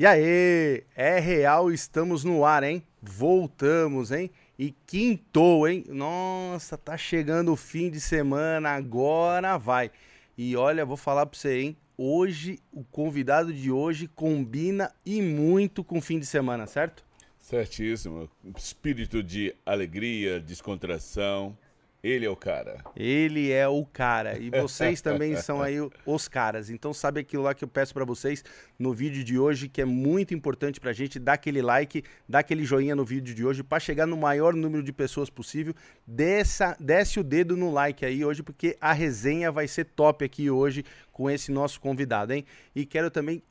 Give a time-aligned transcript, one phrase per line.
[0.00, 2.82] E aí, é real, estamos no ar, hein?
[3.02, 4.30] Voltamos, hein?
[4.58, 5.84] E quintou, hein?
[5.88, 9.90] Nossa, tá chegando o fim de semana, agora vai.
[10.38, 11.76] E olha, vou falar pra você, hein?
[11.98, 17.04] Hoje, o convidado de hoje combina e muito com o fim de semana, certo?
[17.38, 18.26] Certíssimo.
[18.56, 21.54] Espírito de alegria, descontração.
[22.02, 22.82] Ele é o cara.
[22.96, 24.38] Ele é o cara.
[24.38, 25.76] E vocês também são aí
[26.06, 26.70] os caras.
[26.70, 28.42] Então sabe aquilo lá que eu peço para vocês
[28.78, 32.64] no vídeo de hoje, que é muito importante pra gente, dá aquele like, dá aquele
[32.64, 35.74] joinha no vídeo de hoje para chegar no maior número de pessoas possível.
[36.06, 40.50] Dessa, desce o dedo no like aí hoje, porque a resenha vai ser top aqui
[40.50, 40.84] hoje
[41.20, 42.46] com esse nosso convidado, hein?
[42.74, 43.42] E quero também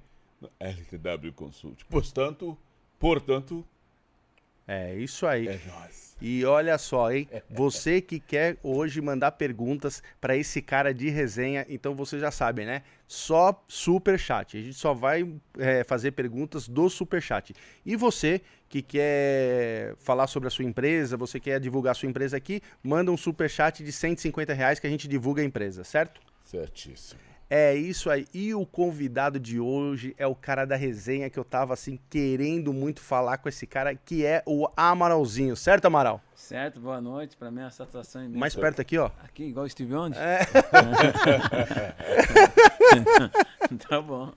[0.60, 1.84] LTW Consult.
[1.86, 2.58] Portanto,
[2.98, 3.66] portanto.
[4.68, 5.48] É isso aí.
[5.48, 6.10] É nóis.
[6.22, 7.28] E olha só, hein?
[7.50, 12.66] Você que quer hoje mandar perguntas para esse cara de resenha, então você já sabe,
[12.66, 12.84] né?
[13.08, 14.58] Só super chat.
[14.58, 15.28] A gente só vai
[15.58, 17.56] é, fazer perguntas do super chat.
[17.86, 22.38] E você que quer falar sobre a sua empresa, você quer divulgar a sua empresa
[22.38, 26.22] aqui, manda um super chat de 150 reais que a gente divulga a empresa, certo?
[26.44, 27.29] Certíssimo.
[27.50, 28.28] É isso aí.
[28.32, 32.72] E o convidado de hoje é o cara da resenha que eu tava assim querendo
[32.72, 36.22] muito falar com esse cara, que é o Amaralzinho, certo, Amaral?
[36.36, 37.36] Certo, boa noite.
[37.36, 38.40] Para mim é uma satisfação imensa.
[38.40, 39.10] Mais perto aqui, ó.
[39.24, 40.16] Aqui, igual o Steve Onde?
[40.20, 40.42] É.
[43.90, 44.32] tá bom.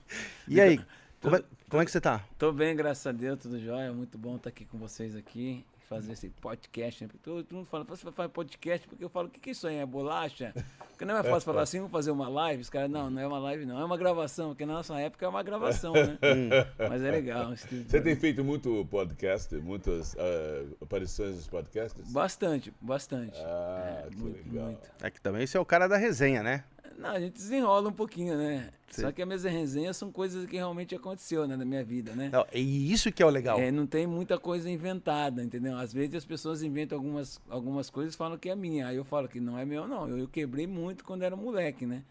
[0.47, 0.79] E aí,
[1.21, 2.19] como é, como é que você tá?
[2.39, 3.93] Tô bem, graças a Deus, tudo jóia.
[3.93, 7.09] Muito bom estar aqui com vocês aqui fazer esse podcast, né?
[7.21, 8.87] Todo, todo mundo fala, você vai fazer podcast?
[8.87, 9.77] Porque eu falo, o que, que é isso aí?
[9.77, 10.53] É bolacha?
[10.89, 12.61] Porque não é fácil falar assim, vamos fazer uma live.
[12.61, 14.49] Os caras, não, não é uma live, não, é uma gravação.
[14.49, 16.17] Porque na nossa época é uma gravação, né?
[16.89, 17.53] Mas é legal.
[17.55, 22.11] Você tem feito muito podcast, muitas uh, aparições nos podcasts?
[22.11, 23.39] Bastante, bastante.
[23.39, 24.65] Ah, é, que muito, legal.
[24.67, 24.91] Muito.
[25.01, 26.63] É que também você é o cara da resenha, né?
[26.97, 28.69] Não, a gente desenrola um pouquinho, né?
[28.89, 29.01] Sim.
[29.01, 32.29] Só que as minhas resenhas são coisas que realmente aconteceu né, na minha vida, né?
[32.31, 33.59] Não, e isso que é o legal.
[33.59, 35.77] É, não tem muita coisa inventada, entendeu?
[35.77, 38.87] Às vezes as pessoas inventam algumas, algumas coisas e falam que é minha.
[38.87, 40.07] Aí eu falo que não é meu, não.
[40.07, 42.03] Eu, eu quebrei muito quando era moleque, né?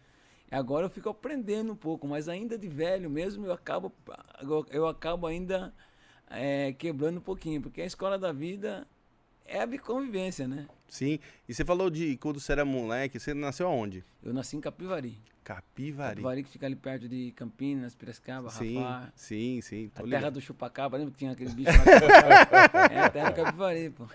[0.51, 3.91] Agora eu fico aprendendo um pouco, mas ainda de velho mesmo eu acabo,
[4.69, 5.73] eu acabo ainda
[6.29, 8.85] é, quebrando um pouquinho, porque a escola da vida
[9.45, 10.67] é a convivência, né?
[10.87, 11.19] Sim.
[11.47, 14.03] E você falou de quando você era moleque, você nasceu aonde?
[14.23, 15.17] Eu nasci em Capivari.
[15.43, 16.15] Capivari.
[16.15, 18.83] Capivari que fica ali perto de Campinas, Piracicaba, sim.
[19.15, 19.91] Sim, sim.
[19.95, 22.87] A terra do chupacaba, lembra que tinha aquele bicho lá?
[22.89, 24.07] é a terra do Capivari, pô.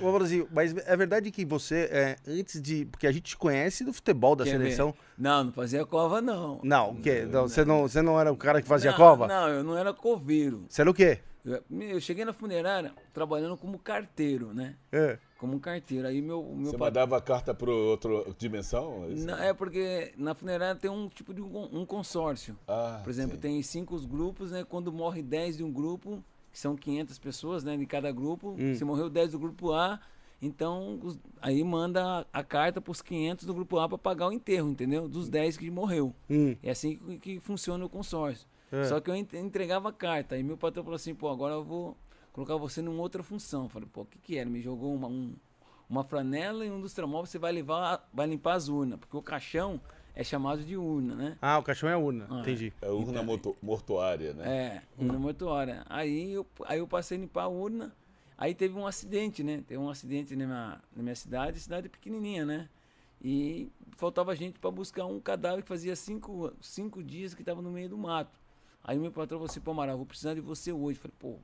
[0.00, 2.84] Ô, Brasil, mas é verdade que você, é, antes de...
[2.86, 4.90] Porque a gente te conhece do futebol da Quer seleção.
[4.90, 4.98] Ver?
[5.16, 6.60] Não, não fazia cova, não.
[6.62, 7.24] Não, o quê?
[7.24, 9.26] Não, você, não, você não era o cara que fazia não, cova?
[9.26, 10.66] Não, eu não era coveiro.
[10.68, 11.20] Você era o quê?
[11.44, 14.76] Eu, eu, cheguei na funerária trabalhando como carteiro, né?
[14.92, 15.18] É.
[15.38, 16.08] Como carteiro.
[16.08, 16.88] Aí meu, meu Você pat...
[16.88, 19.04] mandava a carta para outra dimensão?
[19.04, 22.58] É Não, é porque na funerária tem um tipo de um, um consórcio.
[22.66, 23.40] Ah, Por exemplo, sim.
[23.40, 24.64] tem cinco grupos, né?
[24.68, 27.76] Quando morre 10 de um grupo, que são 500 pessoas, né?
[27.76, 28.56] De cada grupo.
[28.58, 28.74] Hum.
[28.74, 30.00] Se morreu 10 do grupo A,
[30.42, 34.26] então os, aí manda a, a carta para os 500 do grupo A para pagar
[34.26, 35.08] o enterro, entendeu?
[35.08, 36.12] Dos 10 que morreu.
[36.28, 36.56] Hum.
[36.60, 38.44] É assim que, que funciona o consórcio.
[38.72, 38.84] É.
[38.84, 40.34] Só que eu entregava a carta.
[40.34, 41.96] Aí meu patrão falou assim, pô, agora eu vou
[42.32, 43.64] colocar você numa outra função.
[43.64, 44.48] Eu falei, pô, o que que era?
[44.48, 45.34] Me jogou uma, um,
[45.88, 48.98] uma flanela e um dos tramóveis você vai levar, vai limpar as urnas.
[48.98, 49.80] Porque o caixão
[50.14, 51.38] é chamado de urna, né?
[51.40, 52.72] Ah, o caixão é urna, ah, entendi.
[52.82, 54.48] É urna então, mortuária, né?
[54.48, 55.84] É, urna mortuária.
[55.88, 57.94] Aí eu, aí eu passei a limpar a urna,
[58.36, 59.62] aí teve um acidente, né?
[59.66, 62.68] Teve um acidente na minha, na minha cidade, cidade pequenininha, né?
[63.22, 67.70] E faltava gente para buscar um cadáver que fazia cinco, cinco dias que estava no
[67.70, 68.38] meio do mato.
[68.82, 70.98] Aí meu patrão falou assim, pô, Amaral, vou precisar de você hoje.
[70.98, 71.36] falei, pô,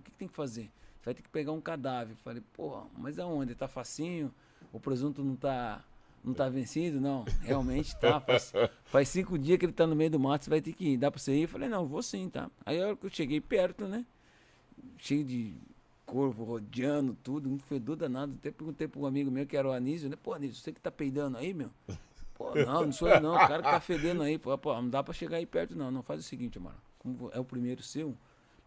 [0.00, 0.70] o que, que, tem que fazer?
[0.98, 2.14] Você vai ter que pegar um cadáver.
[2.16, 3.54] falei, pô, mas aonde?
[3.54, 4.32] Tá facinho?
[4.72, 5.84] O presunto não tá,
[6.22, 7.00] não tá vencido?
[7.00, 8.20] Não, realmente tá.
[8.20, 8.52] Faz,
[8.84, 10.96] faz cinco dias que ele tá no meio do mato, você vai ter que ir.
[10.96, 11.42] Dá pra você ir?
[11.42, 12.50] Eu falei, não, vou sim, tá.
[12.64, 14.04] Aí a hora que eu cheguei perto, né?
[14.98, 15.54] Cheio de
[16.04, 18.34] corvo rodeando tudo, um fedor danado.
[18.38, 20.16] Até perguntei para um amigo meu que era o Anísio, né?
[20.20, 21.70] Pô, Anísio, você que tá peidando aí, meu?
[22.34, 24.88] Pô, não, não sou eu não, o cara que tá fedendo aí, pô, pô, não
[24.88, 25.90] dá para chegar aí perto não.
[25.90, 28.16] Não, faz o seguinte, mano, como é o primeiro seu,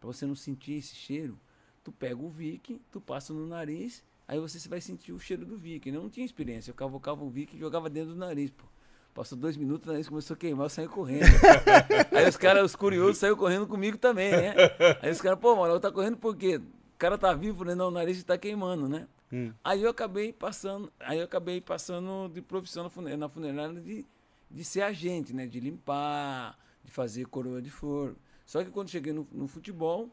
[0.04, 1.40] para você não sentir esse cheiro,
[1.82, 5.58] tu pega o Vic, tu passa no nariz, aí você vai sentir o cheiro do
[5.58, 5.88] Vic.
[5.88, 8.66] Eu não tinha experiência, eu cavocava o Vic e jogava dentro do nariz, pô.
[9.14, 11.24] Passou dois minutos, o nariz começou a queimar, eu saí correndo.
[12.12, 14.56] aí os caras, os curiosos, saíram correndo comigo também, né?
[15.02, 16.60] Aí os caras, pô, mano, tá correndo por quê?
[16.98, 17.74] cara tá vivo, né?
[17.74, 19.08] Não, o nariz está queimando, né?
[19.32, 19.54] Hum.
[19.64, 24.06] Aí eu acabei passando, aí eu acabei passando de profissão na funerária de,
[24.52, 25.48] de ser agente, né?
[25.48, 28.16] De limpar, de fazer coroa de flor.
[28.46, 30.10] Só que quando cheguei no, no futebol,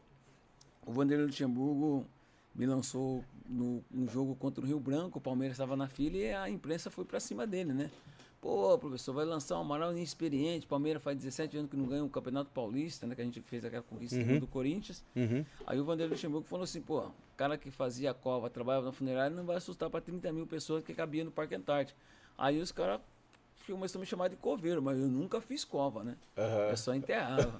[0.85, 2.05] o Vanderlei Luxemburgo
[2.55, 6.33] me lançou no, no jogo contra o Rio Branco, o Palmeiras estava na fila e
[6.33, 7.89] a imprensa foi para cima dele, né?
[8.41, 10.65] Pô, professor, vai lançar um Amaral inexperiente.
[10.65, 13.13] Palmeiras faz 17 anos que não ganha o Campeonato Paulista, né?
[13.13, 14.39] Que a gente fez aquela conquista uhum.
[14.39, 15.03] do Corinthians.
[15.15, 15.45] Uhum.
[15.67, 18.91] Aí o Vanderlei Luxemburgo falou assim, pô, o cara que fazia a cova, trabalhava na
[18.91, 21.99] funerária, não vai assustar para 30 mil pessoas que cabia no Parque Antártico.
[22.35, 22.99] Aí os caras
[23.65, 26.15] começaram a me chamar de coveiro, mas eu nunca fiz cova, né?
[26.37, 26.69] Uhum.
[26.69, 27.55] Eu só enterrava.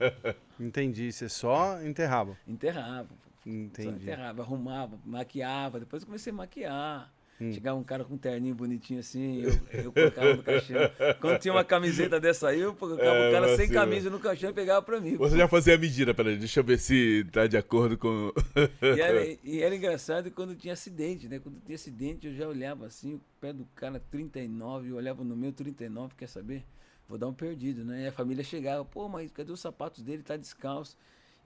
[0.58, 2.36] Entendi, você só enterrava?
[2.46, 3.08] Enterrava.
[3.44, 3.88] Entendi.
[3.90, 7.12] Só enterrava, arrumava, maquiava, depois eu comecei a maquiar.
[7.40, 7.52] Hum.
[7.52, 10.76] Chegava um cara com um terninho bonitinho assim, eu, eu colocava no caixão.
[11.20, 14.50] Quando tinha uma camiseta dessa aí, eu colocava é, o cara sem camisa no caixão
[14.50, 15.16] e pegava pra mim.
[15.16, 15.38] Você pô.
[15.38, 18.32] já fazia a medida, peraí, deixa eu ver se tá de acordo com.
[18.80, 21.38] e, era, e era engraçado quando tinha acidente, né?
[21.38, 25.36] Quando tinha acidente, eu já olhava assim, o pé do cara 39, eu olhava no
[25.36, 26.64] meu 39, quer saber?
[27.06, 28.04] Vou dar um perdido, né?
[28.04, 30.22] E a família chegava, pô, mas cadê os sapatos dele?
[30.22, 30.96] Tá descalço.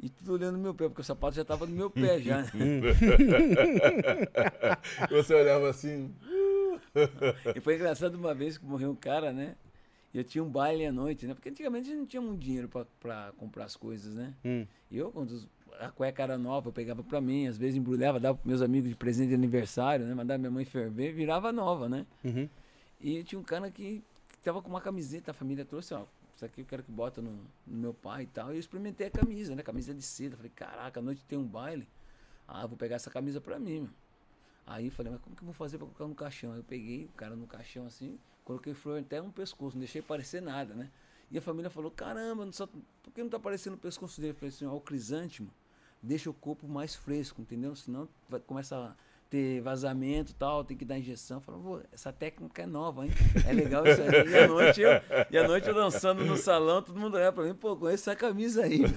[0.02, 2.43] E tudo olhando no meu pé, porque o sapato já tava no meu pé já.
[5.11, 6.11] Você olhava assim.
[7.55, 9.56] e foi engraçado uma vez que morreu um cara, né?
[10.12, 11.35] E eu tinha um baile à noite, né?
[11.35, 12.69] Porque antigamente a gente não tinha muito dinheiro
[12.99, 14.35] para comprar as coisas, né?
[14.44, 14.67] Hum.
[14.91, 15.47] E eu, quando
[15.79, 18.88] a cueca era nova, eu pegava para mim, às vezes embrulhava, dava pros meus amigos
[18.88, 20.14] de presente de aniversário, né?
[20.14, 22.06] Mandava minha mãe ferver, virava nova, né?
[22.25, 22.49] Uhum.
[23.00, 24.02] E tinha um cara que
[24.43, 26.05] tava com uma camiseta, a família trouxe, ó,
[26.40, 27.32] isso aqui eu quero que bota no,
[27.66, 28.50] no, meu pai e tal.
[28.50, 29.62] E eu experimentei a camisa, né?
[29.62, 30.37] Camisa de seda.
[30.37, 31.87] Falei, caraca, à noite tem um baile.
[32.48, 33.90] Ah, vou pegar essa camisa pra mim, meu.
[34.66, 36.56] Aí eu falei, mas como que eu vou fazer pra colocar no caixão?
[36.56, 40.40] Eu peguei o cara no caixão assim, coloquei flor até um pescoço, não deixei parecer
[40.40, 40.90] nada, né?
[41.31, 44.32] E a família falou, caramba, não só, por que não tá aparecendo o pescoço dele?
[44.32, 45.50] Eu falei assim, ó, o crisântimo
[46.02, 47.75] deixa o corpo mais fresco, entendeu?
[47.75, 48.96] Senão vai, começa a
[49.31, 51.41] ter vazamento e tal, tem que dar injeção.
[51.41, 53.12] Falou, essa técnica é nova, hein?
[53.47, 54.09] É legal isso aí.
[54.29, 54.91] E à noite eu,
[55.31, 58.19] e à noite eu dançando no salão, todo mundo olhava pra mim, pô, conheço essa
[58.19, 58.83] camisa aí.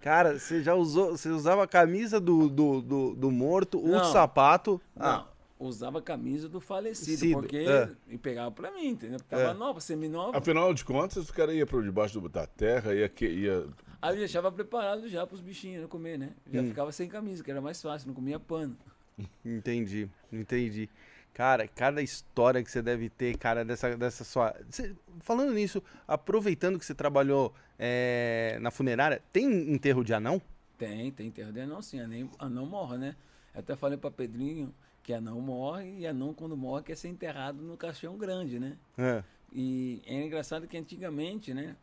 [0.00, 4.04] Cara, você já usou, você usava a camisa do, do, do, do morto, não, o
[4.04, 4.80] sapato.
[4.94, 5.26] Não, ah.
[5.58, 7.90] usava a camisa do falecido, Cido, porque é.
[8.08, 9.18] e pegava pra mim, entendeu?
[9.18, 9.54] Porque tava é.
[9.54, 10.36] nova, semi-nova.
[10.36, 13.66] Afinal de contas, o cara ia por debaixo da terra, ia, ia
[14.02, 16.30] Aí eu deixava preparado já pros bichinhos comer, né?
[16.50, 16.68] Já hum.
[16.68, 18.76] ficava sem camisa, que era mais fácil, não comia pano.
[19.44, 20.88] Entendi, entendi.
[21.34, 24.54] Cara, cada história que você deve ter, cara, dessa, dessa sua.
[24.68, 30.42] Você, falando nisso, aproveitando que você trabalhou é, na funerária, tem enterro de anão?
[30.76, 32.00] Tem, tem enterro de anão sim.
[32.00, 33.16] Anão, anão morre, né?
[33.54, 37.62] Eu até falei pra Pedrinho que anão morre e anão, quando morre, quer ser enterrado
[37.62, 38.76] no caixão grande, né?
[38.98, 39.22] É.
[39.52, 41.76] E é engraçado que antigamente, né?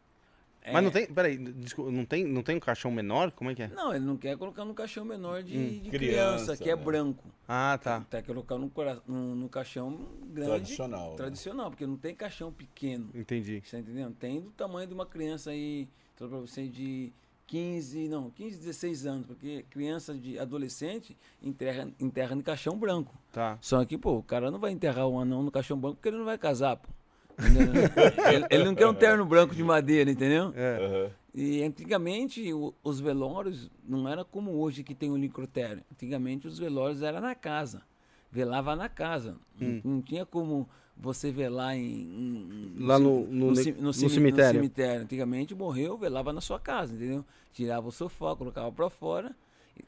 [0.67, 0.73] É...
[0.73, 3.31] Mas não tem, peraí, desculpa, não tem, não tem um caixão menor?
[3.31, 3.69] Como é que é?
[3.69, 5.79] Não, ele não quer colocar no caixão menor de, hum.
[5.81, 7.23] de criança, criança, que é, é branco.
[7.47, 8.05] Ah, tá.
[8.11, 8.69] Quer colocar no,
[9.07, 10.51] no, no, caixão grande.
[10.51, 11.11] Tradicional.
[11.11, 11.15] Né?
[11.15, 11.69] Tradicional, né?
[11.69, 13.09] porque não tem caixão pequeno.
[13.15, 13.61] Entendi.
[13.63, 14.13] Você tá entendendo?
[14.15, 17.13] Tem do tamanho de uma criança aí, pra você de
[17.47, 23.17] 15, não, 15, 16 anos, porque criança de adolescente enterra, enterra no caixão branco.
[23.31, 23.57] Tá.
[23.61, 26.17] Só que, pô, o cara não vai enterrar um anão no caixão branco porque ele
[26.17, 26.89] não vai casar, pô
[27.37, 30.51] ele, ele, não quer um terno branco de madeira, entendeu?
[30.55, 30.79] É.
[30.79, 31.11] Uhum.
[31.35, 35.83] E antigamente o, os velórios não era como hoje que tem o necrotério.
[35.91, 37.83] Antigamente os velórios era na casa.
[38.31, 39.35] Velava na casa.
[39.61, 39.81] Hum.
[39.83, 40.67] Não, não, tinha como
[40.97, 44.53] você velar em, em- Lá no- no ci- no cimi- cemitério.
[44.59, 45.01] cemitério.
[45.03, 47.23] Antigamente morreu, velava na sua casa, entendeu?
[47.53, 49.35] Tirava o sofá, colocava pra fora,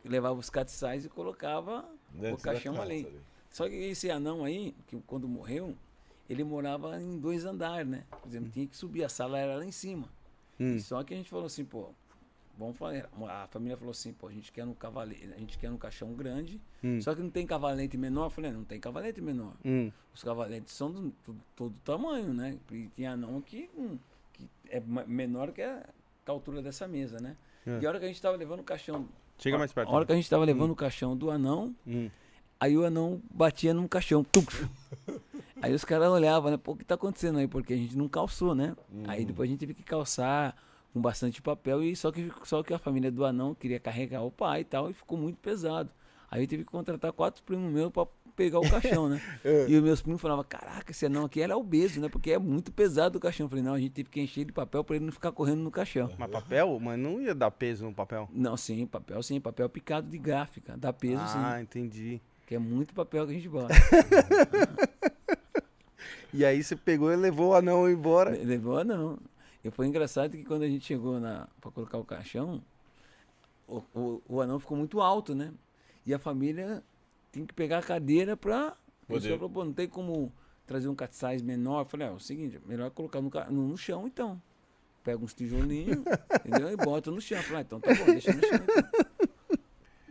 [0.05, 3.07] levava os catiçais e colocava Dentro o da caixão casa ali.
[3.49, 5.75] Só que esse anão aí, que quando morreu,
[6.29, 8.03] ele morava em dois andares, né?
[8.21, 10.07] Por exemplo, tinha que subir, a sala era lá em cima.
[10.59, 10.79] Hum.
[10.79, 11.89] Só que a gente falou assim, pô,
[12.57, 13.07] vamos fazer.
[13.27, 16.13] A família falou assim, pô, a gente quer um cavalete, a gente quer um caixão
[16.13, 17.01] grande, Hum.
[17.01, 18.25] só que não tem cavalete menor.
[18.25, 19.53] Eu falei, não tem cavalete menor.
[19.65, 19.91] Hum.
[20.13, 21.13] Os cavaletes são do-
[21.55, 22.57] todo tamanho, né?
[22.71, 23.98] E tinha anão que, hum,
[24.33, 25.81] que é menor que a,
[26.25, 27.36] que a altura dessa mesa, né?
[27.65, 27.79] É.
[27.81, 29.07] E a hora que a gente tava levando o caixão.
[29.38, 29.88] Chega mais perto.
[29.89, 32.09] A hora que a gente tava levando o caixão do anão, Hum.
[32.62, 34.21] Aí o anão batia num caixão.
[34.21, 34.43] tum.
[35.61, 36.57] Aí os caras olhavam, né?
[36.57, 37.47] Pô, o que tá acontecendo aí?
[37.47, 38.75] Porque a gente não calçou, né?
[39.07, 40.55] Aí depois a gente teve que calçar
[40.93, 41.83] com bastante papel.
[41.83, 44.89] e Só que, só que a família do anão queria carregar o pai e tal,
[44.89, 45.89] e ficou muito pesado.
[46.31, 49.21] Aí eu tive que contratar quatro primos meus pra pegar o caixão, né?
[49.67, 52.07] E os meus primos falavam, caraca, esse anão aqui era obeso, né?
[52.07, 53.45] Porque é muito pesado o caixão.
[53.45, 55.61] Eu falei, não, a gente teve que encher de papel pra ele não ficar correndo
[55.61, 56.09] no caixão.
[56.17, 56.79] Mas papel?
[56.79, 58.29] Mas não ia dar peso no papel.
[58.31, 60.77] Não, sim, papel sim, papel picado de gráfica.
[60.77, 61.63] Dá peso ah, sim.
[61.63, 62.21] entendi.
[62.45, 63.73] Que é muito papel que a gente bota.
[66.33, 68.31] E aí você pegou e levou o anão embora.
[68.31, 69.17] Le- Levou não.
[69.63, 72.62] E foi engraçado que quando a gente chegou na para colocar o caixão,
[73.67, 75.51] o, o, o anão ficou muito alto, né?
[76.05, 76.83] E a família
[77.31, 78.75] tem que pegar a cadeira pra.
[79.09, 79.33] Ele Poder.
[79.33, 80.31] falou, pô, não tem como
[80.67, 81.81] trazer um catsais menor.
[81.81, 84.41] Eu falei, é, é o seguinte, melhor colocar no, ca- no, no chão então.
[85.03, 86.03] Pega uns tijolinhos,
[86.45, 86.69] entendeu?
[86.69, 87.38] E bota no chão.
[87.38, 88.59] Eu falei, ah, então tá bom, deixa no chão.
[88.63, 89.09] Então.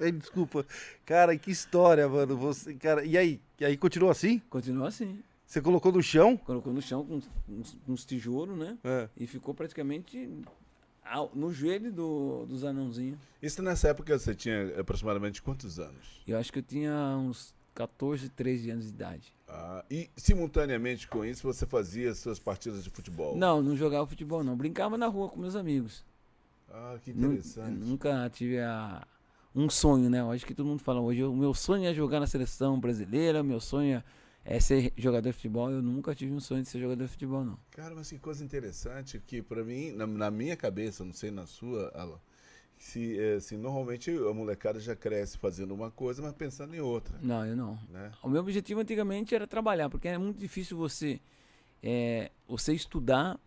[0.01, 0.65] Ei, desculpa.
[1.05, 2.37] Cara, que história, mano.
[2.37, 3.41] Você, cara, e aí?
[3.59, 4.39] E aí continuou assim?
[4.51, 5.21] Continua assim.
[5.49, 6.37] Você colocou no chão?
[6.37, 7.15] Colocou no chão com
[7.49, 8.77] uns, uns- tijolos, né?
[8.85, 9.09] É.
[9.17, 10.29] E ficou praticamente
[11.03, 13.19] ao- no joelho do, dos anãozinhos.
[13.43, 16.21] Isso nessa época você tinha aproximadamente quantos anos?
[16.27, 19.33] Eu acho que eu tinha uns 14, 13 anos de idade.
[19.49, 23.35] Ah, e simultaneamente com isso você fazia suas partidas de futebol?
[23.35, 24.55] Não, não jogava futebol, não.
[24.55, 26.05] Brincava na rua com meus amigos.
[26.71, 27.71] Ah, que interessante.
[27.79, 29.07] nunca tive a-
[29.55, 30.21] um sonho, né?
[30.21, 31.25] Eu acho que todo mundo fala hoje.
[31.25, 34.05] O meu sonho é jogar na seleção brasileira, meu sonho é
[34.61, 35.71] ser jogador de futebol.
[35.71, 37.59] Eu nunca tive um sonho de ser jogador de futebol, não.
[37.71, 41.45] Cara, mas que coisa interessante que pra mim, na, na minha cabeça, não sei na
[41.47, 42.19] sua, Alan,
[42.79, 47.45] se, se normalmente a molecada já cresce fazendo uma coisa, mas pensando em outra, Não,
[47.45, 47.79] eu não.
[47.91, 48.11] né?
[48.23, 51.21] O meu objetivo antigamente era trabalhar, porque é muito difícil você,
[51.83, 53.39] é, você estudar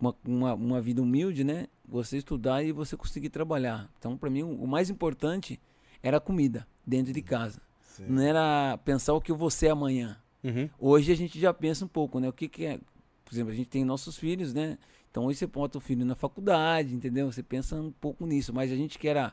[0.00, 1.66] uma, uma, uma vida humilde, né?
[1.86, 3.90] Você estudar e você conseguir trabalhar.
[3.98, 5.60] Então, para mim, o, o mais importante
[6.02, 7.60] era a comida dentro de casa.
[7.94, 8.06] Sim.
[8.08, 10.16] Não era pensar o que vou ser amanhã.
[10.42, 10.68] Uhum.
[10.80, 12.28] Hoje a gente já pensa um pouco, né?
[12.28, 12.80] O que, que é.
[13.24, 14.76] Por exemplo, a gente tem nossos filhos, né?
[15.10, 17.30] Então hoje você bota o filho na faculdade, entendeu?
[17.30, 18.52] Você pensa um pouco nisso.
[18.52, 19.32] Mas a gente que era,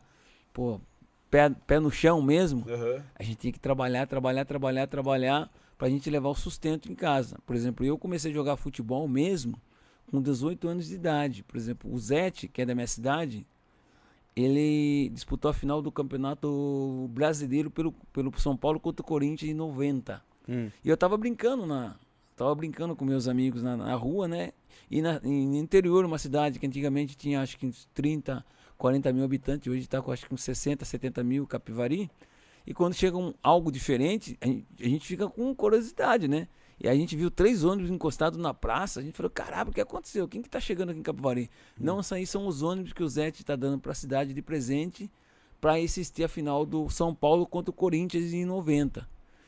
[0.53, 0.79] pô,
[1.31, 3.03] pé, pé no chão mesmo, Aham.
[3.15, 7.39] a gente tinha que trabalhar, trabalhar, trabalhar, trabalhar pra gente levar o sustento em casa.
[7.47, 9.59] Por exemplo, eu comecei a jogar futebol mesmo
[10.11, 11.43] com 18 anos de idade.
[11.43, 13.47] Por exemplo, o Zete, que é da minha cidade,
[14.35, 19.53] ele disputou a final do Campeonato Brasileiro pelo, pelo São Paulo contra o Corinthians em
[19.53, 20.21] 90.
[20.47, 20.69] Hum.
[20.83, 21.95] E eu tava brincando na.
[22.35, 24.51] Tava brincando com meus amigos na, na rua, né?
[24.89, 28.43] E na, e no interior, uma cidade que antigamente tinha acho que uns 30,
[28.77, 32.09] 40 mil habitantes, hoje tá com acho que uns 60, 70 mil Capivari.
[32.65, 36.47] E quando chega um, algo diferente, a gente, a gente fica com curiosidade, né?
[36.83, 39.79] E a gente viu três ônibus encostados na praça, a gente falou, caramba, o que
[39.79, 40.27] aconteceu?
[40.27, 41.47] Quem que tá chegando aqui em Capivari?
[41.79, 45.11] Não, isso aí são os ônibus que o Zete tá dando pra cidade de presente
[45.59, 49.07] para assistir a final do São Paulo contra o Corinthians em 90.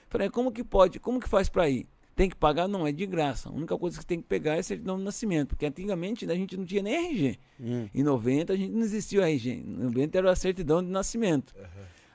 [0.09, 0.99] Falei, como que pode?
[0.99, 1.87] Como que faz para ir?
[2.15, 2.67] Tem que pagar?
[2.67, 3.49] Não, é de graça.
[3.49, 6.55] A única coisa que tem que pegar é certidão de nascimento, porque antigamente a gente
[6.55, 7.39] não tinha nem RG.
[7.59, 7.89] Hum.
[7.91, 9.49] Em 90 a gente não existia o RG.
[9.53, 11.55] Em 90 era a certidão de nascimento.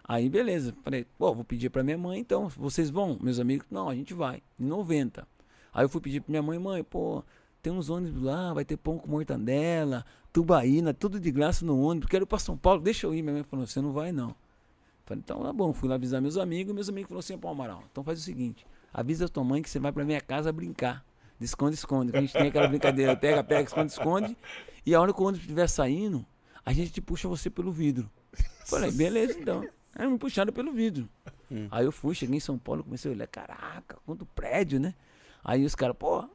[0.08, 3.18] Aí beleza, falei, pô, vou pedir pra minha mãe então, vocês vão?
[3.20, 5.28] Meus amigos, não, a gente vai, em 90.
[5.70, 7.22] Aí eu fui pedir pra minha mãe, mãe, pô,
[7.60, 12.08] tem uns ônibus lá, vai ter pão com mortandela, tubaína, tudo de graça no ônibus,
[12.08, 13.20] quero ir pra São Paulo, deixa eu ir.
[13.20, 14.34] Minha mãe falou, você não vai não.
[15.04, 17.84] Falei, então tá bom, fui lá avisar meus amigos, meus amigos falaram assim, pô, Amaral,
[17.92, 21.04] então faz o seguinte, avisa a tua mãe que você vai pra minha casa brincar.
[21.38, 22.12] De esconde, esconde.
[22.12, 24.36] que A gente tem aquela brincadeira, pega, pega, esconde, esconde.
[24.84, 26.26] E a hora que o ônibus estiver saindo,
[26.64, 28.10] a gente puxa você pelo vidro.
[28.66, 29.64] Falei, beleza então.
[29.98, 31.08] Aí me puxaram pelo vidro.
[31.70, 34.94] Aí eu fui, cheguei em São Paulo, comecei a olhar, caraca, quanto prédio, né?
[35.44, 36.28] Aí os caras, pô,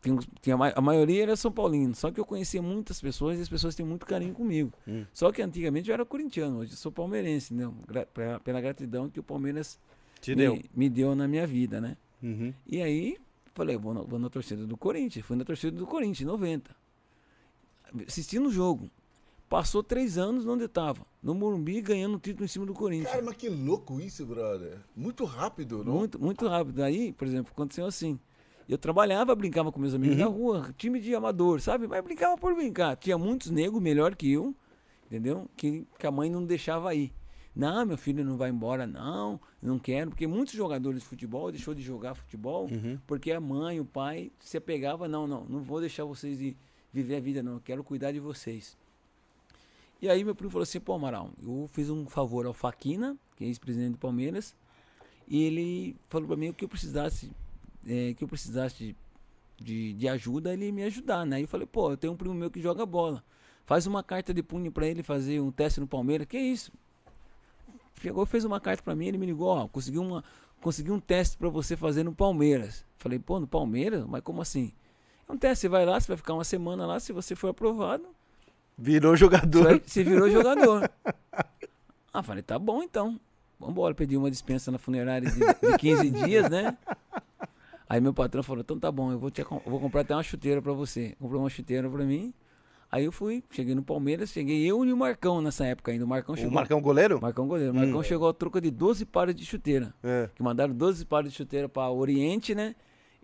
[0.00, 3.48] tem, tinha, a maioria era São Paulino, só que eu conhecia muitas pessoas e as
[3.48, 4.72] pessoas têm muito carinho comigo.
[4.86, 5.04] Hum.
[5.12, 7.70] Só que antigamente eu era corintiano, hoje eu sou palmeirense, né?
[7.88, 9.78] Gra- pra- pela gratidão que o Palmeiras
[10.20, 10.62] Te me, deu.
[10.74, 11.96] me deu na minha vida, né?
[12.22, 12.52] Uhum.
[12.66, 13.16] E aí,
[13.54, 15.24] falei, vou na, vou na torcida do Corinthians.
[15.24, 16.70] Fui na torcida do Corinthians, em 90.
[18.06, 18.90] Assistindo o jogo.
[19.50, 21.04] Passou três anos onde eu tava.
[21.20, 23.10] No Morumbi, ganhando o título em cima do Corinthians.
[23.10, 24.78] Cara, mas que louco isso, brother.
[24.94, 25.92] Muito rápido, não?
[25.92, 26.80] Muito, muito rápido.
[26.84, 28.16] Aí, por exemplo, aconteceu assim.
[28.68, 30.22] Eu trabalhava, brincava com meus amigos uhum.
[30.22, 31.88] na rua, time de amador, sabe?
[31.88, 32.94] Mas brincava por brincar.
[32.94, 34.54] Tinha muitos negros melhor que eu,
[35.06, 35.50] entendeu?
[35.56, 37.12] Que, que a mãe não deixava ir.
[37.52, 41.74] Não, meu filho não vai embora, não, não quero, porque muitos jogadores de futebol deixou
[41.74, 42.96] de jogar futebol uhum.
[43.04, 46.56] porque a mãe, o pai se apegava, não, não, não vou deixar vocês ir
[46.92, 48.78] viver a vida, não, eu quero cuidar de vocês.
[50.00, 53.44] E aí meu primo falou assim, pô, Amaral, eu fiz um favor ao Faquina, que
[53.44, 54.54] é ex-presidente do Palmeiras,
[55.28, 57.30] e ele falou para mim que eu precisasse,
[57.86, 58.96] é, que eu precisasse
[59.60, 61.38] de, de ajuda, ele me ajudar, né?
[61.38, 63.22] E eu falei, pô, eu tenho um primo meu que joga bola.
[63.66, 66.26] Faz uma carta de punho para ele fazer um teste no Palmeiras.
[66.26, 66.72] Que isso?
[68.00, 70.24] Chegou, fez uma carta para mim, ele me ligou, ó, consegui uma
[70.60, 72.84] consegui um teste para você fazer no Palmeiras.
[72.98, 74.04] Falei, pô, no Palmeiras?
[74.06, 74.72] Mas como assim?
[75.28, 77.48] É um teste, você vai lá, você vai ficar uma semana lá, se você for
[77.48, 78.06] aprovado,
[78.76, 79.80] virou jogador.
[79.84, 80.90] Você virou jogador.
[82.12, 83.18] ah, falei, tá bom então.
[83.58, 86.76] Vambora, pedi uma dispensa na funerária de, de 15 dias, né?
[87.88, 90.22] Aí meu patrão falou, então tá bom, eu vou, te, eu vou comprar até uma
[90.22, 91.14] chuteira para você.
[91.18, 92.32] Comprou uma chuteira para mim.
[92.90, 96.04] Aí eu fui, cheguei no Palmeiras, cheguei eu e o Marcão nessa época ainda.
[96.04, 96.50] O Marcão chegou.
[96.50, 97.20] O Marcão goleiro?
[97.20, 97.72] Marcão goleiro.
[97.72, 98.02] O Marcão hum.
[98.02, 99.94] chegou a troca de 12 pares de chuteira.
[100.02, 100.28] É.
[100.34, 102.74] Que mandaram 12 pares de chuteira para Oriente, né?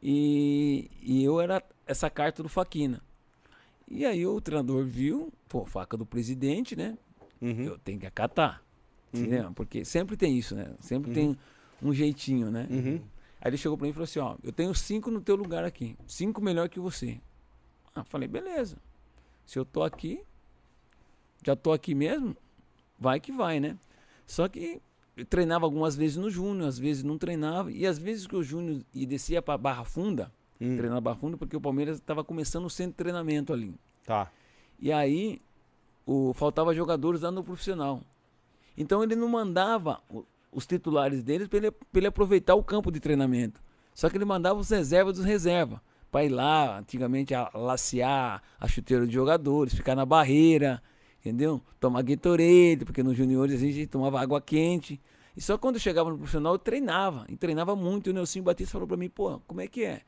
[0.00, 3.00] E, e eu era essa carta do Faquina.
[3.88, 6.98] E aí o treinador viu, pô, faca do presidente, né?
[7.40, 7.62] Uhum.
[7.62, 8.62] Eu tenho que acatar.
[9.12, 9.52] Uhum.
[9.52, 10.74] Porque sempre tem isso, né?
[10.80, 11.14] Sempre uhum.
[11.14, 11.38] tem
[11.82, 12.66] um jeitinho, né?
[12.70, 13.00] Uhum.
[13.40, 15.64] Aí ele chegou para mim e falou assim, ó, eu tenho cinco no teu lugar
[15.64, 15.96] aqui.
[16.06, 17.20] Cinco melhor que você.
[17.94, 18.76] Ah, falei, beleza.
[19.44, 20.20] Se eu tô aqui,
[21.44, 22.36] já tô aqui mesmo,
[22.98, 23.78] vai que vai, né?
[24.26, 24.82] Só que
[25.16, 27.70] eu treinava algumas vezes no Júnior, às vezes não treinava.
[27.70, 30.76] E às vezes que o Júnior descia para Barra Funda, hum.
[30.76, 33.74] treinar Barra Funda, porque o Palmeiras estava começando o centro de treinamento ali.
[34.04, 34.30] Tá.
[34.78, 35.40] E aí
[36.06, 38.02] o, faltava jogadores lá no profissional.
[38.76, 40.00] Então ele não mandava
[40.52, 43.60] os titulares deles para ele, ele aproveitar o campo de treinamento.
[43.94, 45.80] Só que ele mandava os reservas dos reservas.
[46.10, 50.82] Para ir lá, antigamente, a, lacear a chuteira de jogadores, ficar na barreira,
[51.18, 51.60] entendeu?
[51.80, 55.00] Tomar Gatorade, porque nos juniores a gente tomava água quente.
[55.36, 58.08] E só quando eu chegava no profissional eu treinava, e treinava muito.
[58.08, 60.02] E o Nelson Batista falou para mim, pô, como é que é?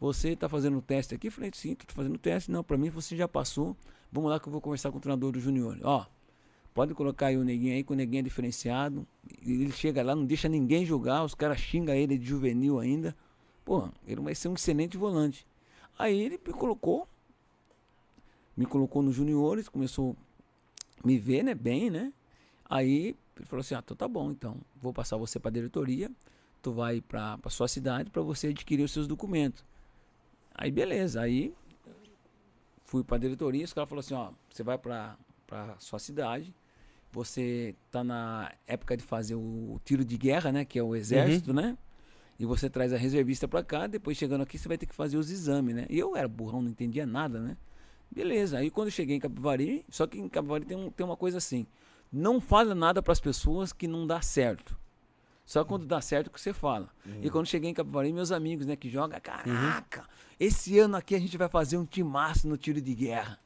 [0.00, 1.28] Você está fazendo um teste aqui?
[1.28, 2.50] Eu falei, sim, estou fazendo teste.
[2.50, 3.76] Não, para mim você já passou.
[4.10, 5.78] Vamos lá que eu vou conversar com o treinador do junior.
[5.82, 6.06] Ó,
[6.72, 9.06] Pode colocar aí o neguinho aí, que o neguinho é diferenciado.
[9.42, 13.14] Ele chega lá, não deixa ninguém jogar, os caras xingam ele de juvenil ainda.
[13.64, 15.46] Pô, ele vai ser um excelente volante.
[15.98, 17.08] Aí ele me colocou,
[18.56, 20.16] me colocou nos juniores, começou
[21.02, 22.12] a me ver, né, bem, né?
[22.64, 26.10] Aí ele falou assim: "Ah, então tá bom, então, vou passar você para diretoria,
[26.62, 29.64] tu vai para sua cidade para você adquirir os seus documentos".
[30.60, 31.54] Aí beleza, aí
[32.84, 36.54] fui para diretoria, os caras falaram assim: "Ó, você vai para para sua cidade,
[37.10, 40.64] você tá na época de fazer o tiro de guerra, né?
[40.66, 41.56] Que é o exército, uhum.
[41.56, 41.78] né?
[42.38, 45.16] E você traz a reservista para cá, depois chegando aqui você vai ter que fazer
[45.16, 45.86] os exames, né?
[45.88, 47.56] E eu era burrão, não entendia nada, né?
[48.10, 51.16] Beleza, aí quando eu cheguei em Capivari, só que em Capivari tem, um, tem uma
[51.16, 51.66] coisa assim,
[52.12, 54.78] não fala nada para as pessoas que não dá certo.
[55.50, 56.88] Só quando dá certo que você fala.
[57.04, 57.22] Uhum.
[57.24, 60.06] E quando cheguei em Capivari, meus amigos, né, que jogam, caraca, uhum.
[60.38, 63.36] esse ano aqui a gente vai fazer um timaço no tiro de guerra.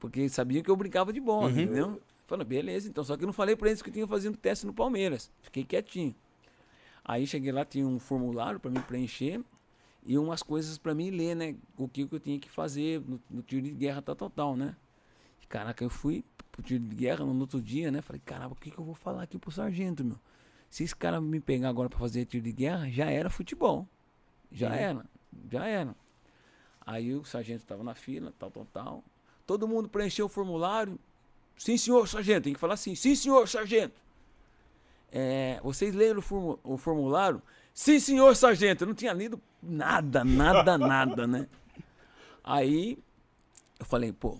[0.00, 1.50] Porque sabiam que eu brincava de bola, uhum.
[1.50, 2.02] entendeu?
[2.26, 3.04] Falei, beleza, então.
[3.04, 5.30] Só que eu não falei pra eles que eu tinha fazendo teste no Palmeiras.
[5.42, 6.12] Fiquei quietinho.
[7.04, 9.40] Aí cheguei lá, tinha um formulário para mim preencher
[10.04, 11.54] e umas coisas para mim ler, né?
[11.78, 14.56] O que, que eu tinha que fazer no, no tiro de guerra, tal, tal, tal,
[14.56, 14.74] né?
[15.48, 18.02] Caraca, eu fui pro tiro de guerra no outro dia, né?
[18.02, 20.18] Falei, caramba, o que, que eu vou falar aqui pro sargento, meu?
[20.70, 23.86] Se esse cara me pegar agora para fazer tiro de guerra, já era futebol.
[24.50, 25.04] Já era,
[25.50, 25.94] já era.
[26.86, 29.04] Aí o sargento tava na fila, tal, tal, tal.
[29.46, 30.98] Todo mundo preencheu o formulário,
[31.60, 32.44] Sim, senhor sargento.
[32.44, 32.94] Tem que falar assim.
[32.94, 34.00] Sim, senhor sargento.
[35.12, 37.42] É, vocês leram o, o formulário?
[37.74, 38.84] Sim, senhor sargento.
[38.84, 41.46] Eu não tinha lido nada, nada, nada, né?
[42.42, 42.98] Aí
[43.78, 44.38] eu falei, pô,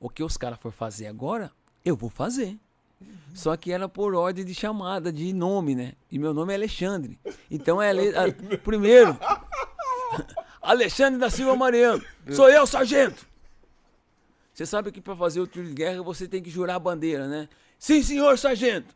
[0.00, 1.52] o que os caras for fazer agora,
[1.84, 2.58] eu vou fazer.
[3.34, 5.94] Só que era por ordem de chamada, de nome, né?
[6.10, 7.18] E meu nome é Alexandre.
[7.50, 7.90] Então é.
[7.90, 9.18] A, primeiro,
[10.62, 12.02] Alexandre da Silva Mariano.
[12.30, 13.26] Sou eu, sargento.
[14.52, 17.26] Você sabe que para fazer o tiro de guerra você tem que jurar a bandeira,
[17.26, 17.48] né?
[17.76, 18.94] Sim, senhor sargento.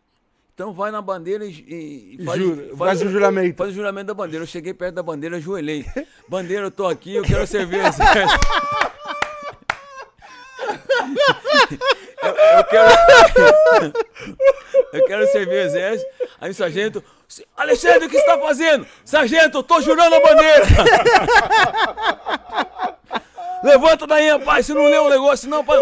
[0.54, 3.56] Então vai na bandeira e, e faz, Jura, faz, faz, o juramento.
[3.56, 4.42] Faz o juramento da bandeira.
[4.42, 5.84] Eu cheguei perto da bandeira, ajoelhei.
[6.28, 8.40] Bandeira, eu tô aqui, eu quero servir o exército.
[12.56, 12.90] eu, quero.
[14.92, 16.10] eu quero servir o exército.
[16.40, 17.04] Aí o sargento.
[17.56, 18.86] Alexandre, o que você está fazendo?
[19.04, 20.66] Sargento, eu tô jurando a bandeira.
[23.62, 24.66] Levanta daí, rapaz.
[24.66, 25.76] Se não leu o negócio, não, pra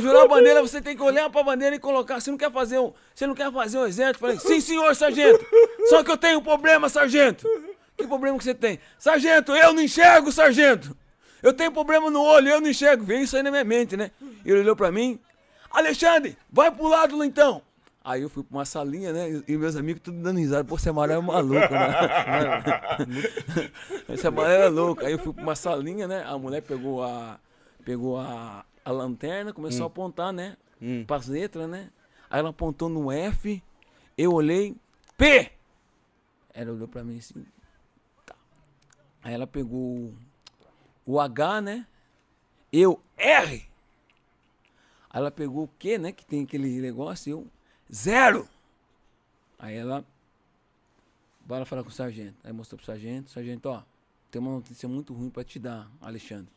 [0.00, 2.20] jurar a bandeira, você tem que olhar pra bandeira e colocar.
[2.20, 2.92] Você não quer fazer um.
[3.14, 4.20] Você não quer fazer um exército?
[4.20, 5.44] Falei, sim, senhor, sargento.
[5.88, 7.48] Só que eu tenho um problema, sargento.
[7.96, 8.78] Que problema que você tem?
[8.98, 10.96] Sargento, eu não enxergo, sargento!
[11.42, 13.04] Eu tenho problema no olho, eu não enxergo.
[13.04, 14.10] Veio isso aí na minha mente, né?
[14.44, 15.18] Ele olhou pra mim.
[15.74, 17.60] Alexandre, vai pro lado lá então.
[18.04, 19.42] Aí eu fui pra uma salinha, né?
[19.48, 20.62] E meus amigos tudo dando risada.
[20.62, 21.94] Pô, esse amarelo é maluco, né?
[24.12, 25.04] esse amarelo é louco.
[25.04, 26.22] Aí eu fui pra uma salinha, né?
[26.22, 27.40] A mulher pegou a,
[27.82, 29.84] pegou a, a lanterna, começou hum.
[29.84, 30.56] a apontar, né?
[30.82, 31.04] Hum.
[31.06, 31.88] Pras letras, né?
[32.28, 33.62] Aí ela apontou no F.
[34.18, 34.76] Eu olhei.
[35.16, 35.50] P!
[36.52, 37.44] Ela olhou pra mim assim.
[38.26, 38.36] Tá.
[39.22, 40.12] Aí ela pegou
[41.06, 41.86] o H, né?
[42.70, 43.73] Eu, R.
[45.14, 46.10] Aí ela pegou o Q, né?
[46.10, 47.46] Que tem aquele negócio, eu,
[47.94, 48.48] zero.
[49.56, 50.04] Aí ela,
[51.46, 52.34] bora falar com o sargento.
[52.42, 53.84] Aí mostrou pro sargento, sargento, ó,
[54.28, 56.50] tem uma notícia muito ruim para te dar, Alexandre.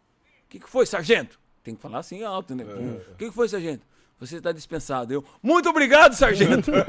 [0.46, 1.40] O que, que foi, sargento?
[1.64, 2.64] Tem que falar assim alto, né?
[2.64, 3.16] O é.
[3.20, 3.86] que, que foi, sargento?
[4.20, 5.14] Você está dispensado.
[5.14, 6.72] Eu, muito obrigado, sargento.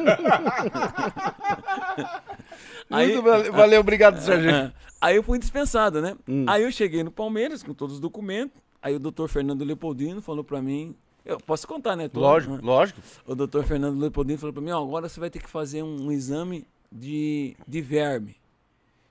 [2.89, 4.73] aí, muito valeu, obrigado, sargento.
[4.99, 6.17] Aí eu fui dispensado, né?
[6.27, 6.45] Hum.
[6.49, 8.61] Aí eu cheguei no Palmeiras com todos os documentos.
[8.83, 10.97] Aí o doutor Fernando Leopoldino falou para mim.
[11.29, 12.09] Eu posso contar, né?
[12.09, 12.61] Todo, lógico, né?
[12.63, 13.03] lógico.
[13.27, 16.07] O doutor Fernando Leopoldino falou para mim: ó, agora você vai ter que fazer um,
[16.07, 18.35] um exame de, de verme.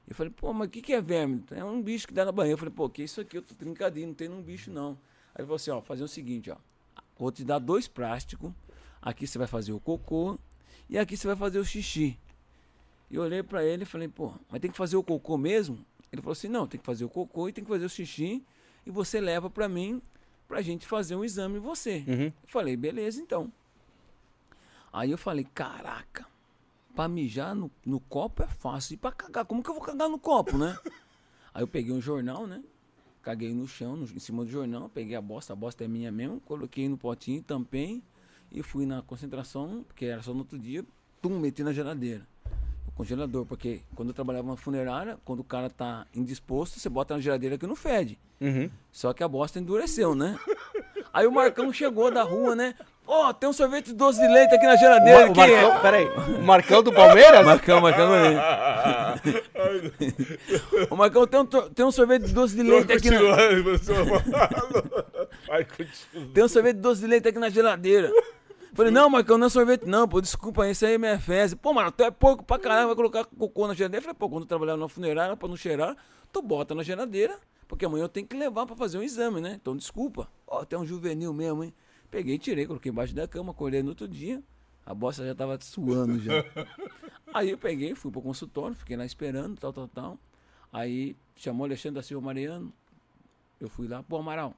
[0.07, 1.43] Eu falei, pô, mas o que, que é verme?
[1.51, 2.55] É um bicho que dá na banheira.
[2.55, 3.37] Eu falei, pô, que isso aqui?
[3.37, 4.91] Eu tô trincadinho, não tem nenhum bicho, não.
[5.35, 6.55] Aí ele falou assim: ó, fazer o seguinte, ó.
[7.19, 8.51] Vou te dar dois plásticos.
[8.99, 10.39] Aqui você vai fazer o cocô
[10.89, 12.17] e aqui você vai fazer o xixi.
[13.11, 15.85] E eu olhei para ele e falei, pô, mas tem que fazer o cocô mesmo?
[16.11, 18.43] Ele falou assim: não, tem que fazer o cocô e tem que fazer o xixi
[18.87, 20.01] e você leva para mim
[20.47, 22.03] pra gente fazer um exame em você.
[22.07, 22.31] Uhum.
[22.47, 23.51] Falei, beleza, então.
[24.91, 26.25] Aí eu falei, caraca,
[26.95, 28.95] pra mijar no, no copo é fácil.
[28.95, 30.77] E pra cagar, como que eu vou cagar no copo, né?
[31.53, 32.63] Aí eu peguei um jornal, né?
[33.21, 36.11] Caguei no chão, no, em cima do jornal, peguei a bosta, a bosta é minha
[36.11, 38.01] mesmo, coloquei no potinho, tampei
[38.49, 40.85] e fui na concentração, porque era só no outro dia,
[41.21, 42.25] tum, meti na geladeira
[42.97, 47.21] congelador, porque quando eu trabalhava na funerária, quando o cara tá indisposto, você bota na
[47.21, 48.17] geladeira que não fede.
[48.41, 48.69] Uhum.
[48.91, 50.37] Só que a bosta endureceu, né?
[51.13, 52.73] Aí o Marcão chegou da rua, né?
[53.05, 55.27] Ó, oh, tem um sorvete de doce de leite aqui na geladeira.
[55.27, 55.79] O, o Marcão, é...
[55.79, 57.45] peraí, o Marcão do Palmeiras?
[57.45, 58.09] Marcão, Marcão.
[60.89, 63.19] o Marcão tem um, tem um sorvete de doce de leite aqui na...
[66.33, 68.11] Tem um sorvete de doce de leite aqui na geladeira.
[68.77, 71.55] Falei, não, Marcão, não é sorvete, não, pô, desculpa, esse aí é minha fezes.
[71.55, 74.03] Pô, mano, tu é porco pra caralho, vai colocar cocô na geladeira.
[74.03, 75.97] Falei, pô, quando eu trabalhava na funerária, pra não cheirar,
[76.31, 79.57] tu bota na geladeira, porque amanhã eu tenho que levar pra fazer um exame, né?
[79.59, 80.29] Então, desculpa.
[80.45, 81.73] Ó, tem um juvenil mesmo, hein?
[82.11, 84.43] Peguei, tirei, coloquei embaixo da cama, acordei no outro dia.
[84.85, 86.45] A bosta já tava suando já.
[87.33, 90.19] Aí eu peguei, fui pro consultório, fiquei lá esperando, tal, tal, tal.
[90.71, 92.71] Aí chamou Alexandre da Silva Mariano.
[93.59, 94.53] Eu fui lá, pô, Amaral,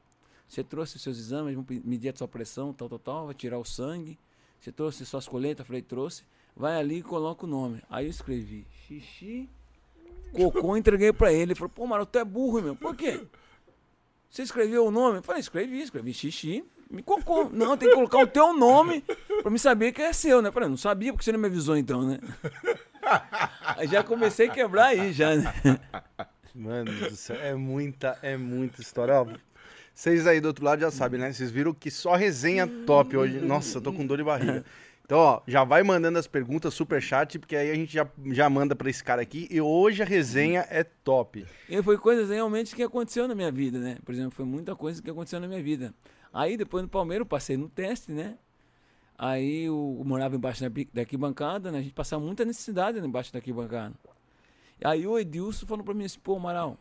[0.50, 4.18] você trouxe seus exames, medir a sua pressão, tal, tal, tal, vai tirar o sangue.
[4.60, 5.66] Você trouxe suas coletas?
[5.66, 6.24] Falei, trouxe.
[6.56, 7.84] Vai ali e coloca o nome.
[7.88, 9.48] Aí eu escrevi, xixi,
[10.34, 11.44] cocô, entreguei pra ele.
[11.44, 12.76] Ele falou, pô, mano, tu é burro, meu.
[12.76, 13.28] Por quê?
[14.28, 15.20] Você escreveu o nome?
[15.20, 17.48] Eu falei, escrevi, escrevi xixi, me cocô.
[17.54, 19.04] Não, tem que colocar o teu nome
[19.44, 20.50] pra me saber que é seu, né?
[20.50, 22.20] Eu falei, não sabia porque você não me avisou então, né?
[23.78, 25.54] Aí já comecei a quebrar aí, já, né?
[26.56, 29.22] Mano do céu, é muita, é muita história.
[29.22, 29.28] Ó,
[30.00, 31.34] vocês aí do outro lado já sabem, né?
[31.34, 33.38] Vocês viram que só resenha top hoje.
[33.42, 34.64] Nossa, tô com dor de barriga.
[35.04, 38.50] Então, ó, já vai mandando as perguntas, super chat, porque aí a gente já, já
[38.50, 39.46] manda pra esse cara aqui.
[39.52, 41.46] E hoje a resenha é top.
[41.68, 43.98] E foi coisas realmente que aconteceu na minha vida, né?
[44.06, 45.94] Por exemplo, foi muita coisa que aconteceu na minha vida.
[46.32, 48.38] Aí, depois no Palmeiras, passei no teste, né?
[49.18, 51.80] Aí eu, eu morava embaixo da arquibancada, né?
[51.80, 53.96] A gente passava muita necessidade embaixo da arquibancada.
[54.82, 56.78] Aí o Edilson falou pra mim assim, pô, Amaral,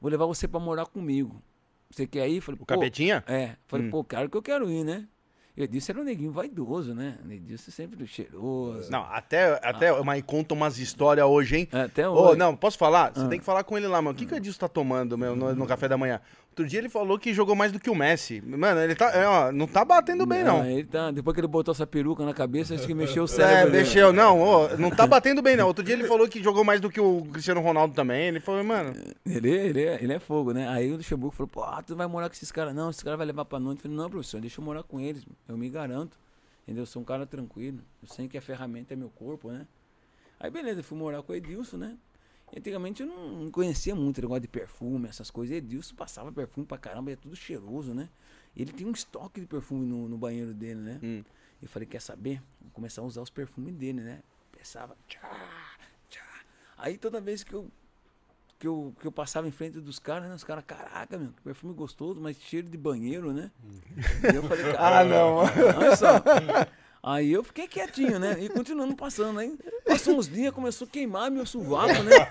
[0.00, 1.42] vou levar você pra morar comigo.
[1.90, 2.40] Você quer ir?
[2.40, 3.24] Falei, o Capetinha?
[3.26, 3.56] É.
[3.66, 3.90] Falei, hum.
[3.90, 5.06] pô, claro que eu quero ir, né?
[5.58, 7.18] Eu disse era um neguinho vaidoso, né?
[7.28, 8.92] Edilson sempre cheiroso.
[8.92, 10.04] Não, até, até ah.
[10.04, 11.68] mas conta umas histórias hoje, hein?
[11.72, 12.32] Até hoje.
[12.34, 13.12] Oh, não, posso falar?
[13.12, 13.28] Você ah.
[13.28, 14.14] tem que falar com ele lá, mano.
[14.14, 16.20] O que, que o Edilson tá tomando meu, no, no café da manhã?
[16.58, 18.40] Outro dia ele falou que jogou mais do que o Messi.
[18.40, 20.58] Mano, ele tá, é, ó, não tá batendo bem, não.
[20.58, 20.68] não.
[20.68, 23.28] Ele tá, depois que ele botou essa peruca na cabeça, acho que mexeu o é,
[23.28, 23.76] cérebro.
[23.76, 24.12] É, mexeu.
[24.12, 25.68] Não, ó, não tá batendo bem, não.
[25.68, 28.26] Outro dia ele falou que jogou mais do que o Cristiano Ronaldo também.
[28.26, 28.92] Ele falou, mano.
[29.24, 30.68] Ele, ele, é, ele é fogo, né?
[30.68, 32.74] Aí o Luxemburgo falou, pô, tu vai morar com esses caras.
[32.74, 33.78] Não, esses caras vai levar pra noite.
[33.78, 35.24] Eu falei, não, professor, deixa eu morar com eles.
[35.46, 36.18] Eu me garanto.
[36.64, 36.82] Entendeu?
[36.82, 37.78] Eu sou um cara tranquilo.
[38.02, 39.64] Eu sei que a ferramenta é meu corpo, né?
[40.40, 41.96] Aí beleza, fui morar com o Edilson, né?
[42.56, 45.56] Antigamente eu não conhecia muito o negócio de perfume, essas coisas.
[45.56, 48.08] Edilson passava perfume pra caramba, é tudo cheiroso, né?
[48.56, 51.00] Ele tem um estoque de perfume no, no banheiro dele, né?
[51.02, 51.24] Hum.
[51.60, 52.42] Eu falei, quer saber?
[52.60, 54.22] Vou começar a usar os perfumes dele, né?
[54.56, 55.76] Pensava, tchá,
[56.08, 56.22] tchá.
[56.76, 57.70] Aí toda vez que eu,
[58.58, 60.34] que eu, que eu passava em frente dos caras, né?
[60.34, 63.50] Os caras, caraca, meu, que perfume gostoso, mas cheiro de banheiro, né?
[63.62, 63.80] Hum.
[64.34, 65.36] eu falei, ah, não.
[65.36, 66.14] Olha só.
[67.02, 68.36] Aí eu fiquei quietinho, né?
[68.40, 69.38] E continuando passando.
[69.38, 69.56] Aí
[69.86, 72.26] passou uns dias, começou a queimar meu sovaco, né?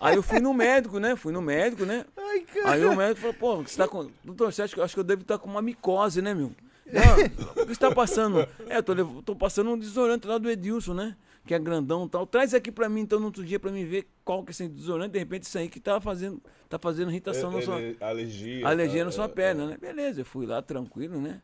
[0.00, 1.14] Aí eu fui no médico, né?
[1.16, 2.04] Fui no médico, né?
[2.16, 2.70] Ai, cara.
[2.72, 4.10] Aí o médico falou, pô, você tá com.
[4.24, 6.52] Doutor, eu acho que eu devo estar com uma micose, né, meu?
[6.90, 8.40] Não, o que você tá passando?
[8.68, 11.16] É, eu tô, lev- tô passando um desodorante lá do Edilson, né?
[11.46, 12.26] Que é grandão e tal.
[12.26, 14.68] Traz aqui pra mim, então, no outro dia, pra mim ver qual que é esse
[14.68, 15.12] desodorante.
[15.12, 17.76] De repente, isso aí que tá fazendo, tá fazendo irritação na sua.
[18.00, 18.66] Alergia.
[18.66, 19.76] Alergia na tá, sua é, perna, né?
[19.80, 21.40] Beleza, eu fui lá tranquilo, né?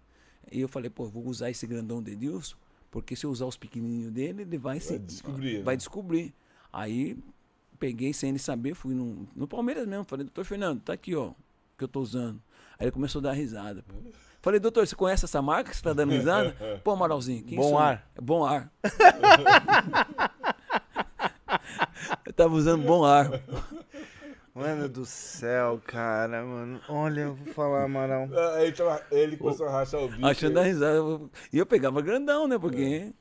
[0.51, 2.57] E eu falei, pô, vou usar esse grandão do Edilson,
[2.91, 5.79] porque se eu usar os pequenininhos dele, ele vai, se, descobrir, Vai né?
[5.79, 6.35] descobrir.
[6.73, 7.17] Aí
[7.79, 11.33] peguei sem ele saber, fui no, no Palmeiras mesmo, falei, doutor Fernando, tá aqui, ó,
[11.77, 12.41] que eu tô usando.
[12.79, 13.83] Aí ele começou a dar risada.
[13.87, 13.95] pô.
[14.41, 16.55] Falei, doutor, você conhece essa marca que você tá dando risada?
[16.85, 18.09] Pô, Amaralzinho, quem Bom sou ar.
[18.15, 18.73] É bom ar.
[22.25, 23.29] eu tava usando bom ar.
[24.57, 26.81] Mano do céu, cara, mano.
[26.89, 28.27] Olha, eu vou falar, Amaral.
[28.33, 30.27] Ah, tava- ele começou a rachar o bico.
[30.27, 30.99] Achando a risada.
[31.53, 32.59] E eu pegava grandão, né?
[32.59, 33.13] Porque.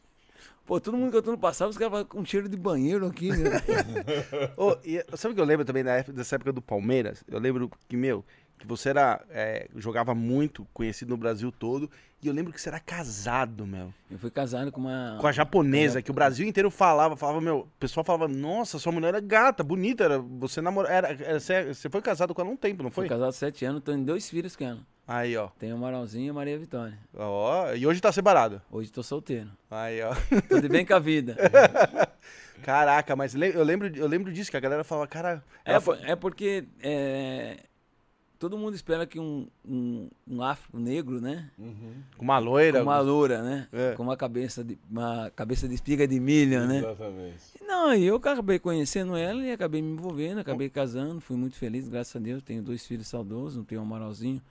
[0.65, 3.29] Pô, todo mundo que eu tô no passado, os caras com cheiro de banheiro aqui,
[3.29, 3.51] né?
[4.57, 7.21] Ô, e sabe o que eu lembro também da época- dessa época do Palmeiras?
[7.27, 8.23] Eu lembro que, meu,
[8.57, 9.21] que você era.
[9.29, 11.89] é, jogava muito, conhecido no Brasil todo.
[12.23, 13.93] E eu lembro que você era casado, meu.
[14.09, 15.17] Eu fui casado com uma.
[15.21, 18.91] Com a japonesa, que o Brasil inteiro falava, falava, meu, o pessoal falava, nossa, sua
[18.91, 22.49] mulher é gata, bonita, era, você namora, era, era- você, você foi casado com ela
[22.49, 23.09] um tempo, não Fui foi?
[23.09, 24.79] casado há sete anos, tenho dois filhos com ela.
[25.07, 26.97] Aí, ó, Tenho o Maralzinho e a Maria Vitória.
[27.15, 28.59] ó, e hoje tá separado.
[28.71, 29.51] Hoje tô solteiro.
[29.69, 30.15] Aí, ó.
[30.49, 31.37] Tudo bem com a vida.
[32.63, 36.15] Caraca, mas eu lembro, eu lembro disso, que a galera falava, cara, É, foi- é
[36.15, 37.57] porque é,
[38.39, 41.49] todo mundo espera que um, um, um afro negro, né?
[41.57, 42.79] Uhum, com uma loira.
[42.79, 43.67] Com uma loura, né?
[43.71, 43.93] É.
[43.93, 46.79] Com uma cabeça de uma cabeça de espiga de milho, né?
[46.79, 47.37] Exatamente.
[47.61, 51.87] Não, e eu acabei conhecendo ela e acabei me envolvendo, acabei casando, fui muito feliz,
[51.87, 52.43] graças a Deus.
[52.43, 54.41] Tenho dois filhos saudosos, tenho o Amaralzinho,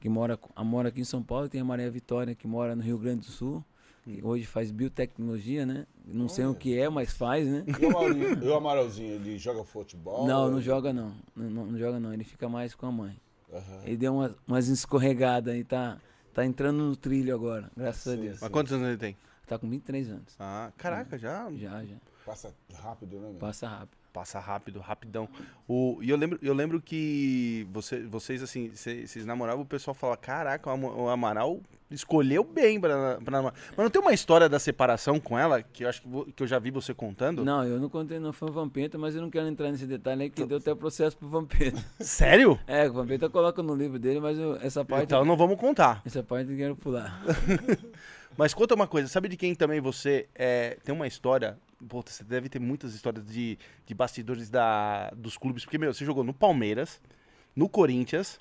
[0.00, 2.82] que mora, mora aqui em São Paulo, e tem a Maria Vitória, que mora no
[2.82, 3.64] Rio Grande do Sul.
[4.04, 5.86] Que hoje faz biotecnologia, né?
[6.06, 7.64] Não sei o que é, mas faz, né?
[7.66, 10.26] E o e Amaralzinho, ele joga futebol?
[10.26, 11.12] Não, não joga não.
[11.36, 13.16] Não, não- joga não, ele fica mais com a mãe.
[13.52, 13.82] Aham.
[13.84, 15.98] Ele deu umas, umas escorregadas e tá,
[16.34, 18.38] tá entrando no trilho agora, graças a Sim, Deus.
[18.40, 19.16] Mas quantos anos ele tem?
[19.46, 20.34] Tá com 23 anos.
[20.38, 21.96] Ah, caraca, já Já, já.
[22.26, 23.38] Passa rápido, né, meu?
[23.38, 23.96] Passa rápido.
[24.12, 25.26] passa rápido, rapidão.
[25.66, 29.94] O, e eu lembro, eu lembro que você, vocês, assim, cê- vocês namoravam, o pessoal
[29.94, 33.42] falava, caraca, o Amaral escolheu bem pra, pra.
[33.42, 36.42] Mas não tem uma história da separação com ela, que eu acho que, vo- que
[36.42, 37.44] eu já vi você contando?
[37.44, 40.24] Não, eu não contei, não foi o Vampeta, mas eu não quero entrar nesse detalhe
[40.24, 41.82] aí, que deu até processo pro Vampeta.
[42.00, 42.58] Sério?
[42.66, 45.04] É, o Vampeta coloca no livro dele, mas eu- essa parte.
[45.04, 46.02] Então não vamos contar.
[46.04, 47.22] Essa parte eu quero pular.
[48.36, 51.58] Mas conta uma coisa, sabe de quem também você é, tem uma história?
[51.88, 56.04] Pô, você deve ter muitas histórias de, de bastidores da, dos clubes, porque, meu, você
[56.04, 57.00] jogou no Palmeiras,
[57.56, 58.38] no Corinthians,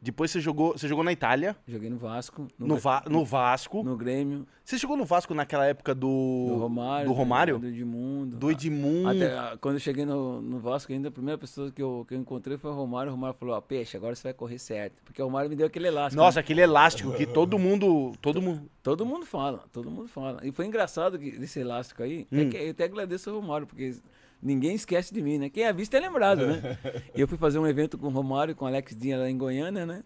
[0.00, 3.82] depois você jogou, você jogou na Itália, Joguei no Vasco, no, no, Va- no Vasco.
[3.82, 6.46] no Grêmio, Você jogou no Vasco naquela época do.
[6.48, 7.06] do Romário.
[7.08, 7.58] Do Romário?
[7.58, 8.36] Do Edmundo.
[8.36, 9.08] Do Edmundo.
[9.08, 12.14] Até, ah, quando eu cheguei no, no Vasco, ainda a primeira pessoa que eu, que
[12.14, 13.10] eu encontrei foi o Romário.
[13.10, 15.02] O Romário falou: Ó, peixe, agora você vai correr certo.
[15.04, 16.22] Porque o Romário me deu aquele elástico.
[16.22, 16.40] Nossa, né?
[16.40, 18.12] aquele elástico que todo mundo.
[18.20, 18.62] Todo mundo.
[18.82, 20.40] Todo mundo fala, todo mundo fala.
[20.44, 22.26] E foi engraçado que, desse elástico aí.
[22.32, 22.50] é Hum.
[22.50, 23.94] que eu até agradeço ao Romário, porque
[24.42, 25.48] ninguém esquece de mim, né?
[25.48, 26.78] Quem é visto é lembrado, né?
[27.14, 29.36] Eu fui fazer um evento com o Romário e com o Alex Dinha lá em
[29.36, 30.04] Goiânia, né?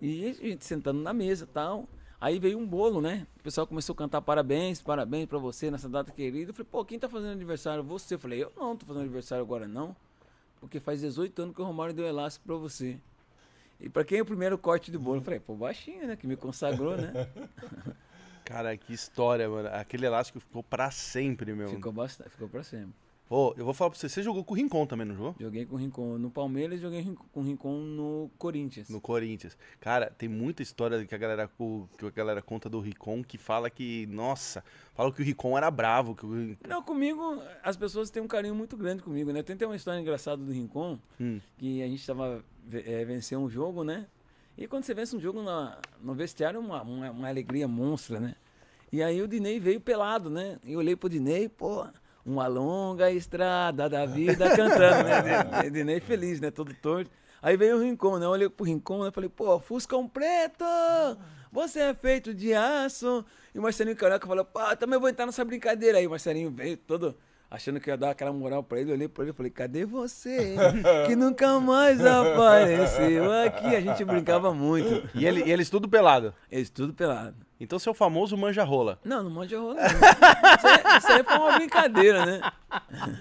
[0.00, 1.88] E a gente sentando na mesa e tal.
[2.20, 3.26] Aí veio um bolo, né?
[3.40, 6.50] O pessoal começou a cantar parabéns, parabéns pra você nessa data querida.
[6.50, 7.82] Eu falei, pô, quem tá fazendo aniversário?
[7.82, 8.14] Você.
[8.14, 9.94] Eu falei, eu não tô fazendo aniversário agora não.
[10.60, 12.96] Porque faz 18 anos que o Romário deu elástico pra você.
[13.80, 15.16] E pra quem é o primeiro corte do bolo?
[15.16, 16.14] Eu falei, pô, baixinho, né?
[16.14, 17.12] Que me consagrou, né?
[18.44, 19.68] Cara, que história, mano.
[19.72, 21.70] Aquele elástico ficou pra sempre, meu.
[21.70, 22.94] Ficou bastante, ficou pra sempre.
[23.30, 25.34] Ô, eu vou falar pra você, você jogou com o Rincon também, não jogou?
[25.40, 28.90] Joguei com o Rincon no Palmeiras e joguei com o Rincon no Corinthians.
[28.90, 29.56] No Corinthians.
[29.80, 31.50] Cara, tem muita história que a galera,
[31.96, 34.62] que a galera conta do Ricon que fala que, nossa,
[34.94, 38.54] fala que o Ricon era bravo, que o Não, comigo, as pessoas têm um carinho
[38.54, 39.42] muito grande comigo, né?
[39.42, 41.40] Tem até uma história engraçada do Rincon, Hum.
[41.56, 44.06] que a gente tava é, vencendo um jogo, né?
[44.58, 48.34] E quando você vence um jogo na- no vestiário, uma, uma, uma alegria monstra, né?
[48.92, 50.58] E aí o Dinei veio pelado, né?
[50.62, 51.86] E eu olhei pro Dinei, pô,
[52.24, 55.70] uma longa estrada da vida cantando, né?
[55.70, 56.50] Dinei feliz, né?
[56.50, 57.10] Todo torto.
[57.40, 58.26] Aí veio o Rincon, né?
[58.26, 59.10] Eu olhei pro Rincon, né?
[59.10, 60.64] Falei, pô, Fuscão Preto,
[61.50, 63.24] você é feito de aço.
[63.52, 66.06] E o Marcelinho Caraca falou, pô, também vou entrar nessa brincadeira aí.
[66.06, 67.16] O Marcelinho veio todo
[67.54, 68.90] achando que ia dar aquela moral pra ele.
[68.90, 70.56] Eu olhei pra ele e falei, cadê você?
[71.06, 73.66] Que nunca mais apareceu aqui.
[73.76, 75.08] A gente brincava muito.
[75.14, 76.34] E, ele, e eles tudo pelado.
[76.50, 77.36] Eles tudo pelado.
[77.60, 78.98] Então o famoso manja-rola.
[79.04, 79.74] Não, não mande rola.
[79.74, 79.84] não.
[79.84, 82.40] Isso, aí- isso aí foi uma brincadeira, né?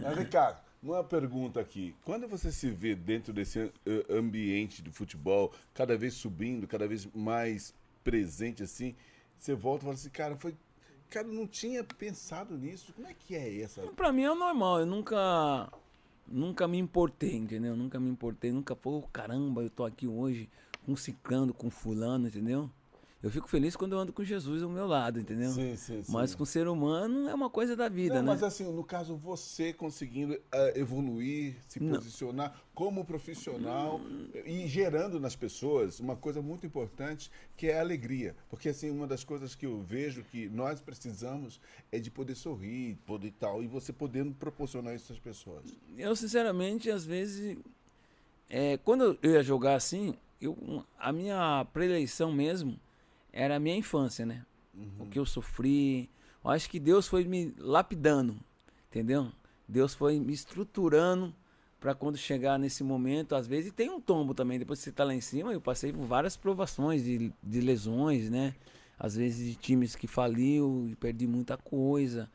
[0.01, 1.93] Mas vem cá, uma pergunta aqui.
[2.03, 3.71] Quando você se vê dentro desse
[4.09, 8.95] ambiente do futebol, cada vez subindo, cada vez mais presente assim,
[9.37, 10.55] você volta e fala assim, cara, foi
[11.11, 12.93] cara, não tinha pensado nisso.
[12.93, 13.81] Como é que é essa?
[13.95, 15.69] Pra mim é normal, eu nunca
[16.25, 17.75] nunca me importei, entendeu?
[17.75, 20.49] Nunca me importei, nunca, pô, caramba, eu tô aqui hoje
[20.85, 22.69] com ciclando, com fulano, entendeu?
[23.23, 25.51] Eu fico feliz quando eu ando com Jesus ao meu lado, entendeu?
[25.51, 26.11] Sim, sim, sim.
[26.11, 28.27] Mas com o ser humano é uma coisa da vida, Não, né?
[28.31, 34.01] mas assim, no caso, você conseguindo eh, evoluir, se posicionar como profissional
[34.43, 38.35] e gerando nas pessoas uma coisa muito importante, que é a alegria.
[38.49, 42.97] Porque assim, uma das coisas que eu vejo que nós precisamos é de poder sorrir,
[43.05, 45.65] poder tal, e você podendo proporcionar isso às pessoas.
[45.95, 47.55] Eu, sinceramente, às vezes,
[48.49, 52.79] é, quando eu ia jogar assim, eu, a minha preleição mesmo
[53.31, 54.45] era a minha infância, né?
[54.99, 56.09] O que eu sofri.
[56.43, 58.37] Eu acho que Deus foi me lapidando,
[58.89, 59.31] entendeu?
[59.67, 61.33] Deus foi me estruturando
[61.81, 65.03] para quando chegar nesse momento, às vezes tem um tombo também, depois que você tá
[65.03, 68.53] lá em cima, eu passei por várias provações de, de lesões, né?
[68.99, 72.29] Às vezes de times que faliu e perdi muita coisa.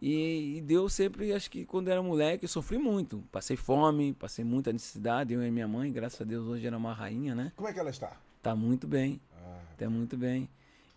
[0.00, 3.24] E, e Deus sempre, acho que quando era moleque, eu sofri muito.
[3.32, 6.92] Passei fome, passei muita necessidade, eu e minha mãe, graças a Deus, hoje era uma
[6.92, 7.52] rainha, né?
[7.56, 8.16] Como é que ela está?
[8.40, 9.20] Tá muito bem.
[9.44, 10.48] Ah, Tá muito bem.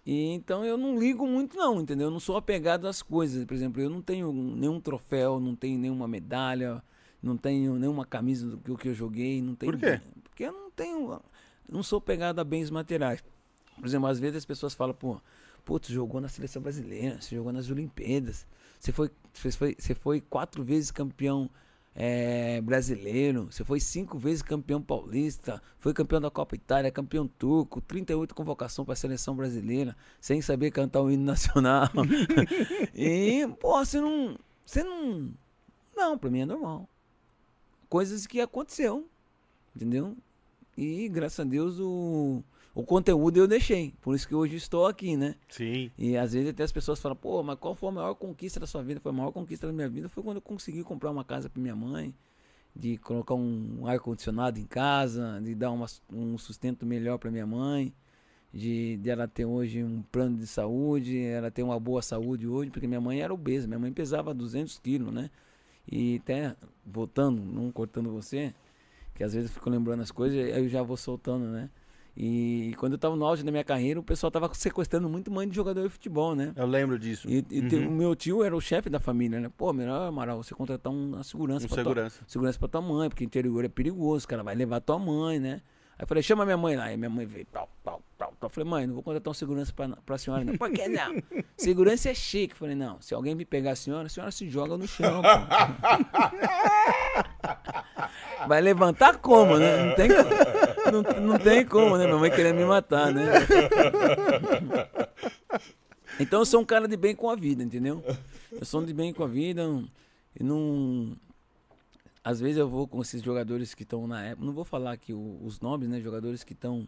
[0.05, 2.07] E então eu não ligo muito não, entendeu?
[2.07, 3.43] Eu não sou apegado às coisas.
[3.45, 6.81] Por exemplo, eu não tenho nenhum troféu, não tenho nenhuma medalha,
[7.21, 9.73] não tenho nenhuma camisa do que- do que eu joguei, não tenho.
[9.73, 9.99] Por quê?
[10.23, 11.19] Porque eu não tenho,
[11.67, 13.21] não sou apegado a bens materiais.
[13.75, 15.19] Por exemplo, às vezes as pessoas falam, pô,
[15.65, 18.45] pô, tu jogou na seleção brasileira, você jogou nas Olimpíadas,
[18.79, 21.49] você foi, você foi, você foi quatro vezes campeão
[21.99, 27.81] é, brasileiro, você foi cinco vezes campeão paulista, foi campeão da Copa Itália, campeão turco,
[27.81, 31.89] 38 convocação para a seleção brasileira, sem saber cantar o hino nacional.
[32.93, 34.38] e, pô, você não.
[34.63, 35.33] Você não.
[35.95, 36.88] Não, pra mim é normal.
[37.89, 39.07] Coisas que aconteceu.
[39.75, 40.15] Entendeu?
[40.77, 42.43] E graças a Deus o,
[42.77, 43.91] o conteúdo eu deixei.
[43.99, 45.33] Por isso que hoje estou aqui, né?
[45.49, 45.89] Sim.
[45.97, 48.67] E às vezes até as pessoas falam, pô, mas qual foi a maior conquista da
[48.67, 48.99] sua vida?
[48.99, 51.59] Foi a maior conquista da minha vida foi quando eu consegui comprar uma casa para
[51.59, 52.13] minha mãe,
[52.75, 57.91] de colocar um ar-condicionado em casa, de dar uma, um sustento melhor para minha mãe,
[58.53, 62.69] de, de ela ter hoje um plano de saúde, ela ter uma boa saúde hoje,
[62.69, 65.31] porque minha mãe era obesa, minha mãe pesava 200 quilos, né?
[65.91, 68.53] E até, voltando, não cortando você,
[69.15, 71.71] que às vezes eu fico lembrando as coisas, aí eu já vou soltando, né?
[72.19, 75.47] E quando eu tava no auge da minha carreira, o pessoal tava sequestrando muito mãe
[75.47, 76.51] de jogador de futebol, né?
[76.56, 77.30] Eu lembro disso.
[77.30, 79.51] E, e te- o meu tio era o chefe da família, né?
[79.56, 82.17] Pô, melhor, Amaral, você contratar um- uma segurança Um pra segurança.
[82.19, 85.39] Tua, segurança pra tua mãe, porque interior é perigoso, o cara vai levar tua mãe,
[85.39, 85.62] né?
[85.99, 86.86] Aí eu falei, chama minha mãe lá.
[86.86, 88.47] Aí minha mãe veio, tal, tal, tal, tal.
[88.47, 90.58] Eu falei, mãe, não vou contratar um segurança pra, pra senhora, não.
[90.58, 91.15] Por que não?
[91.58, 92.53] Segurança é chique.
[92.53, 95.21] Eu falei, não, se alguém me pegar a senhora, a senhora se joga no chão.
[98.47, 99.86] Vai levantar como, né?
[99.86, 100.15] Não tem, co-
[100.91, 102.06] não, não tem como, né?
[102.06, 103.23] Minha mãe querendo me matar, né?
[106.19, 108.04] Então eu sou um cara de bem com a vida, entendeu?
[108.52, 109.63] Eu sou de bem com a vida.
[110.39, 111.15] Não.
[112.23, 114.45] Às vezes eu vou com esses jogadores que estão na época.
[114.45, 116.02] Não vou falar aqui os nomes, né?
[116.02, 116.88] Jogadores que estão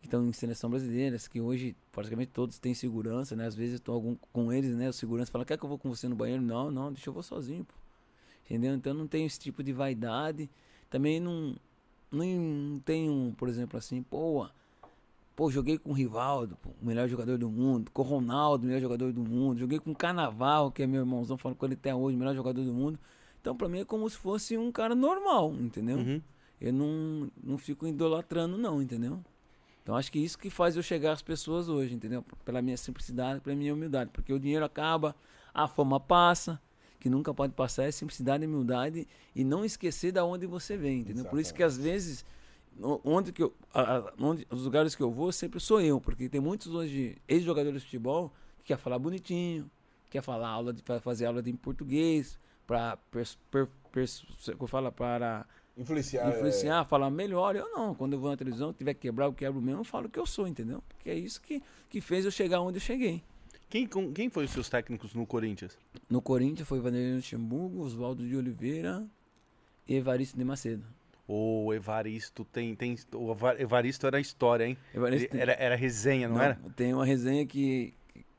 [0.00, 3.46] que estão em seleção brasileira, que hoje praticamente todos têm segurança, né?
[3.46, 4.86] Às vezes eu tô algum, com eles, né?
[4.90, 6.42] O segurança fala, quer que eu vou com você no banheiro?
[6.42, 7.74] Não, não, deixa eu vou sozinho, pô.
[8.44, 8.74] Entendeu?
[8.74, 10.50] Então não tenho esse tipo de vaidade.
[10.90, 11.56] Também não,
[12.14, 14.46] não tenho, por exemplo, assim, pô,
[15.34, 18.66] pô, joguei com o Rivaldo, pô, o melhor jogador do mundo, com o Ronaldo, o
[18.66, 21.74] melhor jogador do mundo, joguei com o Carnaval, que é meu irmãozão, falo com ele
[21.74, 22.98] até hoje, o melhor jogador do mundo.
[23.40, 25.98] Então, pra mim é como se fosse um cara normal, entendeu?
[25.98, 26.20] Uhum.
[26.60, 29.20] Eu não, não fico idolatrando, não, entendeu?
[29.82, 32.24] Então acho que isso que faz eu chegar às pessoas hoje, entendeu?
[32.42, 34.10] Pela minha simplicidade, pela minha humildade.
[34.14, 35.14] Porque o dinheiro acaba,
[35.52, 36.58] a fama passa,
[37.04, 41.00] que nunca pode passar é simplicidade e humildade e não esquecer da onde você vem,
[41.00, 41.26] entendeu?
[41.26, 42.24] Por isso que às vezes,
[43.04, 46.40] onde que eu, a- onde, os lugares que eu vou, sempre sou eu, porque tem
[46.40, 49.70] muitos hoje ex-jogadores de futebol que quer falar bonitinho,
[50.08, 52.96] quer falar aula de, fa- fazer aula de português, para
[54.66, 56.26] fala, para Influenciar.
[56.32, 57.54] é, influenciar, falar melhor.
[57.54, 57.94] Eu não.
[57.94, 60.18] Quando eu vou na televisão, tiver que quebrar, eu quebro mesmo, eu falo o que
[60.18, 60.82] eu sou, entendeu?
[60.88, 63.22] Porque é isso que, que fez eu chegar onde eu cheguei.
[63.74, 65.76] Quem, com- quem foi os seus técnicos no Corinthians?
[66.08, 69.04] No Corinthians foi Vanderlei Luxemburgo, Oswaldo de Oliveira
[69.88, 70.84] e Evaristo de Macedo.
[71.26, 72.76] O Evaristo tem.
[72.76, 74.78] tem o Eva- Evaristo era história, hein?
[74.94, 76.54] Evaristo era, era resenha, não, era?
[76.76, 77.92] Tem uma resenha que,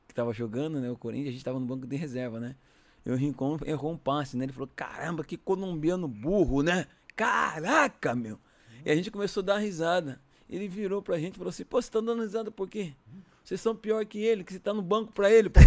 [0.08, 0.90] que tava jogando, né?
[0.90, 2.56] O Corinthians, a gente tava no banco de reserva, né?
[3.04, 4.46] E o Rincon errou um passe, né?
[4.46, 6.86] Ele falou, caramba, que colombiano burro, né?
[7.14, 8.38] Caraca, meu!
[8.86, 10.18] E a gente começou a dar risada.
[10.48, 12.94] Ele virou pra gente e falou assim, pô, você tá dando risada por quê?
[13.46, 15.48] Vocês são pior que ele, que você tá no banco pra ele.
[15.48, 15.60] pô."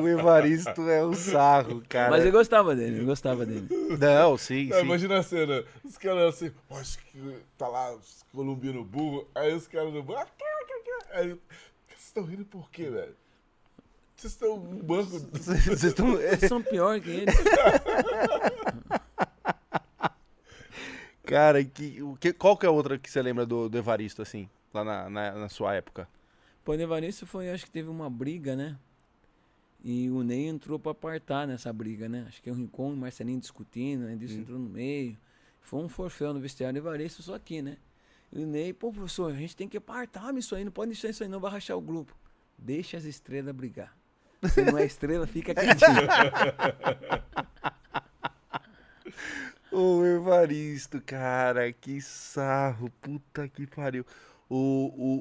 [0.00, 2.10] o Evaristo é um sarro, cara.
[2.10, 3.66] Mas eu gostava dele, eu gostava dele.
[3.98, 4.84] Não, sim, Não, sim.
[4.84, 7.18] imagina a cena, os caras assim, "Pô, acho que
[7.58, 10.30] tá lá os colombianos burro, aí os caras no banco,
[11.12, 11.30] aí,
[11.88, 13.16] vocês estão rindo por quê, velho?
[14.14, 16.12] Vocês estão no banco, Vocês estão...
[16.12, 17.26] Vocês são pior que ele.
[21.30, 24.20] Cara, que, o que, qual que é a outra que você lembra do, do Evaristo,
[24.20, 26.08] assim, lá na, na, na sua época?
[26.64, 28.76] Pô, o Evaristo foi, acho que teve uma briga, né?
[29.84, 32.24] E o Ney entrou pra apartar nessa briga, né?
[32.26, 34.16] Acho que o Rincon e o Marcelinho discutindo, né?
[34.16, 35.16] Disso entrou no meio.
[35.60, 37.76] Foi um forféu no vestiário do Evaristo, só aqui, né?
[38.32, 41.10] E o Ney, pô, professor, a gente tem que apartar isso aí, não pode deixar
[41.10, 42.12] isso aí, não vai rachar o grupo.
[42.58, 43.96] Deixa as estrelas brigar.
[44.52, 45.86] Se não é estrela, fica quietinho.
[49.72, 54.04] O Evaristo, cara, que sarro, puta que pariu.
[54.48, 54.56] O,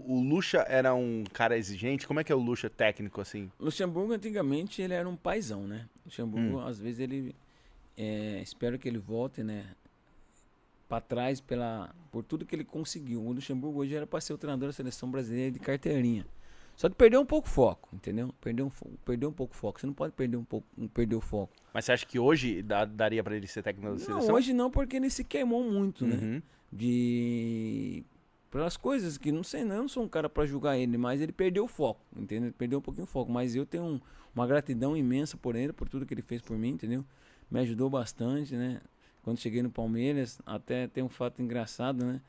[0.08, 2.08] o, o Lucha era um cara exigente?
[2.08, 3.52] Como é que é o Lucha técnico, assim?
[3.60, 5.88] Luxemburgo, antigamente, ele era um paizão, né?
[6.04, 6.66] Luxemburgo, Hum.
[6.68, 7.36] às vezes, ele.
[7.96, 9.66] é, espero que ele volte, né?
[10.88, 13.22] Pra trás pela, por tudo que ele conseguiu.
[13.24, 16.26] O Luxemburgo hoje era pra ser o treinador da seleção brasileira de carteirinha.
[16.80, 18.34] Só que perdeu um pouco o foco, entendeu?
[18.40, 19.82] Perdeu um, perdeu um pouco o foco.
[19.82, 21.52] Você não pode perder um pouco, perder o foco.
[21.74, 24.34] Mas você acha que hoje dá- daria pra ele ser técnico da Não, seleção?
[24.34, 26.16] hoje não, porque ele se queimou muito, né?
[26.16, 26.42] Uhum.
[26.72, 28.06] de
[28.50, 31.20] pelas coisas que não sei, não, eu não sou um cara pra julgar ele, mas
[31.20, 32.46] ele perdeu o foco, entendeu?
[32.48, 34.00] Ele perdeu um pouquinho o foco, mas eu tenho um-
[34.34, 37.04] uma gratidão imensa por ele, por tudo que ele fez por mim, entendeu?
[37.52, 38.80] Me ajudou bastante, né?
[39.22, 42.22] Quando cheguei no Palmeiras, até tem um fato engraçado, né?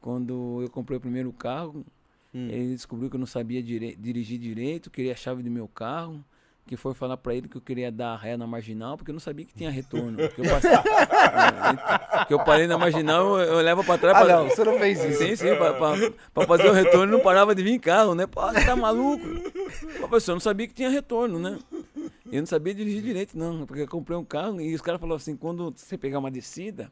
[0.00, 1.86] Quando eu comprei o primeiro carro,
[2.34, 2.48] Hum.
[2.48, 6.24] ele descobriu que eu não sabia dire- dirigir direito, queria a chave do meu carro,
[6.66, 9.20] que foi falar pra ele que eu queria dar ré na marginal, porque eu não
[9.20, 10.16] sabia que tinha retorno.
[10.30, 10.70] Que eu, passei,
[12.22, 14.16] É, que eu parei na marginal, eu, eu levo pra trás.
[14.16, 15.18] Ah, pra- não, você não fez isso.
[15.18, 15.48] Sim, sim,
[16.32, 18.26] pra fazer o retorno não parava de vir carro, né?
[18.26, 19.24] Pô, você tá maluco?
[20.08, 21.58] Pô, eu não sabia que tinha retorno, né?
[22.30, 25.16] Eu não sabia dirigir direito, não, porque eu comprei um carro e os caras falaram
[25.16, 26.90] assim, quando você pegar uma descida,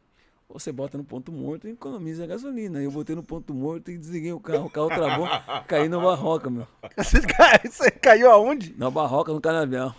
[0.53, 2.83] você bota no ponto morto e economiza a gasolina.
[2.83, 5.27] Eu botei no ponto morto e desliguei o carro, o carro travou,
[5.69, 6.67] caí na barroca, meu.
[6.97, 7.19] Você,
[7.71, 8.75] você caiu aonde?
[8.77, 9.95] Na barroca, no canavial.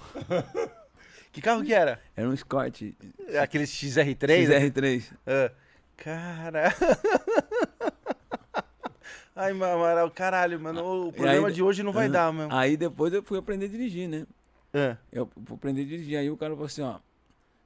[1.31, 2.01] Que carro que era?
[2.15, 2.81] Era um Escort
[3.41, 4.47] Aquele XR3?
[4.49, 4.59] né?
[4.69, 5.03] XR3.
[5.25, 5.51] Ah,
[5.95, 6.73] cara.
[9.35, 11.07] Ai, Ma- Amaral, caralho, mano.
[11.07, 12.11] O programa aí- de hoje não vai Aham.
[12.13, 12.53] dar, mesmo.
[12.53, 14.25] Aí depois eu fui aprender a dirigir, né?
[14.73, 16.17] Ah, Eu fui aprender a dirigir.
[16.17, 16.99] Aí o cara falou assim, ó.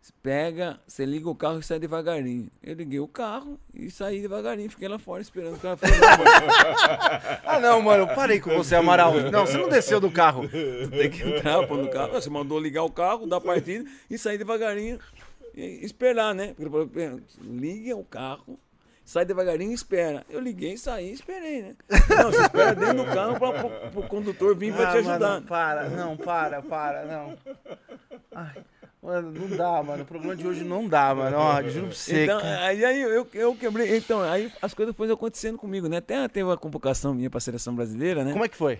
[0.06, 2.52] "Você Pega, você liga o carro e sai devagarinho.
[2.62, 4.70] Eu liguei o carro e saí devagarinho.
[4.70, 7.42] Fiquei lá fora esperando o cara falar.
[7.44, 9.14] Ah, não, mano, parei com você, Amaral.
[9.32, 10.48] Não, você não desceu do carro.
[10.48, 12.14] Tu tem que entrar pô, no carro.
[12.14, 15.00] Você mandou ligar o carro, dar partida e sair devagarinho.
[15.56, 16.50] E esperar, né?
[16.50, 18.60] Porque ele falou, "Pê, liga o carro,
[19.04, 20.24] sai devagarinho e espera.
[20.30, 21.76] Eu liguei, saí e esperei, né?
[22.10, 25.30] Não, você espera dentro do carro para o condutor vir para Ah, te ajudar.
[25.30, 27.38] Mano, para, não, para, para, não.
[28.34, 28.64] Ai,
[29.06, 30.04] mano, não dá, mano.
[30.04, 31.38] O programa de hoje não dá, mano.
[31.38, 32.24] Ó, juro pra você.
[32.24, 32.66] Então, cara.
[32.66, 33.98] aí, aí eu, eu quebrei.
[33.98, 35.98] Então, aí as coisas foram acontecendo comigo, né?
[35.98, 38.32] Até teve uma convocação minha pra seleção brasileira, né?
[38.34, 38.80] Como é que foi?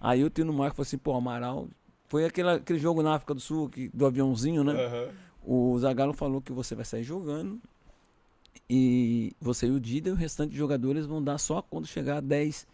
[0.00, 1.68] Aí o Tino Marco falou assim, pô, Amaral.
[2.08, 4.72] Foi aquele, aquele jogo na África do Sul, que, do aviãozinho, né?
[4.72, 5.08] Aham.
[5.42, 7.60] O Zagallo falou que você vai sair jogando.
[8.68, 12.16] E você e o Dida e o restante de jogadores vão dar só quando chegar
[12.16, 12.66] a 10,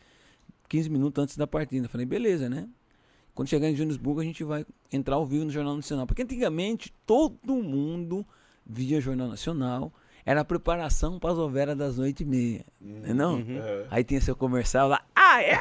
[0.68, 1.84] 15 minutos antes da partida.
[1.86, 2.66] Eu falei, beleza, né?
[3.34, 6.06] Quando chegar em Joanesburgo, a gente vai entrar ao vivo no Jornal Nacional.
[6.06, 8.26] Porque antigamente todo mundo
[8.66, 9.92] via Jornal Nacional.
[10.24, 12.64] Era a preparação para as overas das 8h30.
[12.80, 13.38] Né não?
[13.38, 13.86] Aham.
[13.90, 15.02] Aí tinha seu comercial lá.
[15.16, 15.52] Ah, é!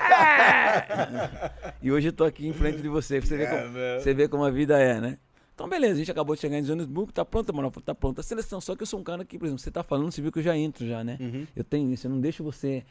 [1.81, 3.19] e hoje eu tô aqui em frente de você.
[3.19, 3.99] Você vê, É, como, né?
[3.99, 5.17] você vê como a vida é, né?
[5.55, 8.23] Então, beleza, a gente acabou de chegar em Joanesburgo, tá pronta, mano, tá pronta a
[8.23, 8.59] seleção.
[8.61, 10.39] Só que eu sou um cara que, por exemplo, você tá falando, você viu que
[10.39, 11.17] eu já entro já, né?
[11.19, 11.45] Uhum.
[11.55, 12.83] Eu tenho isso, eu não deixo você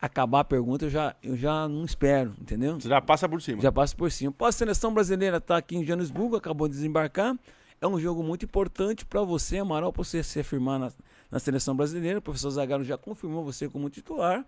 [0.00, 2.80] acabar a pergunta, eu já, eu já não espero, entendeu?
[2.80, 3.60] Você já passa por cima.
[3.60, 4.34] Já passo por cima.
[4.40, 7.36] A seleção brasileira tá aqui em Joanesburgo, acabou de desembarcar.
[7.80, 10.92] É um jogo muito importante para você, Amaral, para você se afirmar na,
[11.30, 12.18] na seleção brasileira.
[12.18, 14.44] O professor Zagallo já confirmou você como titular.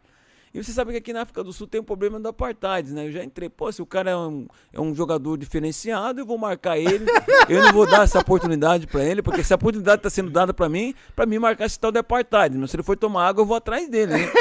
[0.53, 3.07] E você sabe que aqui na África do Sul tem um problema do apartheid, né?
[3.07, 6.37] Eu já entrei, pô, se o cara é um, é um jogador diferenciado, eu vou
[6.37, 7.05] marcar ele.
[7.49, 10.53] eu não vou dar essa oportunidade para ele, porque se a oportunidade tá sendo dada
[10.53, 12.57] para mim, para mim marcar esse tal de apartheid.
[12.57, 14.33] Não, se ele for tomar água, eu vou atrás dele, né?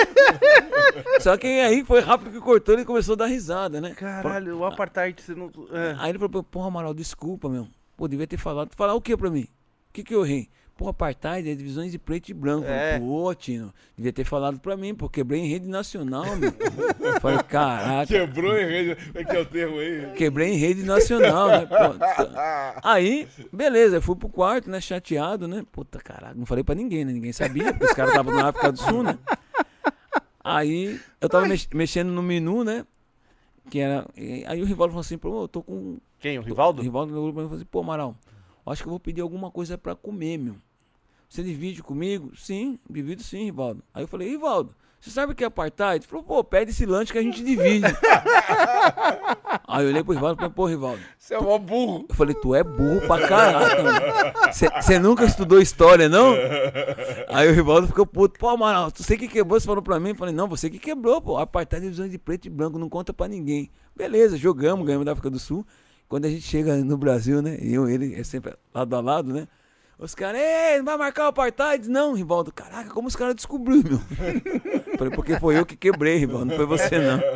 [1.22, 3.94] Só que aí foi rápido que cortou, ele começou a dar risada, né?
[3.94, 5.52] Caralho, o apartheid, você não.
[5.72, 5.96] É.
[6.00, 7.68] Aí ele falou, porra, Amaral, desculpa, meu.
[7.96, 8.72] Pô, devia ter falado.
[8.76, 9.48] Falar o que pra mim?
[9.90, 10.50] O que que eu errei?
[10.80, 12.66] Pô, apartheid é divisões de preto e branco.
[12.66, 12.98] É.
[12.98, 16.54] Pô, Tino, devia ter falado pra mim, pô, quebrei em rede nacional, meu.
[17.20, 18.96] Falei, caraca, Quebrou em rede.
[19.08, 20.14] Como é que é o termo aí?
[20.16, 21.66] quebrei em rede nacional, né?
[21.66, 21.76] Pô.
[22.82, 25.66] Aí, beleza, eu fui pro quarto, né, chateado, né?
[25.70, 27.12] Puta, caraca, não falei pra ninguém, né?
[27.12, 29.18] Ninguém sabia, porque os caras estavam na África do Sul, né?
[30.42, 32.86] Aí, eu tava mex- mexendo no menu, né?
[33.70, 34.08] Que era.
[34.48, 35.98] Aí o Rivaldo falou assim, pô, eu tô com.
[36.20, 36.40] Quem?
[36.40, 36.80] O Rivaldo?
[36.82, 38.16] O Rivaldo meu grupo falou assim, pô, Amaral,
[38.66, 40.56] acho que eu vou pedir alguma coisa pra comer, meu.
[41.30, 42.32] Você divide comigo?
[42.36, 43.84] Sim, divido sim, Rivaldo.
[43.94, 46.04] Aí eu falei, Rivaldo, você sabe o que é apartheid?
[46.04, 47.86] Ele falou, pô, pede esse lanche que a gente divide.
[49.66, 51.00] Aí eu olhei pro Rivaldo e falei, pô, Rivaldo.
[51.18, 52.06] Você é mó burro.
[52.10, 54.00] Eu falei, tu é burro pra caraca, mano.
[54.52, 56.34] Você nunca estudou história, não?
[57.30, 58.38] Aí o Rivaldo ficou puto.
[58.38, 60.10] Pô, Amaral, você que quebrou, você falou pra mim.
[60.10, 61.38] Eu falei, não, você que quebrou, pô.
[61.38, 63.70] Apartheid é visão de preto e branco, não conta pra ninguém.
[63.96, 65.66] Beleza, jogamos, ganhamos da África do Sul.
[66.10, 67.58] Quando a gente chega no Brasil, né?
[67.62, 69.48] Eu, ele, é sempre lado a lado, né?
[70.00, 70.42] Os caras,
[70.78, 71.90] não vai marcar o apartheid?
[71.90, 72.54] Não, Rivaldo.
[72.54, 74.00] Caraca, como os caras descobriram, meu?
[74.98, 77.20] Falei, porque foi eu que quebrei, Rivaldo, não foi você, não.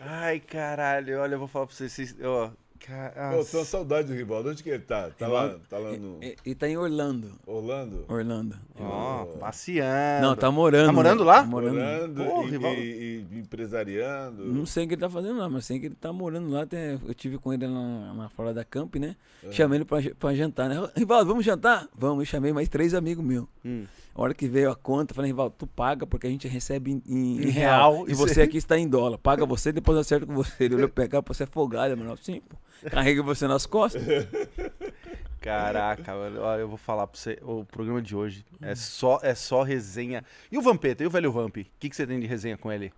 [0.00, 1.18] Ai, caralho.
[1.18, 2.50] Olha, eu vou falar pra vocês ó,
[2.86, 3.50] ca- Pô, nossa.
[3.52, 4.50] tô com saudade do Rivaldo.
[4.50, 5.10] Onde que ele tá?
[5.10, 7.32] Tá lá, tá lá no E, e tá em Orlando.
[7.46, 8.04] Orlando?
[8.08, 8.56] Orlando.
[8.80, 10.26] Ó, passeando.
[10.26, 10.86] Não, tá morando.
[10.86, 11.24] Tá morando né?
[11.26, 11.40] lá?
[11.42, 11.76] Tá morando.
[11.78, 12.80] Orlando Pô, e, Rivaldo.
[12.80, 14.44] e- e empresariando.
[14.46, 16.62] Não sei o que ele tá fazendo lá, mas sei que ele tá morando lá.
[16.62, 19.16] Até eu tive com ele na, na fora da Camp, né?
[19.44, 19.52] É.
[19.52, 20.76] Chamei ele pra, pra jantar, né?
[20.96, 21.88] Rivaldo, vamos jantar?
[21.96, 23.46] Vamos, eu chamei mais três amigos meus.
[23.64, 23.84] Hum.
[24.14, 26.90] A hora que veio a conta, eu falei, Rivaldo, tu paga porque a gente recebe
[26.92, 27.92] em, em- Em real.
[27.94, 29.16] real, E você aqui está em dólar.
[29.18, 30.64] Paga você, depois eu acerto com você.
[30.64, 31.02] Ele olhou pô,
[31.32, 32.16] você é folgado, mano.
[32.18, 32.56] Sim, pô.
[32.90, 34.02] Carrega você nas costas.
[35.40, 37.38] Caraca, mano, olha, eu vou falar pra você.
[37.42, 40.24] O programa de hoje é só, é só resenha.
[40.50, 41.02] E o Vampeta?
[41.02, 41.56] E o velho Vamp?
[41.56, 42.92] O que, que você tem de resenha com ele?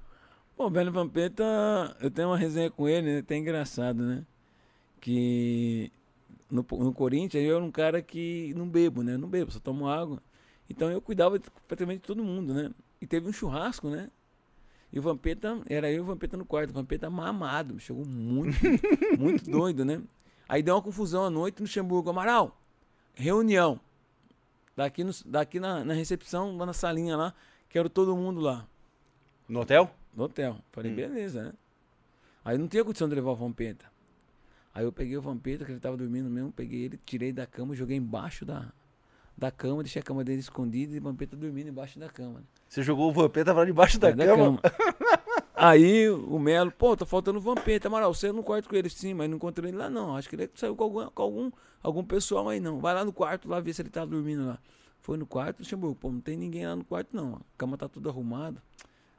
[0.56, 1.42] Bom, o velho Vampeta,
[2.00, 3.18] eu tenho uma resenha com ele, né?
[3.20, 4.22] Até engraçado, né?
[5.00, 5.90] Que
[6.50, 9.16] no, no Corinthians eu era um cara que não bebo, né?
[9.16, 10.22] Não bebo, só tomo água.
[10.74, 12.70] Então eu cuidava de- praticamente de todo mundo, né?
[13.00, 14.10] E teve um churrasco, né?
[14.92, 16.70] E o Vampeta, era eu e o Vampeta no quarto.
[16.70, 18.56] O Vampeta mamado, chegou muito,
[19.18, 20.00] muito doido, né?
[20.48, 22.10] Aí deu uma confusão à noite no Xamburgo.
[22.10, 22.56] Amaral,
[23.14, 23.78] reunião.
[24.76, 27.32] Daqui, no, daqui na, na recepção, lá na salinha lá,
[27.68, 28.66] quero todo mundo lá.
[29.48, 29.90] No hotel?
[30.14, 30.58] No hotel.
[30.72, 30.96] Falei, Hum.
[30.96, 31.52] beleza, né?
[32.44, 33.86] Aí não tinha condição de levar o Vampeta.
[34.74, 37.74] Aí eu peguei o Vampeta, que ele tava dormindo mesmo, peguei ele, tirei da cama,
[37.76, 38.72] joguei embaixo da,
[39.36, 42.40] da cama, deixei a cama dele escondida e o Vampeta dormindo embaixo da cama.
[42.40, 42.44] né?
[42.68, 44.60] Você jogou o Vampeta pra debaixo da, Da cama.
[45.54, 49.14] Aí o Melo, pô, tá faltando o Vampeta, Amaral, você no quarto com ele sim,
[49.14, 50.16] mas não encontrei ele lá não.
[50.16, 51.50] Acho que ele saiu com algum, com algum,
[51.82, 52.80] algum pessoal aí não.
[52.80, 54.58] Vai lá no quarto lá ver se ele tá dormindo lá.
[55.00, 57.34] Foi no quarto, chamou, pô, não tem ninguém lá no quarto não.
[57.36, 58.60] A cama tá tudo arrumada.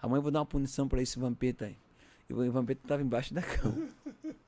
[0.01, 1.78] Amanhã eu vou dar uma punição pra esse Vampeta aí.
[2.30, 3.88] E o Vampeta tava embaixo da cama.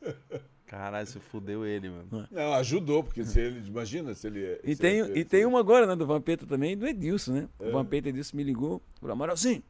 [0.67, 2.27] Caralho, você fudeu ele, mano.
[2.29, 3.65] Não, ajudou, porque se ele.
[3.67, 4.59] Imagina se ele.
[4.63, 7.49] E se tem, ele- e tem uma agora, né, do Vampeta também, do Edilson, né?
[7.59, 7.69] É.
[7.69, 9.63] O Vampeta Edilson me ligou, falou, Amaralzinho,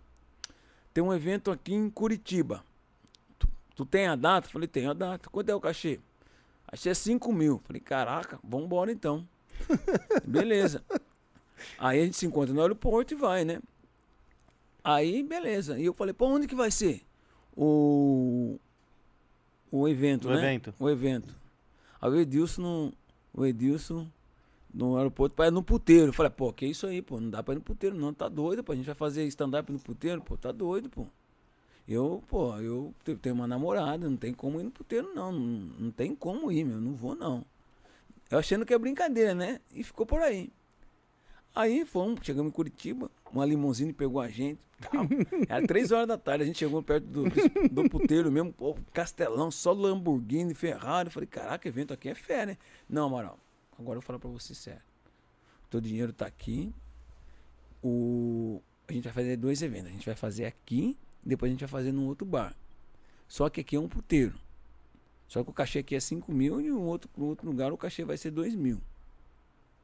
[0.94, 2.64] tem um evento aqui em Curitiba.
[3.38, 4.50] Tu, tu tem a data?
[4.50, 5.30] Falei, tenho a data.
[5.30, 6.00] Quanto é o cachê?
[6.68, 7.62] Achei 5 mil.
[7.64, 9.24] Falei, caraca, vambora então.
[10.26, 10.84] beleza.
[11.78, 13.60] Aí a gente se encontra no aeroporto e vai, né?
[14.84, 15.78] Aí, beleza.
[15.80, 17.02] E eu falei, pô, onde que vai ser?
[17.56, 18.60] O,
[19.72, 20.38] o evento, O né?
[20.38, 20.74] evento.
[20.80, 21.36] O evento.
[22.02, 22.94] Aí o Edilson, no,
[23.34, 24.08] o Edilson
[24.74, 26.08] no aeroporto para ir no puteiro.
[26.08, 28.30] Eu falei, pô, que isso aí, pô, não dá pra ir no puteiro não, tá
[28.30, 31.06] doido, pô, a gente vai fazer stand-up no puteiro, pô, tá doido, pô.
[31.88, 35.40] Eu, pô, eu te- tenho uma namorada, não tem como ir no puteiro não, não,
[35.80, 37.46] não tem como ir, meu, não vou não.
[38.30, 39.62] Eu achando que é brincadeira, né?
[39.74, 40.52] E ficou por aí.
[41.56, 44.60] Aí fomos, chegamos em Curitiba, uma limousine pegou a gente.
[44.80, 45.06] tal.
[45.50, 47.24] Era três horas da tarde, a gente chegou perto do,
[47.70, 51.08] do puteiro mesmo, pô, castelão, só Lamborghini, Ferrari.
[51.08, 52.58] Eu falei, caraca, evento aqui é fé, né?
[52.90, 53.40] Não, Amaral,
[53.78, 54.82] agora eu vou falar pra você sério.
[55.70, 56.74] Teu dinheiro tá aqui.
[57.84, 58.62] O...
[58.88, 59.90] A gente vai fazer dois eventos.
[59.90, 62.56] A gente vai fazer aqui, depois a gente vai fazer num outro bar.
[63.28, 64.40] Só que aqui é um puteiro.
[65.28, 67.78] Só que o cachê aqui é 5 mil e no outro, no outro lugar o
[67.78, 68.82] cachê vai ser 2 mil.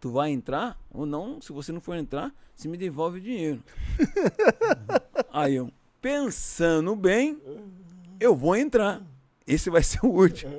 [0.04, 1.40] Tu vai entrar ou não?
[1.40, 3.64] Se você não for entrar, você me devolve o dinheiro.
[5.32, 7.42] Aí eu, pensando bem,
[8.20, 9.02] eu vou entrar.
[9.48, 10.52] Esse vai ser o último.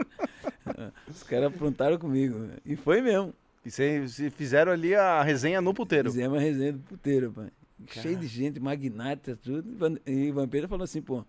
[1.06, 2.48] Os caras aprontaram comigo.
[2.64, 3.34] E foi mesmo.
[3.66, 6.10] E vocês fizeram ali a resenha no puteiro.
[6.10, 7.50] Fizemos a resenha do puteiro, pai.
[7.88, 10.00] Cheio de gente, magnata, tudo.
[10.06, 11.22] E o Vampiro falou assim, pô,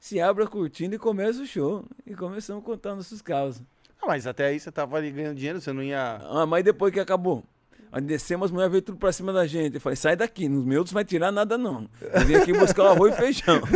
[0.00, 1.84] se abre a cortina e começa o show.
[2.04, 3.62] E começamos a contar nossos casos.
[4.04, 6.20] Ah, mas até aí você tava ali ganhando dinheiro, você não ia.
[6.24, 7.42] Ah, mas depois que acabou,
[7.90, 9.76] aí descemos, as mulheres veio tudo pra cima da gente.
[9.76, 11.88] Eu falei, sai daqui, nos meus não vai tirar nada não.
[12.02, 13.62] Eu vim aqui buscar o arroz e feijão.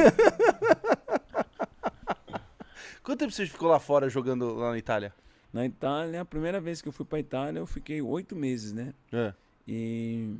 [3.02, 5.14] Quanto tempo você ficou lá fora jogando lá na Itália?
[5.50, 8.92] Na Itália, a primeira vez que eu fui pra Itália, eu fiquei oito meses, né?
[9.10, 9.32] É.
[9.66, 10.36] E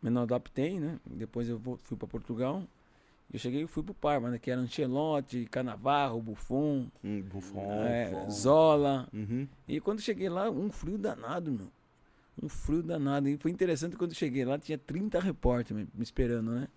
[0.00, 1.00] me não adaptei, né?
[1.04, 2.62] Depois eu fui pra Portugal.
[3.34, 4.38] Eu cheguei e fui pro Parma, né?
[4.38, 7.84] Que era Ancelotti, Canavarro, Buffon, Hum, Buffon.
[7.84, 8.30] é, Buffon.
[8.30, 9.08] Zola.
[9.12, 9.48] Uhum.
[9.66, 11.66] E quando cheguei lá, um frio danado, meu.
[12.40, 13.28] Um frio danado.
[13.28, 16.68] E foi interessante quando cheguei lá, tinha 30 repórteres me esperando, né?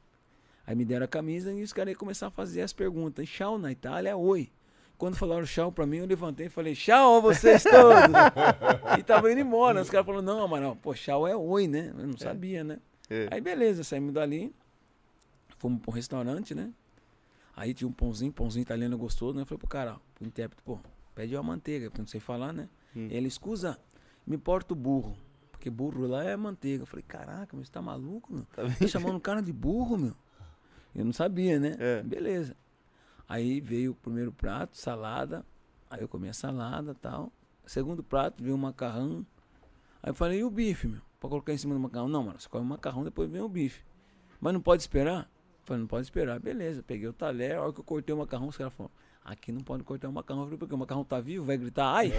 [0.66, 3.24] Aí me deram a camisa e os caras iam começar a fazer as perguntas.
[3.24, 4.50] E tchau na Itália oi.
[4.98, 8.98] Quando falaram tchau pra mim, eu levantei e falei, tchau a vocês todos.
[9.00, 9.80] e tava indo embora.
[9.80, 11.94] Os caras falaram, não, Amaral, pô, tchau é oi, né?
[11.96, 12.18] Eu não é.
[12.18, 12.80] sabia, né?
[13.12, 13.28] É.
[13.30, 14.52] Aí beleza, saímos dali,
[15.58, 16.74] fomos pra um restaurante, né?
[17.56, 19.42] Aí tinha um pãozinho, pãozinho italiano gostoso, né?
[19.42, 20.80] Eu falei pro cara, pro intérprete, pô,
[21.16, 22.70] pede uma manteiga, porque não sei falar, né?
[22.96, 23.08] Hum.
[23.10, 23.80] Ele, escusa,
[24.26, 25.18] me importa o burro.
[25.52, 26.84] Porque burro lá é manteiga.
[26.84, 28.46] Eu falei, caraca, mas você tá maluco, meu?
[28.46, 30.16] Tá, tá chamando um cara de burro, meu?
[30.94, 31.76] Eu não sabia, né?
[31.80, 32.04] É.
[32.04, 32.56] Beleza.
[33.28, 35.44] Aí veio o primeiro prato, salada.
[35.90, 37.32] Aí eu comi a salada tal.
[37.66, 39.26] Segundo prato, veio o macarrão.
[40.02, 41.02] Aí eu falei, e o bife, meu?
[41.20, 42.08] Pra colocar em cima do macarrão.
[42.08, 43.84] Não, mano, você come o macarrão, depois vem o bife.
[44.40, 45.30] Mas não pode esperar?
[45.68, 46.40] Eu falei, não pode esperar.
[46.40, 48.96] Beleza, peguei o talher, a hora que eu cortei o macarrão, os caras falaram,
[49.26, 50.44] aqui não pode cortar o macarrão.
[50.44, 52.14] Eu falei, porque o macarrão tá vivo, vai gritar, ai!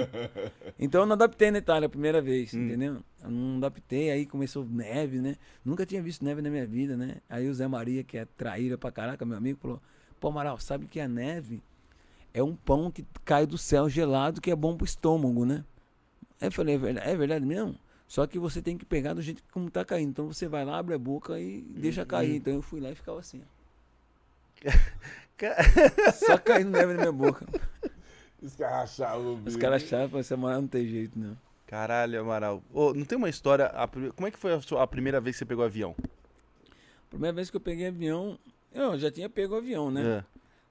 [0.80, 2.64] então eu não adaptei na Itália a primeira vez, hum.
[2.64, 3.02] entendeu?
[3.22, 5.36] Eu não adaptei, aí começou neve, né?
[5.62, 7.16] Nunca tinha visto neve na minha vida, né?
[7.28, 9.82] Aí o Zé Maria, que é traíra pra caraca, meu amigo, falou,
[10.18, 11.62] Pô, Amaral, sabe que a neve
[12.32, 15.64] é um pão que cai do céu gelado que é bom pro estômago, né?
[16.40, 17.76] Aí eu falei, é verdade, é verdade mesmo?
[18.10, 20.10] Só que você tem que pegar do jeito como tá caindo.
[20.10, 22.34] Então você vai lá, abre a boca e deixa cair.
[22.34, 23.40] Então eu fui lá e ficava assim.
[26.26, 27.46] Só caindo neve na minha boca.
[28.42, 29.40] Os caras achavam.
[29.46, 31.38] Os caras achavam, essa Amaral não tem jeito, não.
[31.68, 32.60] Caralho, Amaral.
[32.72, 33.66] Oh, não tem uma história.
[33.66, 35.94] A, como é que foi a, sua, a primeira vez que você pegou avião?
[37.08, 38.36] Primeira vez que eu peguei avião,
[38.72, 40.18] eu já tinha pego o avião, né?
[40.18, 40.24] É.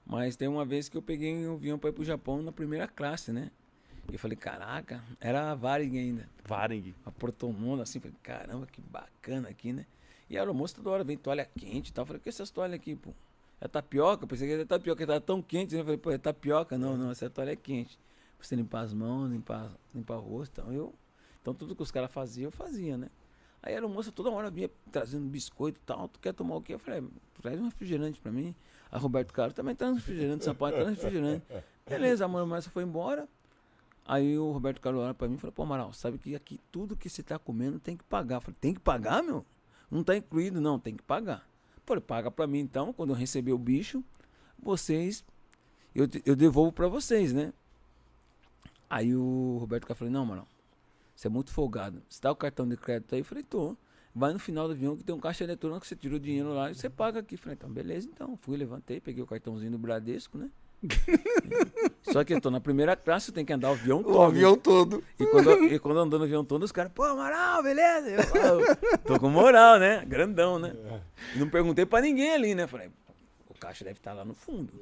[0.04, 2.86] Mas tem uma vez que eu peguei um avião para ir pro Japão na primeira
[2.86, 3.50] classe, né?
[4.10, 6.28] E eu falei, caraca, era a Varig ainda.
[6.44, 6.94] Varig.
[7.04, 9.86] A Protomona, assim, falei, caramba, que bacana aqui, né?
[10.28, 12.02] E a aeromoça toda hora vem toalha quente e tal.
[12.02, 13.12] Eu falei, que essas toalhas aqui, pô?
[13.60, 14.24] É tapioca?
[14.24, 15.80] Eu pensei que era tapioca, tava tão quente, né?
[15.80, 16.76] Eu falei, pô, é tapioca?
[16.76, 17.98] Não, não, essa toalha é quente.
[18.36, 20.60] Pra você limpar as mãos, limpar, limpar o rosto.
[20.60, 20.94] Então, eu,
[21.40, 23.08] então tudo que os caras faziam, eu fazia, né?
[23.62, 26.08] Aí era moça toda hora vinha trazendo biscoito e tal.
[26.08, 26.74] Tu quer tomar o quê?
[26.74, 27.06] Eu falei,
[27.40, 28.54] traz um refrigerante pra mim.
[28.90, 31.44] A Roberto Caro também traz um refrigerante, Sampaio traz um refrigerante.
[31.86, 33.28] Beleza, a mãe foi embora.
[34.06, 36.96] Aí o Roberto Carlos olha pra mim e falou, pô, Amaral, sabe que aqui tudo
[36.96, 38.36] que você tá comendo tem que pagar.
[38.36, 39.44] Eu falei, tem que pagar, meu?
[39.90, 41.46] Não tá incluído, não, tem que pagar.
[41.86, 44.04] Falei, paga pra mim então, quando eu receber o bicho,
[44.58, 45.24] vocês.
[45.94, 47.52] Eu, eu devolvo pra vocês, né?
[48.88, 50.46] Aí o Roberto Carlos falou, não, Amaral,
[51.14, 52.02] você é muito folgado.
[52.08, 53.20] Você dá o cartão de crédito aí?
[53.20, 53.76] Eu falei, tô.
[54.14, 56.70] Vai no final do avião que tem um caixa eletrônico, você tira o dinheiro lá
[56.70, 57.34] e você paga aqui.
[57.34, 58.36] Eu falei, então, beleza, então.
[58.36, 60.50] Fui, levantei, peguei o cartãozinho do Bradesco, né?
[62.02, 64.16] Só que eu tô na primeira classe, eu tenho que andar o avião todo.
[64.16, 65.04] O avião todo.
[65.18, 68.10] E quando, e quando eu ando no avião todo, os caras, pô, moral, beleza?
[68.10, 70.04] Eu, eu, tô com moral, né?
[70.06, 70.74] Grandão, né?
[71.34, 72.66] E não perguntei pra ninguém ali, né?
[72.66, 72.90] Falei,
[73.48, 74.72] o caixa deve estar tá lá no fundo.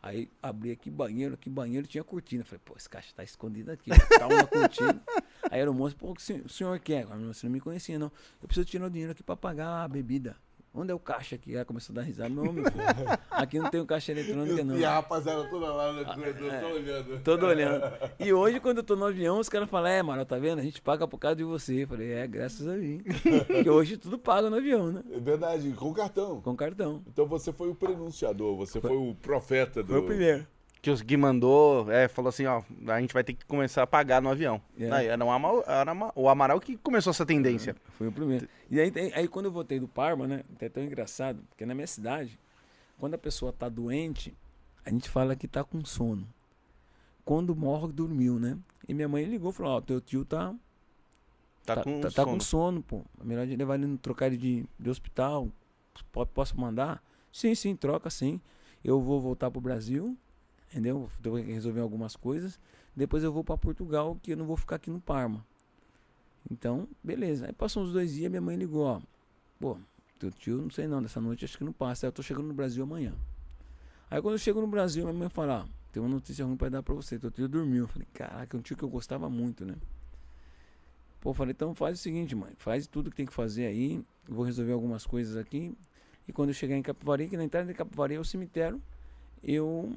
[0.00, 2.44] Aí abri aqui banheiro, aqui banheiro tinha cortina.
[2.44, 3.90] Falei, pô, esse caixa tá escondido aqui.
[4.18, 5.02] Tá uma cortina.
[5.50, 7.04] Aí era o moço, pô, o senhor quer?
[7.06, 8.10] Você não me conhecia, não.
[8.40, 10.36] Eu preciso tirar o dinheiro aqui pra pagar a bebida.
[10.74, 11.54] Onde é o caixa aqui?
[11.54, 12.28] Ela começou a dar risada.
[12.28, 12.84] Não, meu filho.
[13.30, 14.78] Aqui não tem um caixa eletrônico, não.
[14.78, 17.20] E a rapaziada toda lá no corredor, é, olhando.
[17.22, 17.82] Todo olhando.
[18.18, 20.58] E hoje, quando eu tô no avião, os caras falam, é, mano, tá vendo?
[20.58, 21.82] A gente paga por causa de você.
[21.84, 23.02] Eu falei, é, graças a mim.
[23.46, 25.02] Porque hoje tudo paga no avião, né?
[25.10, 26.40] É verdade, com cartão.
[26.40, 27.02] Com cartão.
[27.06, 29.88] Então você foi o prenunciador, você foi, foi o profeta do.
[29.88, 30.46] Foi o primeiro
[30.80, 33.86] que os Gui mandou, é, falou assim, ó, a gente vai ter que começar a
[33.86, 34.60] pagar no avião.
[34.78, 34.90] É.
[34.90, 37.72] Aí, era, um Amaral, era uma, o Amaral que começou essa tendência.
[37.72, 38.48] É, foi o primeiro.
[38.70, 41.86] E aí, aí quando eu voltei do Parma, né, é tão engraçado, porque na minha
[41.86, 42.38] cidade,
[42.98, 44.36] quando a pessoa tá doente,
[44.84, 46.26] a gente fala que tá com sono.
[47.24, 48.56] Quando morre, dormiu, né?
[48.88, 50.54] E minha mãe ligou e falou, ó, teu tio tá...
[51.66, 52.32] Tá, tá com tá, tá sono.
[52.32, 53.02] com sono, pô.
[53.20, 55.48] É melhor de levar ele no trocar ele de, de hospital.
[56.32, 57.02] Posso mandar?
[57.30, 58.40] Sim, sim, troca sim.
[58.82, 60.16] Eu vou voltar pro Brasil
[60.70, 61.10] entendeu?
[61.22, 62.58] Que resolver algumas coisas.
[62.94, 65.44] Depois eu vou para Portugal, que eu não vou ficar aqui no Parma.
[66.50, 67.46] Então, beleza.
[67.46, 69.00] Aí passou uns dois dias, minha mãe ligou, ó.
[69.58, 69.76] Pô,
[70.18, 72.06] teu tio, não sei não, dessa noite acho que não passa.
[72.06, 73.14] Eu tô chegando no Brasil amanhã.
[74.10, 76.70] Aí quando eu chego no Brasil, minha mãe fala, ó, tem uma notícia ruim para
[76.70, 77.18] dar para você.
[77.18, 77.84] Teu tio dormiu.
[77.84, 79.74] Eu falei, caraca, é um tio que eu gostava muito, né?
[81.20, 84.02] Pô, eu falei, então faz o seguinte, mãe, faz tudo que tem que fazer aí.
[84.28, 85.76] vou resolver algumas coisas aqui.
[86.26, 88.80] E quando eu chegar em Capivari, que na entrada de Capivari é o cemitério,
[89.42, 89.92] eu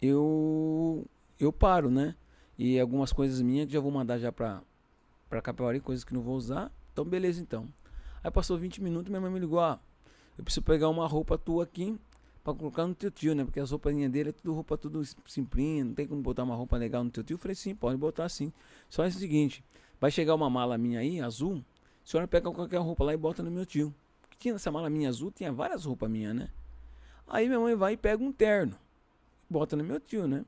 [0.00, 1.06] eu
[1.38, 2.14] eu paro, né?
[2.58, 4.62] E algumas coisas minhas que já vou mandar já pra,
[5.30, 6.72] pra Capivari, coisas que não vou usar.
[6.92, 7.68] Então, beleza, então.
[8.22, 9.78] Aí passou 20 minutos, minha mãe me ligou, ah,
[10.36, 11.96] eu preciso pegar uma roupa tua aqui
[12.42, 13.44] pra colocar no teu tio, né?
[13.44, 16.76] Porque as roupas dele é tudo roupa tudo simplinha, não tem como botar uma roupa
[16.76, 17.34] legal no teu tio.
[17.34, 18.52] Eu falei, sim, pode botar sim.
[18.90, 19.62] Só é o seguinte,
[20.00, 21.62] vai chegar uma mala minha aí, azul,
[22.04, 23.94] a senhora pega qualquer roupa lá e bota no meu tio.
[24.38, 26.48] Tinha essa mala minha azul, tinha várias roupas minhas, né?
[27.28, 28.74] Aí minha mãe vai e pega um terno
[29.48, 30.44] bota no meu tio, né?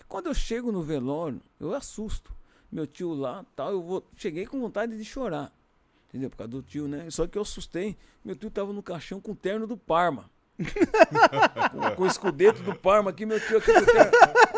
[0.00, 2.32] E quando eu chego no velório, eu assusto.
[2.70, 5.52] Meu tio lá, tal, eu vou, cheguei com vontade de chorar.
[6.08, 6.30] Entendeu?
[6.30, 7.10] Por causa do tio, né?
[7.10, 7.96] Só que eu assustei.
[8.24, 10.30] Meu tio tava no caixão com o terno do Parma.
[11.72, 14.12] com, com o escudeto do Parma aqui, meu tio aqui com o terno,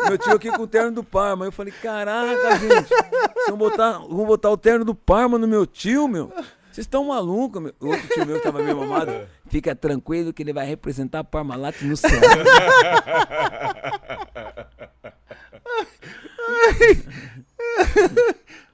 [0.07, 1.45] meu tio aqui com o terno do Parma.
[1.45, 5.65] Eu falei, caraca, gente, vocês vão botar, vão botar o terno do Parma no meu
[5.65, 6.31] tio, meu.
[6.75, 7.73] Vocês estão malucos, meu.
[7.79, 9.11] O outro tio meu que tava meio mamado,
[9.47, 12.09] fica tranquilo que ele vai representar a Parmalat no céu.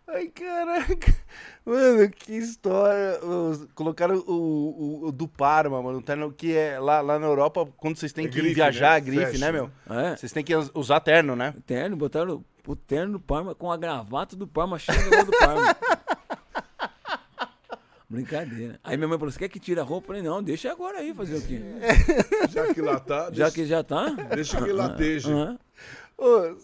[0.07, 1.13] Ai, caraca.
[1.65, 3.19] Mano, que história.
[3.75, 5.99] Colocaram o, o- o do Parma, mano.
[5.99, 8.91] o terno Que é lá, lá na Europa, quando vocês têm É que grife, viajar,
[8.93, 8.97] né?
[8.97, 9.39] é grife, Fashion.
[9.39, 9.71] né, meu?
[9.89, 11.53] É, Vocês têm que us- usar terno, né?
[11.65, 15.75] terno, botaram o terno do Parma com a gravata do Parma, cheia do do Parma.
[18.11, 18.77] Brincadeira.
[18.83, 20.03] Aí minha mãe falou: Você quer que tire a roupa?
[20.03, 21.61] Eu falei: Não, deixa agora aí fazer o quê?
[22.51, 24.09] Já que lá tá, Já deixa, que já tá.
[24.35, 25.31] deixa que lateja.
[25.31, 25.59] Aham.
[26.17, 26.55] Ô,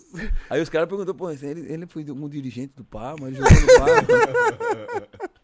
[0.50, 3.68] Aí os caras perguntaram: Pô, ele, ele foi um dirigente do Parma, ele jogou no
[3.80, 5.08] Parma.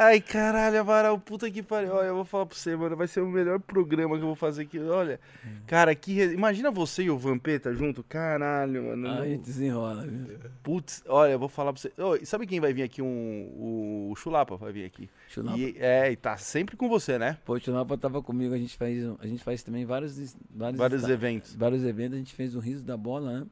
[0.00, 1.92] Ai, caralho, Amaral, puta que pariu.
[1.92, 2.94] Olha, eu vou falar pra você, mano.
[2.96, 4.78] Vai ser o melhor programa que eu vou fazer aqui.
[4.78, 5.18] Olha,
[5.66, 6.12] cara, que.
[6.12, 8.04] re- Imagina você e o Vampeta junto.
[8.04, 9.10] Caralho, mano.
[9.20, 10.38] Aí desenrola, viu?
[10.62, 11.92] Putz, olha, eu vou falar pra você.
[12.22, 13.02] E sabe quem vai vir aqui?
[13.02, 15.10] Um, o, Chulapa vai vir aqui.
[15.28, 15.58] Chulapa.
[15.58, 17.36] E, é, e tá sempre com você, né?
[17.44, 21.02] Pô, o Chulapa tava comigo, a gente faz, a gente faz também vários, vários, Vários
[21.02, 21.54] esta- eventos.
[21.56, 23.46] vários eventos, a gente fez o riso da bola, né?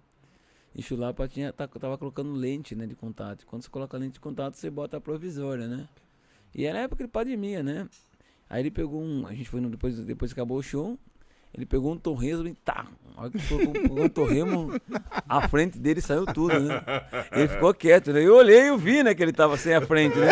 [0.74, 3.46] E Chulapa tinha, tá, tava colocando lente, né, de contato.
[3.46, 5.88] Quando você coloca lente de contato, você bota a provisória, né?
[6.56, 7.86] E era época de pandemia, né?
[8.48, 10.98] Aí ele pegou um, a gente foi no, depois, depois acabou o show,
[11.52, 14.80] ele pegou um torresmo e tá, a hora que colocou pegou um torresmo,
[15.28, 16.82] a frente dele saiu tudo, né?
[17.32, 18.22] Ele ficou quieto, né?
[18.22, 20.28] Eu olhei e vi, né, que ele tava sem a frente, né?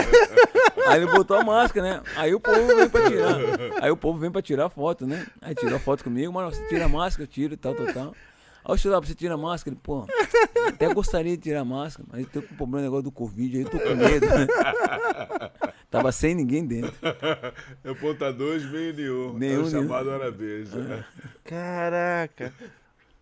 [0.86, 2.02] Aí ele botou a máscara, né?
[2.16, 3.36] Aí o povo vem pra tirar.
[3.82, 5.26] Aí o povo vem pra tirar foto, né?
[5.42, 8.14] Aí tirou foto comigo, mano, você tira a máscara, eu tiro e tal, tal, tal.
[8.64, 9.74] Aí eu falei, você tira a máscara?
[9.74, 10.06] Ele, pô,
[10.68, 13.62] até gostaria de tirar a máscara, mas eu tô com problema negócio do Covid, aí
[13.62, 14.46] eu tô com medo, né?
[15.95, 16.92] Tava sem ninguém dentro.
[17.84, 19.32] É ponta 2, meio nenhum.
[19.38, 19.70] Nenhum, é o nenhum.
[19.82, 20.70] chamado hora beijo.
[21.45, 22.53] Caraca.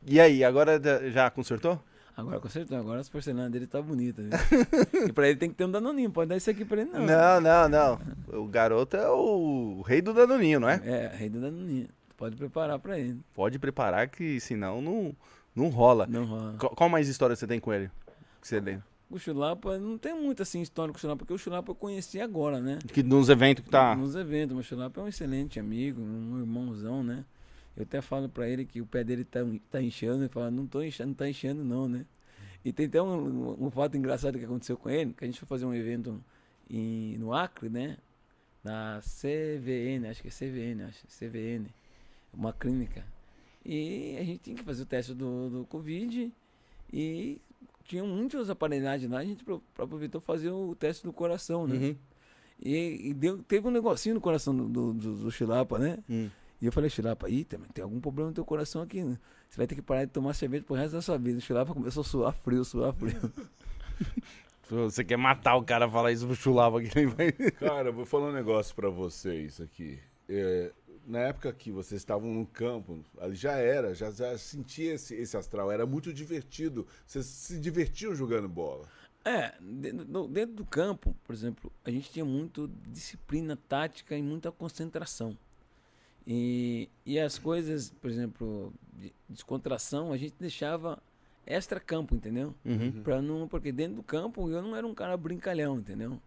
[0.06, 1.78] E aí, agora já- consertou?
[2.16, 4.22] Agora consertou, agora as porcelanas dele tá bonita?
[5.08, 7.00] E pra ele tem que ter um danoninho, pode dar isso aqui pra ele não.
[7.06, 7.98] Não, não, não.
[8.42, 10.80] O garoto é o rei do danoninho, não é?
[10.84, 11.88] É, rei do danoninho.
[12.16, 13.18] Pode preparar pra ele.
[13.34, 15.14] Pode preparar que senão não,
[15.56, 16.06] não rola.
[16.06, 16.54] Não rola.
[16.58, 17.90] Qual, qual mais história você tem com ele?
[18.40, 18.84] Que você lembra?
[19.12, 22.18] O Chulapa, não tem muito assim história com o Chulapa, porque o Chulapa eu conheci
[22.18, 22.78] agora, né?
[22.94, 23.94] Que nos eventos que tá.
[23.94, 27.22] Nos eventos, mas o Chulapa é um excelente amigo, um irmãozão, né?
[27.76, 29.40] Eu até falo pra ele que o pé dele tá,
[29.70, 32.06] tá inchando, ele fala, não tô inchando, não tá inchando não, né?
[32.64, 35.38] E tem até um, um, um fato engraçado que aconteceu com ele, que a gente
[35.38, 36.18] foi fazer um evento
[36.70, 37.98] em, no Acre, né?
[38.64, 41.66] Na CVN, acho que é CVN, acho, CVN,
[42.32, 43.04] uma clínica.
[43.62, 46.32] E a gente tinha que fazer o teste do, do Covid
[46.90, 47.38] e
[47.82, 51.76] tinha muitas aparelhagens lá, a gente pro- aproveitou fazer o teste do coração, né?
[51.76, 51.96] Uhum.
[52.64, 55.98] E, e deu, teve um negocinho no coração do, do, do, do Chilapa, né?
[56.08, 56.28] Hum.
[56.60, 59.18] E eu falei, Chilapa, ih, tem, tem algum problema no teu coração aqui, né?
[59.48, 61.38] Você vai ter que parar de tomar cerveja pro resto da sua vida.
[61.38, 63.18] O Chilapa começou a suar frio, suar frio.
[64.70, 67.32] Você quer matar o cara, falar isso pro Chulapa que ele vai.
[67.32, 69.98] Cara, eu vou falar um negócio pra vocês aqui.
[70.28, 70.72] É,
[71.06, 75.36] na época que vocês estavam no campo, ali já era, já, já sentia esse, esse
[75.36, 76.86] astral, era muito divertido.
[77.06, 78.86] Vocês se divertiam jogando bola.
[79.24, 84.22] É, dentro do, dentro do campo, por exemplo, a gente tinha muito disciplina tática e
[84.22, 85.36] muita concentração.
[86.26, 91.00] E, e as coisas, por exemplo, de descontração, a gente deixava
[91.46, 92.54] extra campo, entendeu?
[92.64, 93.02] Uhum.
[93.02, 96.20] Pra não, porque dentro do campo eu não era um cara brincalhão, entendeu?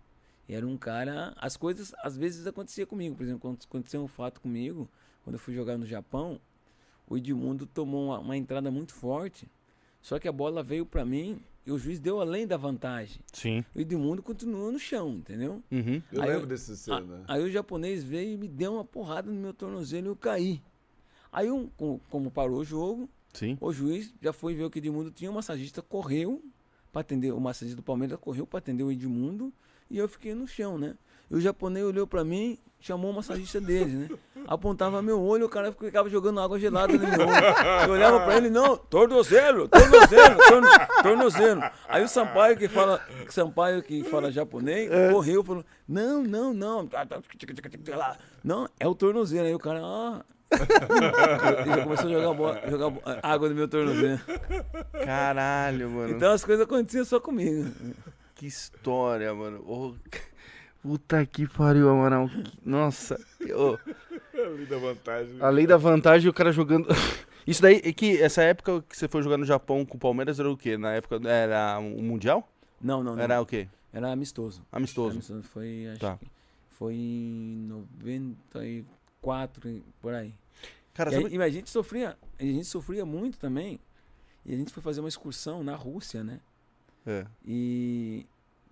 [0.47, 1.33] Era um cara.
[1.37, 3.15] As coisas às vezes acontecia comigo.
[3.15, 4.87] Por exemplo, quando aconteceu um fato comigo,
[5.23, 6.39] quando eu fui jogar no Japão,
[7.07, 9.47] o Edmundo tomou uma, uma entrada muito forte.
[10.01, 13.19] Só que a bola veio pra mim e o juiz deu além da vantagem.
[13.33, 13.65] Sim.
[13.73, 15.63] O Edmundo continuou no chão, entendeu?
[15.71, 15.99] Uhum.
[16.11, 17.23] Eu Aí lembro cena.
[17.27, 20.61] Aí o japonês veio e me deu uma porrada no meu tornozelo e eu caí.
[21.31, 23.57] Aí, um, com- como parou o jogo, Sim.
[23.59, 26.41] o juiz já foi ver o que o Edmundo tinha, o massagista correu
[26.93, 29.51] para atender, o massagista do Palmeiras correu para atender o Edmundo
[29.89, 30.95] e eu fiquei no chão, né?
[31.29, 34.09] E o japonês olhou para mim, chamou o massagista dele, né?
[34.47, 37.87] Apontava meu olho, o cara ficava jogando água gelada no meu olho.
[37.87, 40.67] Eu olhava para ele, não, tornozelo, tornozelo, torno,
[41.01, 41.63] tornozelo.
[41.89, 46.89] Aí o Sampaio que fala, Sampaio que fala japonês, correu, falou, não, não, não,
[48.43, 49.47] não, é o tornozelo.
[49.47, 50.21] Aí o cara, ah,
[50.51, 54.19] ele já começou a jogar, bola, jogar água no meu tornozelo.
[55.03, 56.11] Caralho, mano.
[56.11, 57.71] Então as coisas aconteciam só comigo.
[58.45, 59.57] Que história, mano.
[59.67, 59.95] Ô,
[60.83, 62.29] Puta que pariu, Amaral.
[62.63, 63.19] Nossa.
[63.41, 63.75] Ô,
[64.39, 65.37] Ali da vantagem.
[65.41, 66.87] além da vantagem, o cara jogando.
[67.47, 70.39] Isso daí, é que essa época que você foi jogar no Japão com o Palmeiras
[70.39, 70.77] era o quê?
[70.77, 72.47] Na época era o Mundial?
[72.79, 73.23] Não, não, não.
[73.23, 73.67] Era o quê?
[73.91, 74.61] Era amistoso.
[74.71, 75.07] Amistoso.
[75.09, 75.43] Era amistoso.
[75.43, 76.17] Foi, acho Tá.
[76.17, 76.27] que
[76.69, 79.61] foi em 94,
[79.99, 80.35] por aí.
[80.93, 83.79] Cara, E, sabe- e a gente sofria, a gente sofria muito também.
[84.45, 86.39] E a gente foi fazer uma excursão na Rússia, né?
[87.07, 87.25] É.
[87.45, 88.25] E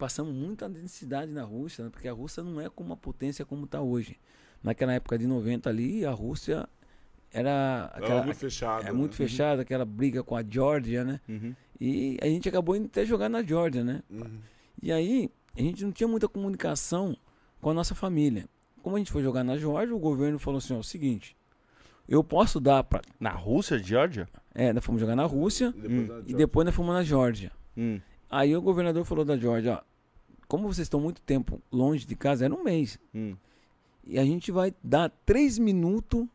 [0.03, 1.89] passamos muita densidade na Rússia, né?
[1.89, 4.19] porque a Rússia não é como uma potência como está hoje.
[4.61, 6.67] Naquela época de 90 ali, a Rússia
[7.31, 8.85] era Era aquela, muito fechado.
[8.85, 9.15] é muito né?
[9.17, 11.21] fechada, aquela briga com a Geórgia, né?
[11.29, 11.55] Uhum.
[11.79, 14.03] E a gente acabou indo até jogar na Geórgia, né?
[14.09, 14.39] Uhum.
[14.81, 17.15] E aí, a gente não tinha muita comunicação
[17.61, 18.45] com a nossa família.
[18.81, 21.33] Como a gente foi jogar na Geórgia, o governo falou assim: ó, o seguinte,
[22.09, 23.01] eu posso dar pra.
[23.17, 24.27] Na Rússia, Georgia?
[24.53, 26.37] É, nós fomos jogar na Rússia E depois da e Georgia.
[26.37, 27.53] depois nós fomos na Geórgia.
[27.77, 28.01] Hum.
[28.29, 29.92] Aí o governador falou da Geórgia: ó,
[30.53, 32.99] como vocês estão muito tempo longe de casa, era um mês.
[33.11, 33.35] Hum.
[34.03, 36.27] E a gente vai dar três minutos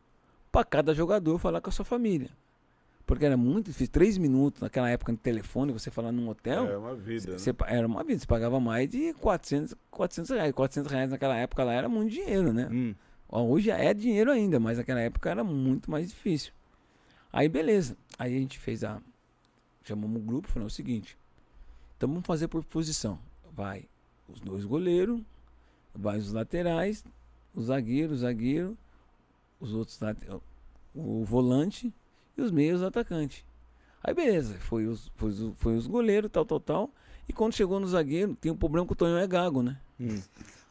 [0.51, 2.29] para cada jogador falar com a sua família.
[3.05, 3.93] Porque era muito difícil.
[3.93, 6.67] Três minutos naquela época no telefone, você falar num hotel.
[6.67, 7.31] É uma vida.
[7.31, 7.37] né?
[7.37, 10.51] Você pa- era uma vida, você pagava mais de 400, 400 reais.
[10.51, 12.67] 400 reais naquela época lá era muito dinheiro, né?
[12.69, 12.93] Hum.
[13.29, 16.51] Hoje é dinheiro ainda, mas naquela época era muito mais difícil.
[17.31, 17.95] Aí beleza.
[18.17, 19.01] Aí a gente fez a.
[19.85, 21.17] Chamamos o grupo e falou o seguinte.
[21.95, 23.17] Então vamos fazer por posição.
[23.55, 23.85] Vai
[24.31, 25.21] os dois goleiros,
[25.93, 27.03] vai os laterais,
[27.53, 28.77] o zagueiro, o zagueiro,
[29.59, 29.99] os outros
[30.95, 31.93] o volante
[32.37, 33.43] e os meios atacantes.
[34.03, 36.89] Aí beleza, foi os, foi os, foi os goleiros, tal, tal, tal.
[37.27, 39.77] E quando chegou no zagueiro, tem um problema que o Tonhão é gago, né?
[39.99, 40.21] Hum.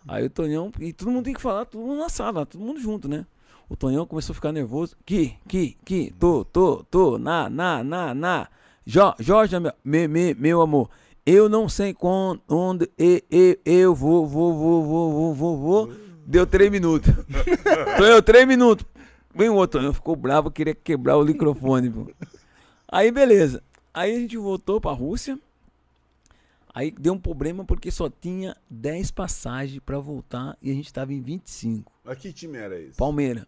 [0.07, 2.81] Aí o Tonhão, e todo mundo tem que falar, todo mundo na sala, todo mundo
[2.81, 3.27] junto, né?
[3.69, 4.97] O Tonhão começou a ficar nervoso.
[5.05, 8.49] Que, que, que, tô, tô, tô, na, na, na, na.
[8.87, 10.89] Jo, Jorge, meu, me, me, meu amor,
[11.31, 15.97] eu não sei quando, onde, e, e, eu vou, vou, vou, vou, vou, vou, vou.
[16.25, 17.13] Deu três minutos.
[17.99, 18.87] Tonhão, três minutos.
[19.35, 22.11] Vem o outro, Tonhão ficou bravo, queria quebrar o microfone, pô.
[22.91, 23.63] Aí, beleza.
[23.93, 25.39] Aí a gente voltou pra Rússia.
[26.75, 31.13] Aí deu um problema porque só tinha 10 passagens pra voltar e a gente tava
[31.13, 31.93] em 25.
[32.05, 32.97] Mas que time era esse?
[32.97, 33.47] Palmeira.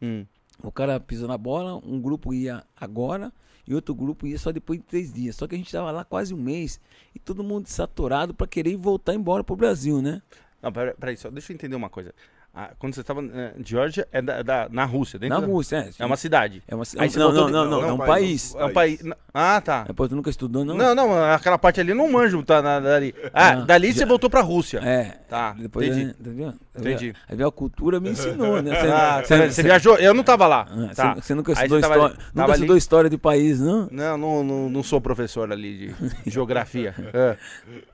[0.00, 0.26] Hum.
[0.62, 3.32] O cara pisou na bola, um grupo ia agora
[3.66, 5.36] e outro grupo ia só depois de três dias.
[5.36, 6.80] Só que a gente tava lá quase um mês
[7.14, 10.20] e todo mundo saturado pra querer voltar embora pro Brasil, né?
[10.60, 12.14] Não, peraí, peraí, só deixa eu entender uma coisa.
[12.54, 15.76] Ah, quando você estava em Georgia, é da, da- na Rússia, dentro Na da- Rússia,
[15.98, 16.02] é.
[16.02, 16.62] É uma cidade.
[16.68, 18.54] É uma você não, não, não, não, é um não, país.
[18.54, 19.02] É um país.
[19.32, 19.86] Ah, tá.
[19.88, 20.76] É, pô, tu nunca estudou, não?
[20.76, 23.14] Não, não, aquela parte ali não manjo, tá na- dali.
[23.32, 24.80] Ah, Ah, dali você voltou pra Rússia.
[24.80, 25.04] É.
[25.30, 26.14] Tá, Depois, entendi.
[26.20, 26.71] né, tá?
[26.74, 27.12] Entendi.
[27.28, 28.70] Aí veio a cultura me ensinou, né?
[28.90, 29.96] Ah, você, você viajou?
[29.98, 30.66] Eu não tava lá.
[30.70, 31.14] Ah, tá.
[31.14, 33.88] você, você nunca estudou, tava história, nunca tava ali- estudou história de país, não?
[33.90, 35.94] Não, não, não, não sou professor ali de
[36.30, 36.94] geografia.
[37.12, 37.36] É,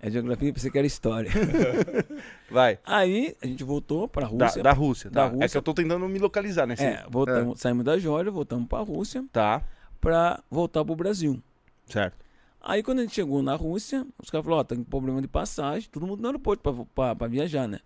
[0.01, 1.31] É geografia, pensei que era história.
[2.51, 2.79] vai.
[2.85, 4.63] Aí a gente voltou pra Da, Rússia.
[4.63, 5.21] da Rússia, tá?
[5.23, 5.49] Da É Rússia.
[5.49, 6.75] que eu tô tentando me localizar, né?
[6.79, 9.63] É, voltamos, saímos da Geórgia, voltamos pra Rússia Tá,
[10.01, 11.41] pra voltar pro Brasil.
[11.87, 12.17] certo.
[12.61, 15.89] Aí quando a gente chegou na Rússia, os caras falaram, ó, tem problema de passagem,
[15.91, 17.79] todo mundo no aeroporto pra, pra, pra viajar, né?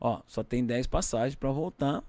[0.00, 2.02] Ó, só tem 10 passagens pra voltar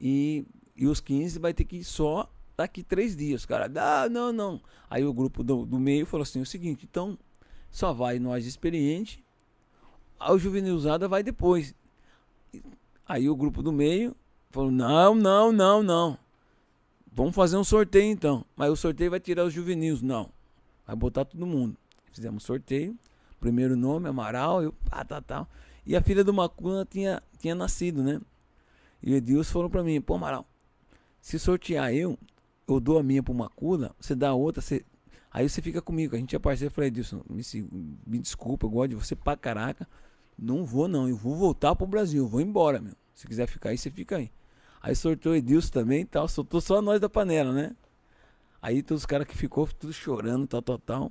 [0.00, 0.44] e,
[0.74, 3.42] e os 15 vai ter que ir só daqui três dias.
[3.42, 4.60] Os caras, ah, não, não.
[4.88, 7.18] Aí o grupo do, do meio falou assim, o seguinte, então
[7.70, 9.22] só vai nós experiente,
[10.18, 11.74] a juvenilzada vai depois.
[13.06, 14.16] Aí o grupo do meio
[14.50, 16.18] falou, não, não, não, não.
[17.12, 18.44] Vamos fazer um sorteio então.
[18.56, 20.02] Mas o sorteio vai tirar os juvenis.
[20.02, 20.30] Não.
[20.86, 21.76] Vai botar todo mundo.
[22.12, 22.96] Fizemos sorteio.
[23.38, 25.46] Primeiro nome, Amaral, eu, pá, tá, tá.
[25.86, 28.20] E a filha do Macuna tinha, tinha nascido, né?
[29.02, 30.46] E o Edilson falou pra mim, pô, Amaral,
[31.20, 32.18] se sortear eu,
[32.66, 34.84] eu dou a minha pro Macula, você dá a outra, você...
[35.30, 36.16] aí você fica comigo.
[36.16, 37.42] A gente é parceiro, eu falei, Edilson, me,
[38.06, 39.86] me desculpa, eu gosto de você pra caraca.
[40.38, 42.94] Não vou não, eu vou voltar pro Brasil, eu vou embora, meu.
[43.14, 44.30] Se quiser ficar aí, você fica aí.
[44.82, 47.76] Aí sorteou Edilson também e tal, soltou só nós da panela, né?
[48.60, 51.10] Aí todos os caras que ficou tudo chorando, tal, tal, tal.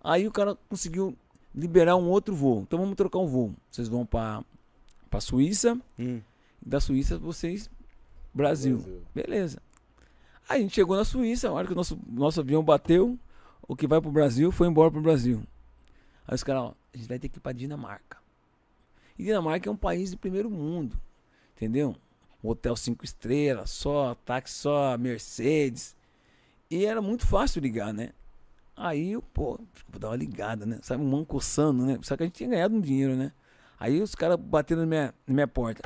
[0.00, 1.16] Aí o cara conseguiu
[1.58, 2.60] liberar um outro voo.
[2.62, 3.54] Então vamos trocar um voo.
[3.70, 4.42] Vocês vão pra,
[5.10, 6.20] pra Suíça, Hum.
[6.64, 7.70] da Suíça vocês
[8.32, 8.76] Brasil.
[8.78, 9.02] Brasil.
[9.14, 9.62] Beleza.
[10.48, 13.18] Aí a gente chegou na Suíça, a hora que o nosso, nosso avião bateu,
[13.66, 15.42] o que vai pro Brasil foi embora pro Brasil.
[16.26, 18.16] Aí os caras, ó, a gente vai ter que ir pra Dinamarca.
[19.18, 20.98] E Dinamarca é um país de primeiro mundo,
[21.56, 21.94] entendeu?
[22.42, 25.96] Um hotel cinco estrelas, só táxi, só Mercedes.
[26.70, 28.10] E era muito fácil ligar, né?
[28.80, 29.58] Aí eu, pô,
[29.88, 30.78] vou dar uma ligada, né?
[30.82, 31.98] Sabe, um mão coçando, né?
[32.02, 33.32] Só que a gente tinha ganhado um dinheiro, né?
[33.78, 35.82] Aí os caras bateram na minha, na minha porta.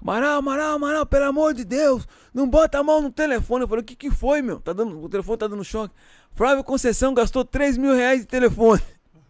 [0.00, 3.64] Amaral, Amaral, Amaral, pelo amor de Deus, não bota a mão no telefone.
[3.64, 4.58] Eu falei, o que que foi, meu?
[4.58, 5.94] Tá dando, o telefone tá dando choque.
[6.32, 8.80] Flávio Conceição gastou 3 mil reais de telefone.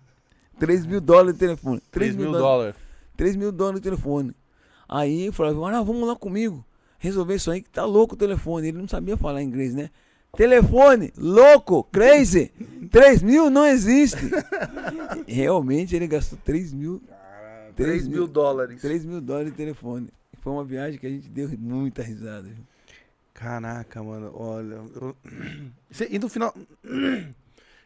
[0.61, 1.83] 3 mil dólares de telefone.
[1.91, 2.77] 3 mil dólares.
[3.17, 4.37] 3 mil dólares de telefone.
[4.89, 6.65] Aí eu falei, Amaral, vamos lá comigo.
[6.97, 8.69] Resolver isso aí que tá louco o telefone.
[8.69, 9.91] Ele não sabia falar inglês, né?
[10.35, 12.51] Telefone, louco, crazy.
[12.91, 14.17] 3 mil não existe.
[15.27, 17.03] Realmente ele gastou 3 mil.
[17.77, 18.81] 3 mil dólares.
[18.81, 20.09] 3 mil dólares de telefone.
[20.41, 22.49] Foi uma viagem que a gente deu muita risada.
[23.35, 24.81] Caraca, mano, olha.
[24.95, 25.17] eu-
[26.11, 26.55] E no final.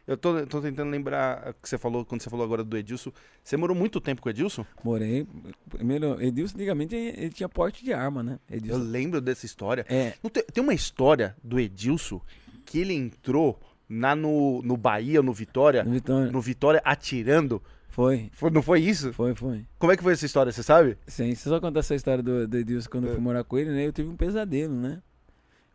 [0.07, 2.77] Eu tô, eu tô tentando lembrar o que você falou quando você falou agora do
[2.77, 3.11] Edilson.
[3.43, 4.65] Você morou muito tempo com o Edilson?
[4.81, 5.27] Morei.
[5.69, 8.39] Primeiro, Edilson, antigamente, ele tinha porte de arma, né?
[8.49, 8.79] Eu Edilson.
[8.83, 9.85] lembro dessa história.
[9.89, 12.21] É, tem, tem uma história do Edilson
[12.65, 16.31] que ele entrou na no, no Bahia, no Vitória, no Vitória.
[16.31, 17.61] no Vitória atirando.
[17.89, 19.11] Foi, Foi- não foi isso?
[19.11, 19.65] foi, foi.
[19.79, 20.97] Como é que foi essa história, você sabe?
[21.07, 23.13] Sim, se eu só contar essa história do, do Edilson quando eu É.
[23.15, 23.87] fui morar com ele, né?
[23.87, 25.01] Eu tive um pesadelo, né?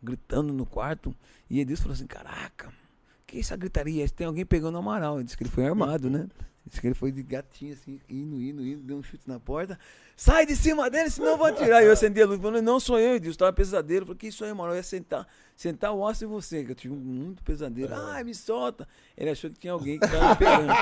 [0.01, 1.13] Gritando no quarto.
[1.49, 2.71] E Edilson falou assim: Caraca,
[3.33, 4.07] que essa gritaria?
[4.09, 5.15] Tem alguém pegando o Amaral.
[5.15, 6.27] Ele disse que ele foi armado, né?
[6.65, 9.77] Disse que ele foi de gatinho assim, indo, indo, indo, deu um chute na porta.
[10.15, 11.83] Sai de cima dele, senão eu vou atirar.
[11.83, 14.03] E eu acendi a luz, falando: Não sou eu, Edilson, tava pesadelo.
[14.03, 14.73] Eu falei: Que isso aí, Amaral?
[14.73, 17.93] Eu ia sentar, sentar o osso em você, que eu tive muito pesadelo.
[17.93, 18.87] Ai, me solta.
[19.17, 20.73] Ele achou que tinha alguém que tava me pegando.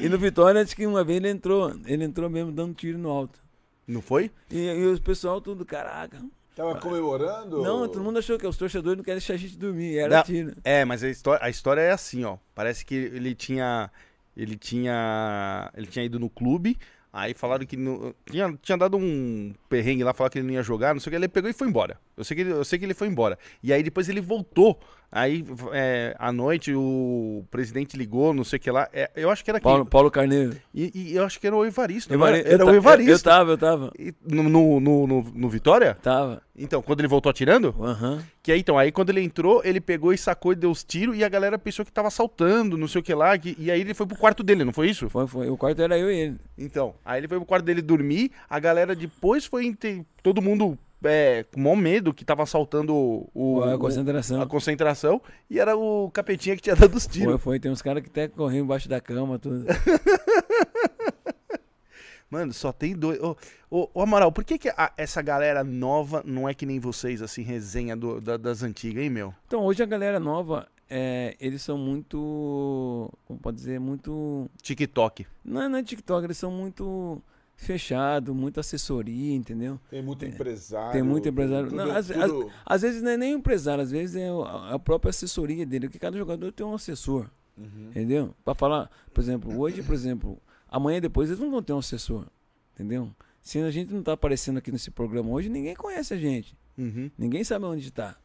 [0.00, 3.10] E no Vitória, acho que uma vez ele entrou, ele entrou mesmo dando tiro no
[3.10, 3.38] alto.
[3.86, 4.30] Não foi?
[4.50, 6.18] E, e o pessoal tudo, caraca.
[6.60, 7.62] Tava comemorando?
[7.62, 9.98] Não, todo mundo achou que os torcedores não querem deixar a gente dormir.
[9.98, 10.22] Era Não.
[10.22, 10.54] tiro.
[10.62, 12.36] É, mas a história, a história é assim, ó.
[12.54, 13.90] Parece que ele tinha.
[14.36, 15.70] Ele tinha.
[15.76, 16.78] Ele tinha ido no clube.
[17.12, 20.62] Aí falaram que não- tinha, tinha dado um perrengue lá, falaram que ele não ia
[20.62, 21.98] jogar, não sei o que, ele pegou e foi embora.
[22.16, 23.36] Eu sei que ele, eu sei que ele foi embora.
[23.62, 24.78] E aí depois ele voltou.
[25.12, 28.88] Aí é, à noite o presidente ligou, não sei o que lá.
[28.92, 29.64] É, eu acho que era quem?
[29.64, 30.56] Paulo, Paulo Carneiro.
[30.72, 32.12] E, e eu acho que era o Evaristo.
[32.16, 33.10] não Evari- era era eu o Evaristo.
[33.10, 33.92] Eu, eu tava, eu tava.
[33.98, 35.96] E No, no, no, no- Vitória?
[36.00, 36.40] Tava.
[36.56, 37.74] Então, quando ele voltou atirando?
[37.80, 38.22] Aham.
[38.40, 41.16] Que aí, então, aí quando ele entrou, ele pegou e sacou e deu os tiros
[41.16, 43.36] e a galera pensou que tava assaltando, não sei o que lá.
[43.36, 45.10] que- e aí ele foi pro quarto dele, não foi isso?
[45.10, 45.50] Foi, foi.
[45.50, 46.36] O quarto era eu e ele.
[46.56, 49.76] Então, aí ele foi pro quarto dele dormir, a galera depois foi.
[50.22, 54.40] Todo mundo é, com maior medo que tava assaltando o, o- a o- concentração.
[54.42, 57.42] a concentração e era o capetinha que tinha dado os Foi, tiros.
[57.42, 57.58] foi.
[57.60, 59.64] Tem uns caras que até corriam embaixo da cama, tudo.
[62.30, 63.18] Mano, só tem dois.
[63.20, 63.36] Ô,
[63.68, 67.20] ô, ô, Amaral, por que, que a- essa galera nova não é que nem vocês,
[67.22, 69.34] assim, resenha do- da- das antigas, hein, meu?
[69.48, 73.10] Então, hoje a galera nova, é, eles são muito.
[73.24, 73.80] Como pode dizer?
[73.80, 74.48] Muito.
[74.62, 75.26] TikTok.
[75.44, 77.20] Não, é- não é TikTok, eles são muito
[77.64, 79.78] fechados, muita assessoria, entendeu?
[79.90, 80.92] Tem muito empresário.
[80.92, 81.68] Tem muito empresário.
[81.68, 84.28] tudo- Não, às- tudo- Às vezes não é nem empresário, às vezes é
[84.70, 87.88] a própria assessoria dele, porque cada jogador tem um assessor, Uhum.
[87.90, 88.34] entendeu?
[88.44, 90.38] Pra falar, por exemplo, hoje, por exemplo,
[90.68, 92.26] amanhã depois eles não vão ter um assessor,
[92.74, 93.10] entendeu?
[93.42, 97.10] Se a gente não tá aparecendo aqui nesse programa hoje, ninguém conhece a gente, Uhum.
[97.18, 98.16] ninguém sabe onde tá.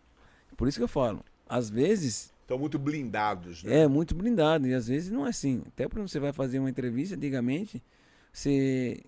[0.55, 3.81] Por isso que eu falo, às vezes Estão muito blindados, né?
[3.81, 5.61] é muito blindado e às vezes não é assim.
[5.67, 7.83] Até quando você vai fazer uma entrevista, antigamente,
[8.31, 9.01] você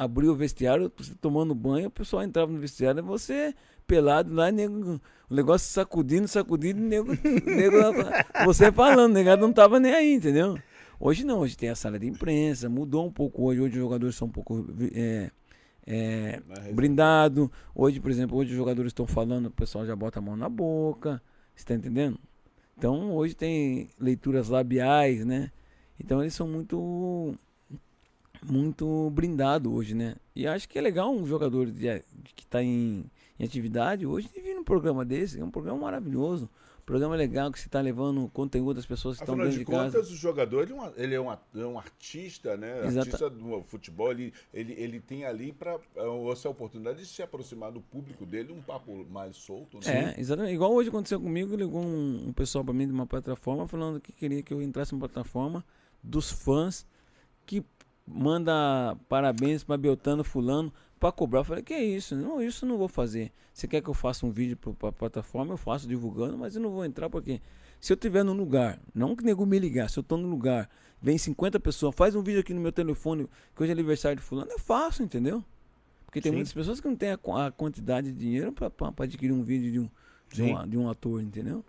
[0.00, 3.54] abriu o vestiário, você tomando banho, o pessoal entrava no vestiário, você
[3.86, 4.98] pelado lá, nego,
[5.28, 7.12] o negócio sacudindo, sacudindo, nego,
[7.44, 7.76] nego
[8.46, 10.58] você falando, o negado não tava nem aí, entendeu?
[10.98, 14.16] Hoje não, hoje tem a sala de imprensa, mudou um pouco hoje, hoje os jogadores
[14.16, 15.30] são um pouco é,
[15.86, 16.40] é,
[16.72, 17.52] blindado.
[17.74, 20.48] Hoje, por exemplo, hoje os jogadores estão falando, o pessoal já bota a mão na
[20.48, 21.20] boca,
[21.54, 22.18] você tá entendendo?
[22.78, 25.52] Então hoje tem leituras labiais, né?
[25.98, 27.36] Então eles são muito
[28.44, 30.16] muito blindado hoje, né?
[30.34, 33.04] E acho que é legal um jogador de, de que está em,
[33.38, 36.48] em atividade hoje vir num programa desse, é um programa maravilhoso,
[36.80, 39.64] um programa legal que você está levando conteúdo das pessoas que estão dentro de de,
[39.64, 39.98] casa.
[39.98, 42.86] contas, o jogador ele é, um, ele é, um, é um artista, né?
[42.86, 45.78] Exata- Artista do futebol, ele, ele, ele tem ali para
[46.32, 50.14] essa oportunidade de se aproximar do público dele, um papo mais solto, né?
[50.16, 50.54] É, exatamente.
[50.54, 54.12] Igual hoje aconteceu comigo, ligou um, um pessoal para mim de uma plataforma falando que
[54.12, 55.64] queria que eu entrasse numa plataforma
[56.02, 56.86] dos fãs
[58.12, 61.40] manda parabéns para Beltano fulano para cobrar.
[61.40, 62.14] Eu falei, que é isso?
[62.14, 63.32] Não, isso eu não vou fazer.
[63.52, 65.54] Você quer que eu faça um vídeo para a plataforma?
[65.54, 67.40] Eu faço divulgando, mas eu não vou entrar porque
[67.80, 70.68] se eu tiver no lugar, não que nego me ligar, se eu tô no lugar,
[71.00, 74.22] vem 50 pessoas, faz um vídeo aqui no meu telefone, que hoje é aniversário de
[74.22, 75.42] fulano, eu faço, entendeu?
[76.04, 76.36] Porque tem Sim.
[76.36, 79.78] muitas pessoas que não têm a, a quantidade de dinheiro para adquirir um vídeo de
[79.78, 79.88] um,
[80.28, 80.54] de, Sim.
[80.54, 81.64] um, de um ator, entendeu?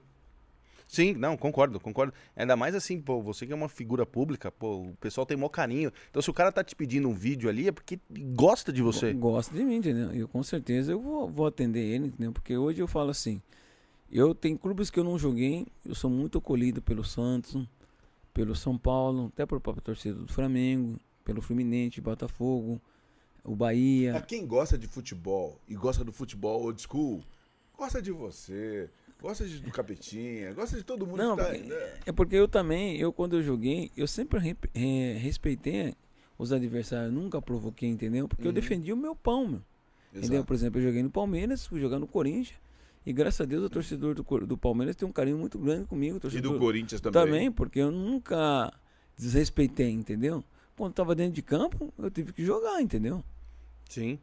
[0.92, 2.14] Sim, não, concordo, concordo.
[2.36, 5.48] Ainda mais assim, pô, você que é uma figura pública, pô, o pessoal tem mó
[5.48, 5.90] carinho.
[6.10, 7.98] Então, se o cara tá te pedindo um vídeo ali, é porque
[8.36, 9.14] gosta de você.
[9.14, 10.12] Gosta de mim, entendeu?
[10.12, 12.34] Eu com certeza eu vou, vou atender ele, entendeu?
[12.34, 13.42] Porque hoje eu falo assim,
[14.12, 17.66] eu tenho clubes que eu não joguei, eu sou muito acolhido pelo Santos,
[18.34, 22.82] pelo São Paulo, até pela própria torcida do Flamengo, pelo Fluminense, Botafogo,
[23.46, 24.22] o Pra Bahia.
[24.28, 27.24] quem gosta de futebol e gosta do futebol old school,
[27.78, 28.90] gosta de você,
[29.22, 31.94] gosta de, do Capetinha, gosta de todo mundo Não, que tá porque- aí, né?
[32.06, 35.94] É porque eu também, eu quando eu joguei, eu sempre re- eh, respeitei
[36.38, 38.28] os adversários, nunca provoquei, entendeu?
[38.28, 38.54] Porque eu Uhum.
[38.54, 39.62] defendi o meu pão, meu.
[40.14, 40.44] Entendeu?
[40.44, 42.60] Por exemplo, eu joguei no Palmeiras, fui jogar no Corinthians.
[43.06, 46.20] E graças a Deus o torcedor do, do Palmeiras tem um carinho muito grande comigo.
[46.32, 47.24] E do Corinthians também.
[47.24, 48.72] Também, porque eu nunca
[49.18, 50.44] desrespeitei, entendeu?
[50.76, 53.24] Quando tava dentro de campo, eu tive que jogar, entendeu?
[53.90, 54.20] Sim.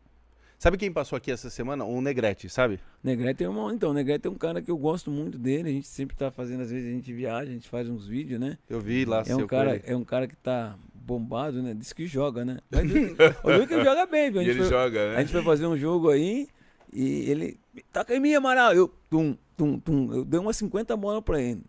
[0.59, 1.85] Sabe quem passou aqui essa semana?
[1.85, 2.81] O Negrete, sabe?
[3.03, 5.69] Negrete é um, então, Negrete é um cara que eu gosto muito dele.
[5.69, 8.41] A gente sempre tá fazendo, às vezes a gente viaja, a gente faz uns vídeos,
[8.41, 8.59] né?
[8.69, 9.23] Eu vi lá.
[9.25, 11.75] É um cara, é um cara que tá bombado, né?
[11.75, 12.59] Diz que joga, né?
[13.45, 14.43] Olha que ele joga bem, viu?
[14.43, 15.17] Ele foi, joga, né?
[15.17, 16.49] A gente foi fazer um jogo aí
[16.93, 17.61] e ele
[17.93, 18.75] taca em mim, Amaral.
[18.75, 20.13] Eu tum, tum, tum.
[20.13, 21.63] Eu dei umas 50 bolas pra ele.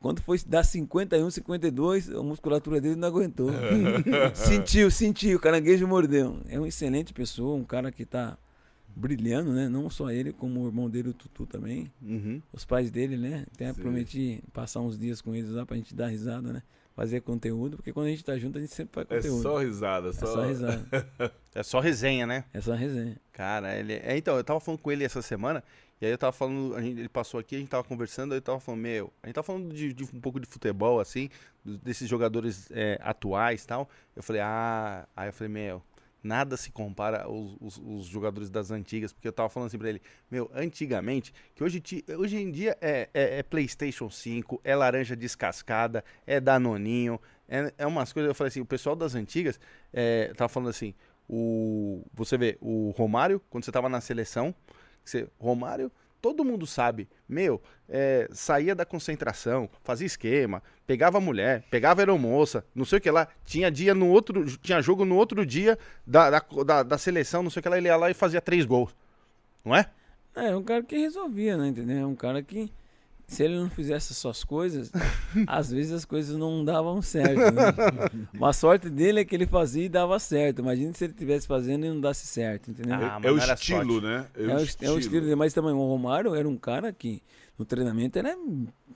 [0.00, 3.50] Quando foi dar 51, 52, a musculatura dele não aguentou.
[4.32, 6.38] sentiu, sentiu, o caranguejo mordeu.
[6.48, 8.38] É uma excelente pessoa, um cara que tá
[8.94, 9.68] brilhando, né?
[9.68, 11.90] Não só ele, como o irmão dele, o Tutu também.
[12.00, 12.40] Uhum.
[12.52, 13.44] Os pais dele, né?
[13.52, 13.80] Até Sim.
[13.80, 16.62] prometi passar uns dias com eles lá pra gente dar risada, né?
[16.94, 19.38] Fazer conteúdo, porque quando a gente tá junto, a gente sempre faz conteúdo.
[19.38, 20.26] É só risada, só...
[20.26, 21.08] É só risada.
[21.54, 22.44] é só resenha, né?
[22.52, 23.16] É só resenha.
[23.32, 23.94] Cara, ele.
[23.94, 25.62] É, então, eu tava falando com ele essa semana
[26.00, 28.42] e aí eu tava falando, gente, ele passou aqui, a gente tava conversando, aí eu
[28.42, 31.28] tava falando, meu, a gente tava falando de, de um pouco de futebol, assim,
[31.64, 33.88] desses jogadores é, atuais tal.
[34.14, 35.82] Eu falei, ah, aí eu falei, meu,
[36.22, 39.88] nada se compara aos, os os jogadores das antigas, porque eu tava falando assim pra
[39.88, 41.82] ele, meu, antigamente, que hoje,
[42.16, 47.86] hoje em dia é, é, é Playstation 5, é laranja descascada, é danoninho, é, é
[47.86, 49.58] umas coisas, eu falei assim, o pessoal das antigas
[49.92, 50.94] é, tava falando assim,
[51.28, 54.54] o, você vê, o Romário, quando você tava na seleção,
[55.08, 55.90] você, Romário,
[56.20, 62.84] todo mundo sabe, meu, é, saía da concentração, fazia esquema, pegava mulher, pegava aeromoça, não
[62.84, 66.44] sei o que lá, tinha dia no outro, tinha jogo no outro dia da, da,
[66.64, 68.94] da, da seleção, não sei o que lá, ele ia lá e fazia três gols,
[69.64, 69.90] não é?
[70.34, 72.08] É, um cara que resolvia, né, entendeu?
[72.08, 72.70] Um cara que
[73.28, 74.90] se ele não fizesse suas coisas,
[75.46, 77.52] às vezes as coisas não davam certo.
[77.52, 77.62] Né?
[78.32, 80.60] Uma sorte dele é que ele fazia e dava certo.
[80.60, 82.94] Imagina se ele estivesse fazendo e não desse certo, entendeu?
[82.94, 84.26] Ah, é, o estilo, né?
[84.34, 84.90] É, é, o, estilo.
[84.90, 85.36] é o estilo dele.
[85.36, 87.22] Mas também o Romário era um cara que
[87.58, 88.34] no treinamento era,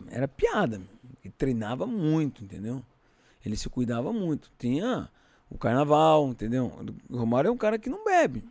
[0.09, 0.80] era piada.
[1.22, 2.83] Ele treinava muito, entendeu?
[3.45, 4.51] Ele se cuidava muito.
[4.59, 5.11] Tinha
[5.51, 6.72] o carnaval, entendeu?
[7.11, 8.43] O Romário é um cara que não bebe.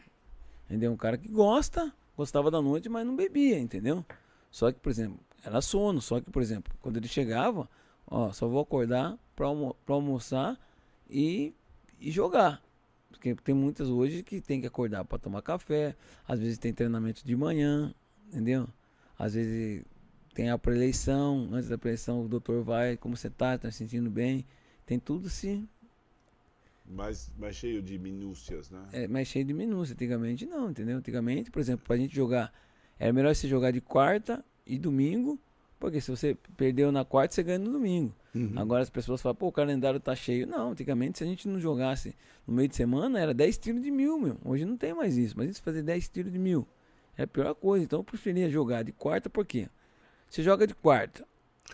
[0.70, 0.92] Entendeu?
[0.92, 4.06] Um cara que gosta, gostava da noite, mas não bebia, entendeu?
[4.52, 6.02] Só que, por exemplo, era sono.
[6.02, 7.70] Só que, por exemplo, quando ele chegava,
[8.08, 10.60] ó, só vou acordar para almo almoçar
[11.10, 11.54] e,
[12.00, 12.62] e jogar.
[13.10, 15.96] Porque tem muitas hoje que tem que acordar para tomar café.
[16.28, 17.94] Às vezes tem treinamento de manhã,
[18.28, 18.68] entendeu?
[19.18, 19.84] Às vezes
[20.34, 21.50] tem a preleição.
[21.52, 23.58] Antes da preleição, o doutor vai, como você tá?
[23.58, 24.46] Tá se sentindo bem?
[24.86, 25.68] Tem tudo sim.
[26.86, 28.82] Mais, mais cheio de minúcias, né?
[28.92, 29.96] É, mais cheio de minúcias.
[29.96, 30.98] Antigamente não, entendeu?
[30.98, 32.52] Antigamente, por exemplo, pra gente jogar,
[32.98, 35.40] era melhor você jogar de quarta e domingo,
[35.80, 38.14] porque se você perdeu na quarta, você ganha no domingo.
[38.34, 38.54] Uhum.
[38.56, 40.48] Agora as pessoas falam, pô, o calendário tá cheio.
[40.48, 42.16] Não, antigamente se a gente não jogasse
[42.48, 44.38] no meio de semana, era 10 tiros de mil, meu.
[44.46, 45.36] Hoje não tem mais isso.
[45.38, 46.68] Mas isso fazer 10 tiros de mil
[47.18, 47.84] é a pior coisa.
[47.84, 49.68] Então eu preferia jogar de quarta, por quê?
[50.30, 51.26] Você joga de quarta.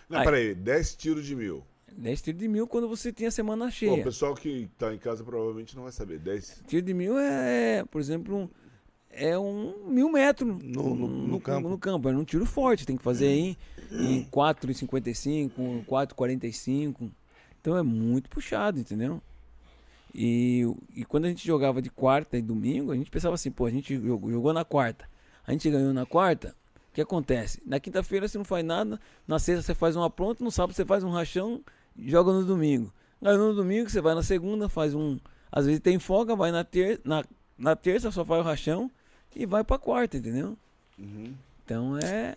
[0.09, 1.63] Não, aí, peraí, 10 tiros de mil.
[1.95, 3.91] 10 tiros de mil quando você tinha semana cheia.
[3.91, 6.19] Bom, o pessoal que tá em casa provavelmente não vai saber.
[6.19, 6.63] 10.
[6.67, 8.49] Tiro de mil é, por exemplo, um
[9.17, 11.67] é um mil metros no, no, no, no campo.
[11.67, 12.09] No campo.
[12.09, 13.57] É um tiro forte, tem que fazer aí
[13.91, 17.09] em 4,55, 4,45.
[17.59, 19.19] Então é muito puxado, entendeu?
[20.13, 20.63] E,
[20.95, 23.71] e quando a gente jogava de quarta e domingo, a gente pensava assim, pô, a
[23.71, 25.09] gente jogou, jogou na quarta,
[25.45, 26.55] a gente ganhou na quarta,
[26.91, 27.61] o que acontece?
[27.65, 30.85] Na quinta-feira você não faz nada, na sexta você faz uma pronta, no sábado você
[30.85, 31.61] faz um rachão,
[31.99, 32.91] joga no domingo.
[33.21, 35.19] Ganhou no domingo, você vai na segunda, faz um.
[35.51, 37.23] Às vezes tem folga, vai na, ter, na,
[37.57, 38.89] na terça, só faz o rachão
[39.37, 40.57] e vai pra quarta, entendeu?
[40.97, 41.33] Uhum.
[41.63, 42.35] Então é.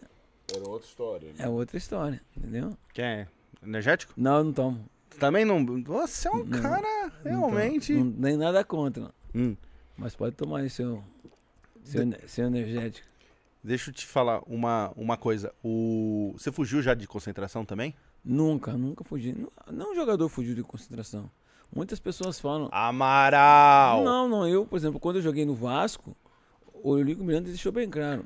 [0.53, 1.29] Era outra história.
[1.29, 1.35] Né?
[1.39, 2.77] É outra história, entendeu?
[2.93, 3.29] Quer
[3.63, 4.13] energético?
[4.17, 4.85] Não, eu não tomo.
[5.19, 5.65] Também não.
[5.83, 7.93] Você é um não, cara realmente.
[7.93, 9.11] Não, nem nada contra.
[9.35, 9.57] Hum.
[9.97, 11.03] Mas pode tomar aí seu,
[11.85, 12.29] seu, De...
[12.29, 13.07] seu energético.
[13.63, 15.53] Deixa eu te falar uma, uma coisa.
[15.63, 16.33] O...
[16.37, 17.95] Você fugiu já de concentração também?
[18.25, 19.35] Nunca, nunca fugi.
[19.71, 21.31] Não, um jogador fugiu de concentração.
[21.75, 22.69] Muitas pessoas falam.
[22.73, 24.03] Amaral!
[24.03, 24.49] Não, não.
[24.49, 26.17] Eu, por exemplo, quando eu joguei no Vasco,
[26.83, 28.25] o Eurico Miranda deixou bem claro.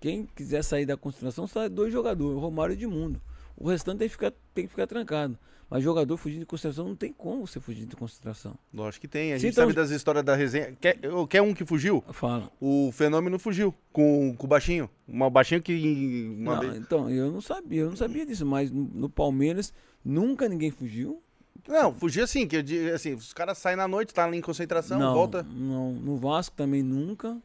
[0.00, 3.20] Quem quiser sair da concentração, sai dois jogadores, Romário e Edmundo.
[3.56, 5.38] O restante tem que ficar, tem que ficar trancado.
[5.68, 8.56] Mas jogador fugindo de concentração não tem como você fugir de concentração.
[8.74, 9.32] Lógico que tem.
[9.32, 9.62] A gente então...
[9.62, 10.76] sabe das histórias da resenha.
[10.80, 10.98] Quer,
[11.28, 12.02] quer um que fugiu?
[12.10, 12.50] Fala.
[12.60, 14.90] O fenômeno fugiu com, com o baixinho.
[15.06, 16.34] Uma baixinho que.
[16.36, 16.76] Uma não, vez...
[16.76, 19.72] Então, eu não sabia, eu não sabia disso, mas no, no Palmeiras
[20.04, 21.22] nunca ninguém fugiu.
[21.68, 24.98] Não, fugir assim, que eu assim, os caras saem na noite, tá ali em concentração,
[24.98, 25.44] não, volta.
[25.44, 27.40] Não, no Vasco também nunca.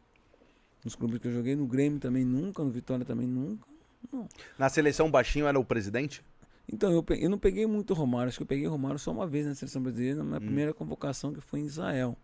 [0.86, 3.68] Nos clubes que eu joguei, no Grêmio também nunca, no Vitória também nunca.
[4.14, 4.30] Não.
[4.58, 6.24] Na seleção baixinho era o presidente?
[6.72, 9.26] Então, eu, peguei, eu não peguei muito Romário, acho que eu peguei Romário só uma
[9.26, 10.46] vez na seleção brasileira, na minha hum.
[10.46, 12.16] primeira convocação, que foi em Israel.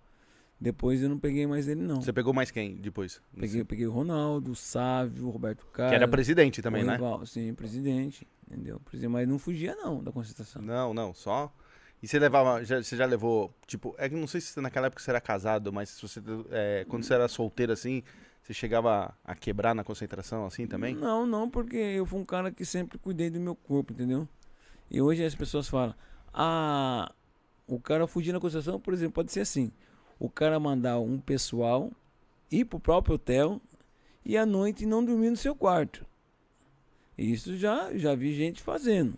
[0.60, 2.00] Depois eu não peguei mais ele, não.
[2.04, 3.20] Você pegou mais quem depois?
[3.36, 5.90] Peguei, peguei o Ronaldo, o Sávio, o Roberto Carlos.
[5.90, 6.94] Que era presidente também, né?
[6.94, 8.28] Rival, sim, presidente.
[8.48, 8.80] Entendeu?
[9.10, 10.62] Mas não fugia, não, da concentração.
[10.62, 11.52] Não, não, só.
[12.04, 15.02] E você levava, já, você já levou, tipo, é que não sei se naquela época
[15.02, 16.20] você era casado, mas se você,
[16.52, 18.04] é, quando você era solteiro assim,
[18.42, 20.96] você chegava a quebrar na concentração assim também?
[20.96, 24.28] Não, não, porque eu fui um cara que sempre cuidei do meu corpo, entendeu?
[24.90, 25.96] E hoje as pessoas falam,
[26.34, 27.14] ah,
[27.68, 29.72] o cara fugir na concentração, por exemplo, pode ser assim
[30.22, 31.92] o cara mandar um pessoal
[32.52, 33.60] ir pro próprio hotel
[34.24, 36.06] e à noite não dormir no seu quarto.
[37.18, 39.18] Isso já, já vi gente fazendo.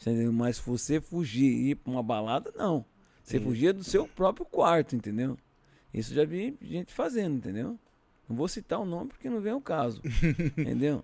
[0.00, 0.32] Entendeu?
[0.32, 2.84] Mas você fugir e ir para uma balada, não.
[3.22, 3.44] Você Sim.
[3.44, 5.38] fugia do seu próprio quarto, entendeu?
[5.94, 7.78] Isso já vi gente fazendo, entendeu?
[8.28, 10.02] Não vou citar o nome porque não vem o caso.
[10.58, 11.02] entendeu?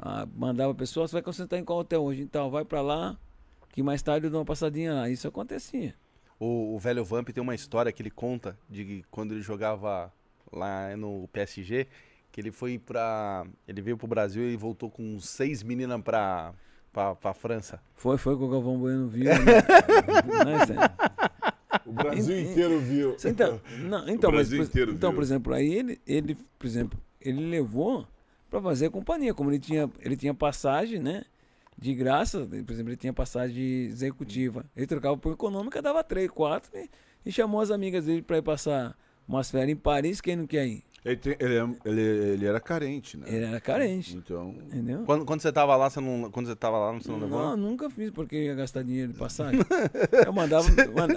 [0.00, 2.22] Ah, mandava a pessoa, você vai concentrar em qual hotel hoje?
[2.22, 3.16] Então, vai para lá,
[3.72, 5.08] que mais tarde eu dou uma passadinha lá.
[5.08, 5.94] Isso acontecia.
[6.38, 10.12] O, o velho Vamp tem uma história que ele conta de quando ele jogava
[10.52, 11.86] lá no PSG,
[12.30, 13.44] que ele foi pra.
[13.66, 16.54] Ele veio pro Brasil e voltou com seis meninas pra,
[16.92, 17.80] pra, pra França.
[17.96, 19.24] Foi, foi que o Galvão Bueno viu.
[19.24, 19.34] Né?
[21.88, 23.16] o Brasil inteiro viu.
[23.24, 25.16] Então, não, então, mas, inteiro então viu.
[25.16, 28.06] por exemplo, aí ele, ele, por exemplo, ele levou
[28.50, 31.24] para fazer companhia, como ele tinha, ele tinha passagem, né?
[31.78, 34.64] de graça, por exemplo, ele tinha passagem executiva.
[34.76, 36.90] Ele trocava por econômica, dava três, quatro e,
[37.24, 38.98] e chamou as amigas dele para ir passar
[39.28, 40.82] umas férias em Paris, quem não quer ir?
[41.08, 43.26] Ele, tem, ele, é, ele, ele, era carente, né?
[43.28, 44.16] Ele era carente.
[44.16, 44.54] Então.
[44.66, 45.04] Entendeu?
[45.04, 46.30] Quando, quando você tava lá, você não.
[46.30, 47.40] Quando você tava lá, você não levou?
[47.40, 49.60] Não, nunca fiz porque ia gastar dinheiro de passagem.
[50.24, 50.68] eu mandava,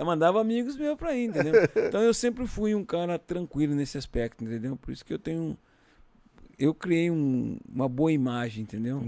[0.06, 1.54] mandava amigos meus pra ir, entendeu?
[1.88, 4.78] Então eu sempre fui um cara tranquilo nesse aspecto, entendeu?
[4.78, 5.58] Por isso que eu tenho
[6.62, 9.02] eu criei um, uma boa imagem, entendeu?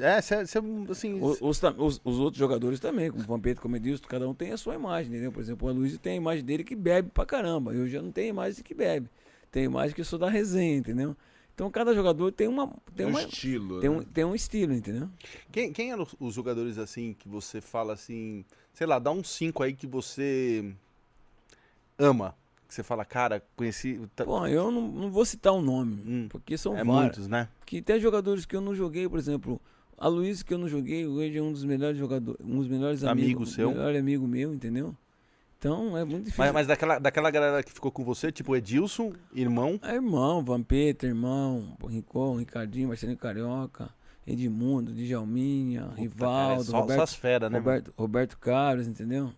[0.00, 0.58] É, cê, cê,
[0.88, 1.20] assim...
[1.20, 4.52] Os, os, os, os, outros jogadores também, como o Vampeta, como Edilson, cada um tem
[4.52, 5.30] a sua imagem, entendeu?
[5.30, 7.74] Por exemplo, o Luiz tem a imagem dele que bebe pra caramba.
[7.74, 9.10] Eu já não tenho a imagem de que bebe.
[9.62, 11.16] A imagem que eu sou da resenha, entendeu?
[11.54, 13.96] Então cada jogador tem uma tem um uma, estilo, tem, né?
[13.96, 15.08] um, tem um estilo, entendeu?
[15.52, 19.62] Quem, quem eram os jogadores assim que você fala assim, sei lá, dá um 5
[19.62, 20.74] aí que você
[21.96, 22.34] ama
[22.66, 24.00] que você fala, cara, conheci.
[24.24, 27.48] Bom, eu não, não vou citar o um nome, hum, porque são é muitos, né?
[27.64, 29.60] Que tem jogadores que eu não joguei, por exemplo,
[29.96, 33.04] a Luiz que eu não joguei, hoje é um dos melhores jogadores, um dos melhores
[33.04, 34.96] amigo amigos, seu, melhor amigo meu, entendeu?
[35.64, 36.44] Então é muito difícil.
[36.44, 39.80] Mas, mas, daquela, daquela galera que ficou com você, tipo Edilson, irmão?
[39.82, 43.88] É irmão, Vampeta, irmão, Rincon, Ricardinho, Marcelinho Carioca,
[44.26, 47.58] Edmundo, Djalminha, Puta, Rivaldo, cara, é só, Roberto, né?
[47.58, 49.32] Roberto, Roberto Carlos, entendeu?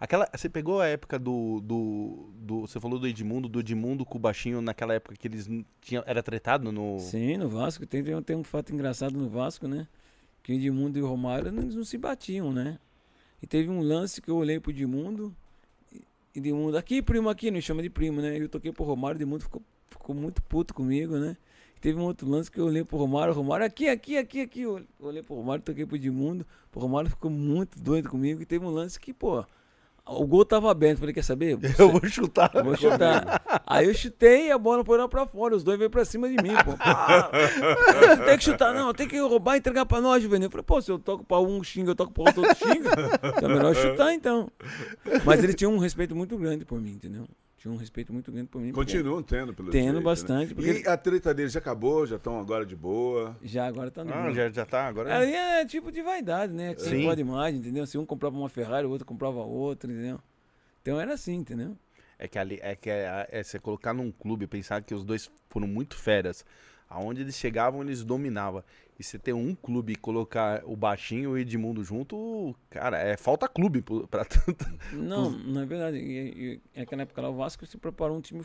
[0.00, 4.18] Aquela, você pegou a época do, do, do, Você falou do Edmundo, do Edmundo com
[4.18, 5.48] o Baixinho, naquela época que eles
[5.80, 6.02] tinham.
[6.06, 6.98] Era tretado no.
[6.98, 7.86] Sim, no Vasco.
[7.86, 9.86] Tem, tem, tem um fato engraçado no Vasco, né?
[10.42, 12.80] Que o Edmundo e o Romário não, não se batiam, né?
[13.40, 15.32] E teve um lance que eu olhei pro Edmundo.
[16.34, 18.38] Edmundo, aqui, primo, aqui, não chama de primo, né?
[18.38, 21.36] Eu toquei pro Romário, Edmundo ficou, ficou muito puto comigo, né?
[21.80, 24.62] Teve um outro lance que eu olhei pro Romário, Romário, aqui, aqui, aqui, aqui.
[24.62, 26.44] Eu olhei pro Romário, toquei pro Edmundo.
[26.74, 28.42] O Romário ficou muito doido comigo.
[28.42, 29.44] E teve um lance que, pô,
[30.08, 30.98] o gol tava aberto.
[30.98, 31.56] Falei, quer saber?
[31.56, 31.82] Você...
[31.82, 32.50] Eu vou chutar.
[32.54, 33.42] Eu vou chutar.
[33.66, 35.54] Aí eu chutei e a bola foi lá pra fora.
[35.54, 36.76] Os dois veio pra cima de mim, pô.
[36.80, 37.30] Ah,
[38.26, 38.92] tem que chutar, não.
[38.94, 40.46] Tem que roubar e entregar pra nós, Juvenil.
[40.46, 42.90] Eu falei, pô, se eu toco pra um xinga, eu toco pra outro, outro xinga.
[43.36, 44.50] Então é melhor chutar, então.
[45.24, 47.26] Mas ele tinha um respeito muito grande por mim, entendeu?
[47.58, 48.70] Tinha um respeito muito grande por mim.
[48.70, 50.00] Continuam tendo, pelo Tendo jeito, né?
[50.00, 50.54] bastante.
[50.54, 50.80] Né?
[50.80, 52.06] E a treta deles já acabou?
[52.06, 53.36] Já estão agora de boa?
[53.42, 55.18] Já, agora tá no Ah, já, já tá agora.
[55.18, 56.74] Aí é tipo de vaidade, né?
[56.74, 57.84] Que você pode mais, entendeu?
[57.84, 60.20] Se um comprava uma Ferrari, o outro comprava outra, entendeu?
[60.80, 61.76] Então era assim, entendeu?
[62.16, 65.28] É que ali é que é, é você colocar num clube pensar que os dois
[65.50, 66.44] foram muito férias.
[66.88, 68.62] Aonde eles chegavam, eles dominavam.
[68.98, 73.16] E você ter um clube e colocar o baixinho e o Edmundo junto, cara, é
[73.16, 73.80] falta clube
[74.10, 74.66] pra tanto.
[74.92, 75.98] Não, não é verdade.
[75.98, 78.42] E, e, é naquela época lá o Vasco se preparou um time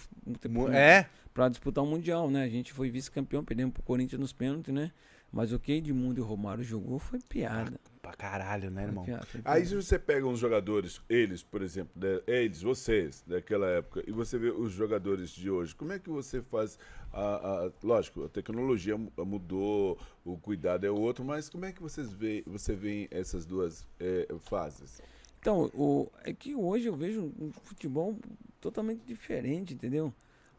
[0.71, 1.07] é.
[1.33, 2.43] para disputar o um Mundial, né?
[2.43, 4.91] A gente foi vice-campeão, perdemos pro Corinthians nos pênaltis, né?
[5.33, 7.73] Mas o que Edmundo e Romário jogou foi piada.
[7.83, 9.03] Ah, pra caralho, né, irmão?
[9.43, 14.11] Aí se você pega uns jogadores, eles, por exemplo, de, eles, vocês, daquela época, e
[14.11, 16.77] você vê os jogadores de hoje, como é que você faz
[17.11, 22.13] a, a, lógico, a tecnologia mudou, o cuidado é outro, mas como é que vocês
[22.13, 25.01] vê, você vê essas duas é, fases?
[25.39, 28.19] Então, o, é que hoje eu vejo um futebol
[28.61, 30.13] totalmente diferente, entendeu?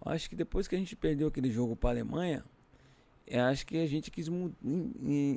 [0.04, 2.44] Acho que depois que a gente perdeu aquele jogo para a Alemanha,
[3.32, 4.28] acho que a gente quis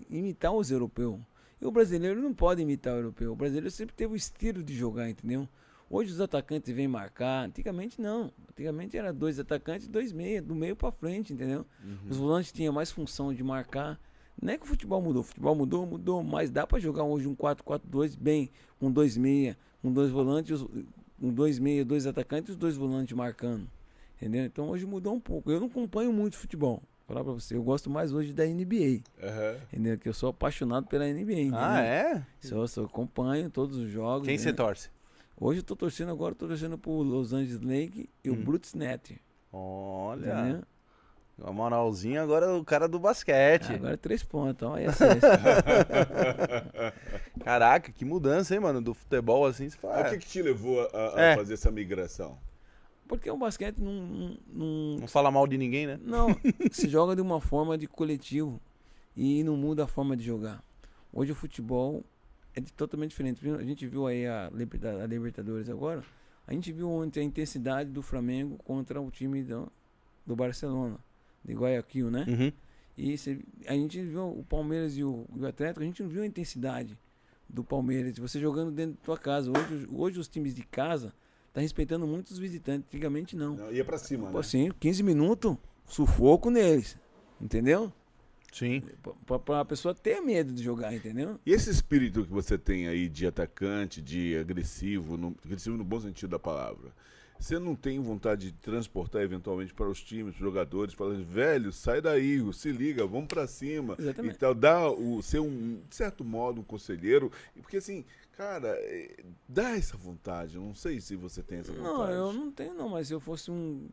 [0.09, 1.19] imitar os europeus.
[1.59, 3.31] E o brasileiro não pode imitar o europeu.
[3.31, 5.47] O brasileiro sempre teve o estilo de jogar, entendeu?
[5.89, 7.45] Hoje os atacantes vêm marcar.
[7.45, 8.31] Antigamente não.
[8.51, 11.65] Antigamente era dois atacantes, dois meia, do meio para frente, entendeu?
[11.83, 12.09] Uhum.
[12.09, 13.99] Os volantes tinham mais função de marcar.
[14.39, 15.21] Não é que o futebol mudou.
[15.21, 19.57] O futebol mudou, mudou, mas dá para jogar hoje um 4-4-2 bem, um dois meia,
[19.83, 20.61] um dois volantes,
[21.19, 23.67] um dois meia, dois atacantes e os dois volantes marcando.
[24.17, 24.45] Entendeu?
[24.45, 25.49] Então hoje mudou um pouco.
[25.49, 26.83] Eu não acompanho muito futebol.
[27.07, 29.01] Falar pra você, eu gosto mais hoje da NBA.
[29.23, 29.55] Aham.
[29.71, 29.97] Entendeu?
[29.97, 31.31] Que eu sou apaixonado pela NBA.
[31.39, 31.57] Entendeu?
[31.57, 32.21] Ah, é?
[32.41, 34.27] Sou, sou, acompanho todos os jogos.
[34.27, 34.43] Quem né?
[34.43, 34.89] você torce?
[35.39, 38.43] Hoje eu tô torcendo agora, tô torcendo pro Los Angeles Lake e o Hum.
[38.43, 39.21] Brutes Net.
[39.53, 40.63] Olha, Entendeu?
[41.45, 43.71] a moralzinha agora é o cara do basquete.
[43.75, 44.77] Agora é três pontos, ó.
[44.77, 45.39] E a sexta.
[47.41, 48.81] Caraca, que mudança, hein, mano?
[48.81, 50.07] Do futebol assim, você fala.
[50.07, 51.35] O que, que te levou a, a É.
[51.37, 52.37] fazer essa migração?
[53.07, 55.99] Porque o basquete não, não, não, Não fala mal de ninguém, né?
[56.03, 56.27] Não,
[56.71, 58.59] se joga de uma forma de coletivo
[59.15, 60.63] e não muda a forma de jogar.
[61.11, 62.03] Hoje o futebol
[62.55, 63.41] é totalmente diferente.
[63.49, 66.03] A gente viu aí a, a Libertadores agora,
[66.45, 69.71] a gente viu ontem a intensidade do Flamengo contra o time do,
[70.25, 70.97] do Barcelona,
[71.43, 72.25] de Guayaquil, né?
[72.27, 72.51] Uhum.
[72.97, 76.09] E cê- a gente viu o Palmeiras e o, e o Atlético, a gente não
[76.09, 76.97] viu a intensidade
[77.47, 78.17] do Palmeiras.
[78.17, 79.51] Você jogando dentro da tua casa.
[79.51, 81.13] Hoje, hoje os times de casa
[81.57, 82.87] estão respeitando muito os visitantes.
[82.87, 83.55] Antigamente não.
[83.55, 84.39] Não, ia pra cima, Pô, né?
[84.39, 86.97] assim, 15 minutos, sufoco neles.
[87.41, 87.91] Entendeu?
[88.51, 88.81] Sim.
[89.01, 91.39] Pra, pra, pra pessoa ter medo de jogar, entendeu?
[91.45, 95.99] E esse espírito que você tem aí de atacante, de agressivo, no, agressivo no bom
[95.99, 96.91] sentido da palavra,
[97.39, 102.01] você não tem vontade de transportar eventualmente para os times, os jogadores, falando, velho, sai
[102.01, 103.95] daí, se liga, vamos para cima.
[103.97, 104.35] Exatamente.
[104.35, 107.31] E tal, dá o ser um, de certo modo, um conselheiro.
[107.61, 108.03] Porque assim,
[108.35, 110.57] cara, é, dá essa vontade.
[110.57, 111.93] Não sei se você tem essa vontade.
[111.93, 113.87] Não, eu não tenho não, mas se eu fosse um,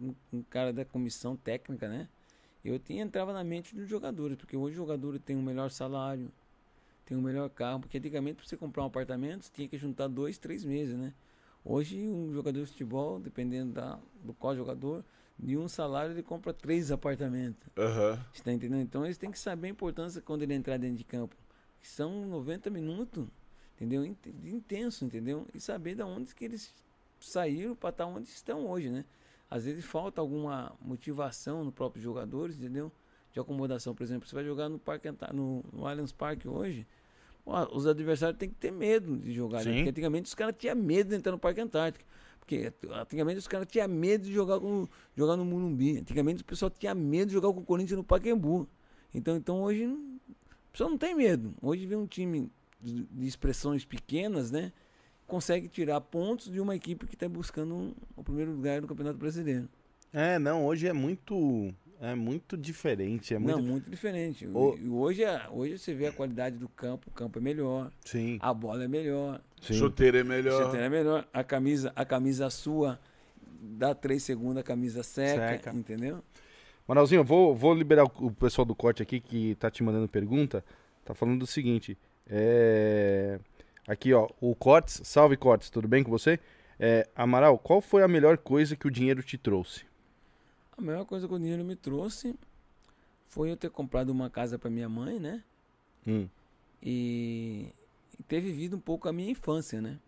[0.00, 2.08] um, um cara da comissão técnica, né?
[2.64, 6.30] Eu tinha, entrava na mente dos jogadores, porque hoje o jogador tem um melhor salário,
[7.04, 10.06] tem um melhor carro, porque antigamente para você comprar um apartamento, você tinha que juntar
[10.06, 11.12] dois, três meses, né?
[11.64, 15.04] Hoje um jogador de futebol, dependendo da, do qual jogador,
[15.38, 17.68] de um salário ele compra três apartamentos.
[17.76, 18.18] Aham.
[18.32, 18.80] Você tá entendendo?
[18.82, 21.36] Então eles têm que saber a importância quando ele entrar dentro de campo.
[21.80, 23.26] Que são 90 minutos,
[23.76, 24.04] entendeu?
[24.04, 25.46] Int- de Intenso, entendeu?
[25.54, 26.74] E saber de onde que eles
[27.20, 29.04] saíram para estar onde estão hoje, né?
[29.50, 32.90] Às vezes falta alguma motivação no próprio jogadores, entendeu?
[33.32, 36.86] De acomodação, por exemplo, você vai jogar no Parque no, no Allianz Parque hoje,
[37.44, 39.70] os adversários têm que ter medo de jogar, né?
[39.78, 42.04] Porque antigamente os caras tinham medo de entrar no Parque Antártico.
[42.38, 44.86] Porque antigamente os caras tinham medo de jogar, com,
[45.16, 45.98] jogar no Morumbi.
[45.98, 48.68] Antigamente o pessoal tinha medo de jogar com o Corinthians no Pacaembu.
[49.14, 50.20] Então, então hoje o
[50.72, 51.54] pessoal não tem medo.
[51.62, 52.50] Hoje vem um time
[52.80, 54.72] de, de expressões pequenas, né?
[55.26, 59.18] Consegue tirar pontos de uma equipe que está buscando um- o primeiro lugar no Campeonato
[59.18, 59.68] Brasileiro.
[60.12, 61.72] É, não, hoje é muito.
[62.04, 63.32] É muito diferente.
[63.32, 63.56] É muito.
[63.56, 64.44] Não, muito diferente.
[64.48, 68.38] O- hoje, a- hoje você vê a qualidade do campo, o campo é melhor, Sim.
[68.42, 69.74] a bola é melhor, sim.
[69.74, 70.70] Chuteiro é o melhor.
[70.72, 72.98] CT é melhor, a camisa, a camisa sua
[73.60, 75.70] dá três segundos, a camisa seca, Seca.
[75.72, 76.20] entendeu?
[76.88, 80.08] Manalzinho, eu vou, vou liberar o, o pessoal do corte aqui que tá te mandando
[80.08, 80.64] pergunta.
[81.04, 81.96] Tá falando do seguinte.
[82.28, 83.38] É...
[83.86, 85.00] Aqui, ó, o Cortes.
[85.04, 86.38] Salve, Cortes, tudo bem com você?
[86.80, 89.84] É, Amaral, qual foi a melhor coisa que o dinheiro te trouxe?
[90.76, 92.34] A melhor coisa que o dinheiro me trouxe
[93.28, 95.42] foi eu ter comprado uma casa para minha mãe, né?
[96.06, 96.28] Hum,
[96.82, 97.68] e,
[98.18, 99.98] e ter vivido um pouco a minha infância, né?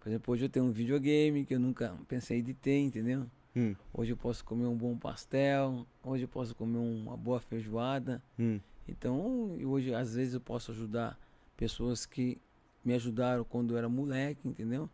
[0.00, 3.26] Por exemplo, hoje eu tenho um videogame que eu nunca pensei de ter, entendeu?
[3.56, 8.22] hum, Hoje eu posso comer um bom pastel, hoje eu posso comer uma boa feijoada.
[8.38, 8.60] hum.
[8.86, 11.18] Então, hoje às vezes eu posso ajudar
[11.56, 12.36] pessoas que
[12.84, 14.90] me ajudaram quando eu era moleque, entendeu?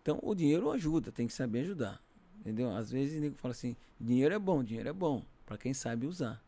[0.00, 2.00] Então, o dinheiro ajuda, tem que saber ajudar,
[2.44, 2.70] entendeu?
[2.70, 6.06] Às vezes o nego fala assim, dinheiro é bom, dinheiro é bom, para quem sabe
[6.06, 6.42] usar.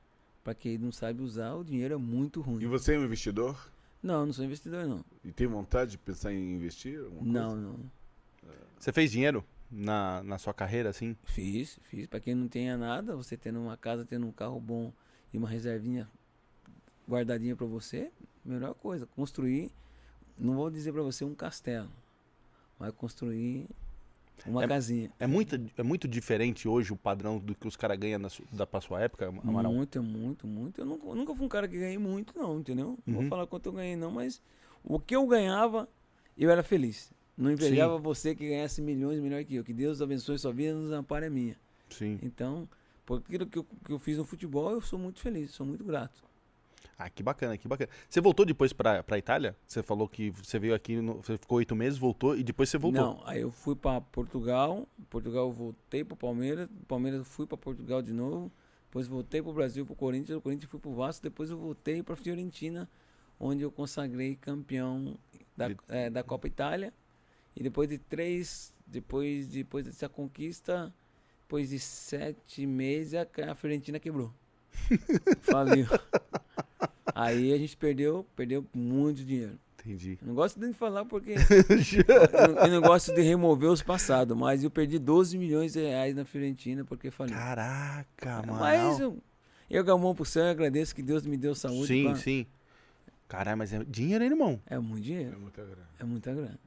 [0.45, 2.63] Para quem não sabe usar, o dinheiro é muito ruim.
[2.63, 3.71] E você é um investidor?
[4.03, 5.05] Não, não sou investidor não.
[5.25, 6.99] E tem vontade de pensar em investir?
[6.99, 7.33] alguma coisa?
[7.33, 7.91] Não, não.
[8.79, 11.17] Você fez dinheiro na, na sua carreira, assim?
[11.25, 12.07] Fiz, fiz.
[12.07, 14.93] Pra quem não tenha nada, você tendo uma casa, tendo um carro bom
[15.33, 16.09] e uma reservinha
[17.09, 18.13] guardadinha pra você,
[18.45, 19.07] melhor coisa.
[19.07, 19.73] Construir,
[20.39, 21.91] não vou dizer pra você um castelo,
[22.79, 23.67] mas construir
[24.45, 25.11] uma É- casinha.
[25.19, 28.67] É muito, é muito diferente hoje o padrão do que os caras ganham na da
[28.67, 29.73] pra sua época, Amaral?
[29.73, 30.81] Muito, muito, muito.
[30.81, 32.99] Eu nunca, eu nunca fui um cara que ganhei muito, não, entendeu?
[33.07, 33.21] Não Uhum.
[33.23, 34.43] vou falar quanto eu ganhei, não, mas
[34.85, 35.89] o que eu ganhava,
[36.37, 37.11] eu era feliz.
[37.37, 39.65] Não invejava você que ganhasse milhões melhor que eu.
[39.65, 41.57] Que Deus abençoe sua vida e nos ampare a minha.
[41.91, 42.19] Sim.
[42.23, 42.69] Então,
[43.05, 45.85] por aquilo que eu, que eu fiz no futebol, eu sou muito feliz, sou muito
[45.85, 46.25] grato.
[46.99, 47.91] Ah, que bacana, que bacana.
[48.09, 49.57] Você voltou depois pra, pra Itália?
[49.67, 52.79] Você falou que você veio aqui, no- você ficou oito meses, voltou e depois você
[52.79, 53.03] voltou.
[53.03, 58.01] Não, aí eu fui para Portugal, Portugal voltei para Palmeiras, Palmeiras eu fui para Portugal
[58.03, 58.51] de novo,
[58.87, 61.51] depois voltei para o Brasil, para o Corinthians, o Corinthians fui para o Vasco, depois
[61.51, 62.89] eu voltei para Fiorentina,
[63.39, 65.19] onde eu consagrei campeão
[65.57, 66.93] da, De- eh, da Copa Itália.
[67.55, 70.93] E depois de três, depois, depois dessa conquista,
[71.43, 74.33] depois de sete meses, a, a Fiorentina quebrou.
[75.43, 75.87] Faliu.
[77.15, 79.59] Aí a gente perdeu, perdeu muito dinheiro.
[79.81, 80.19] Entendi.
[80.21, 81.37] Eu não gosto de falar porque eu,
[82.67, 86.25] eu não gosto de remover os passados, mas eu perdi 12 milhões de reais na
[86.25, 87.35] Fiorentina porque falei.
[87.35, 88.59] Caraca, mano.
[88.59, 89.17] Mas eu,
[89.71, 91.87] eu Galmão pro céu, eu agradeço que Deus me deu saúde.
[91.87, 92.47] Sim, pra- sim.
[93.29, 94.61] Caralho, mas é dinheiro, hein, irmão?
[94.67, 95.89] É muito dinheiro, É muita grana.
[96.01, 96.59] é muita grana.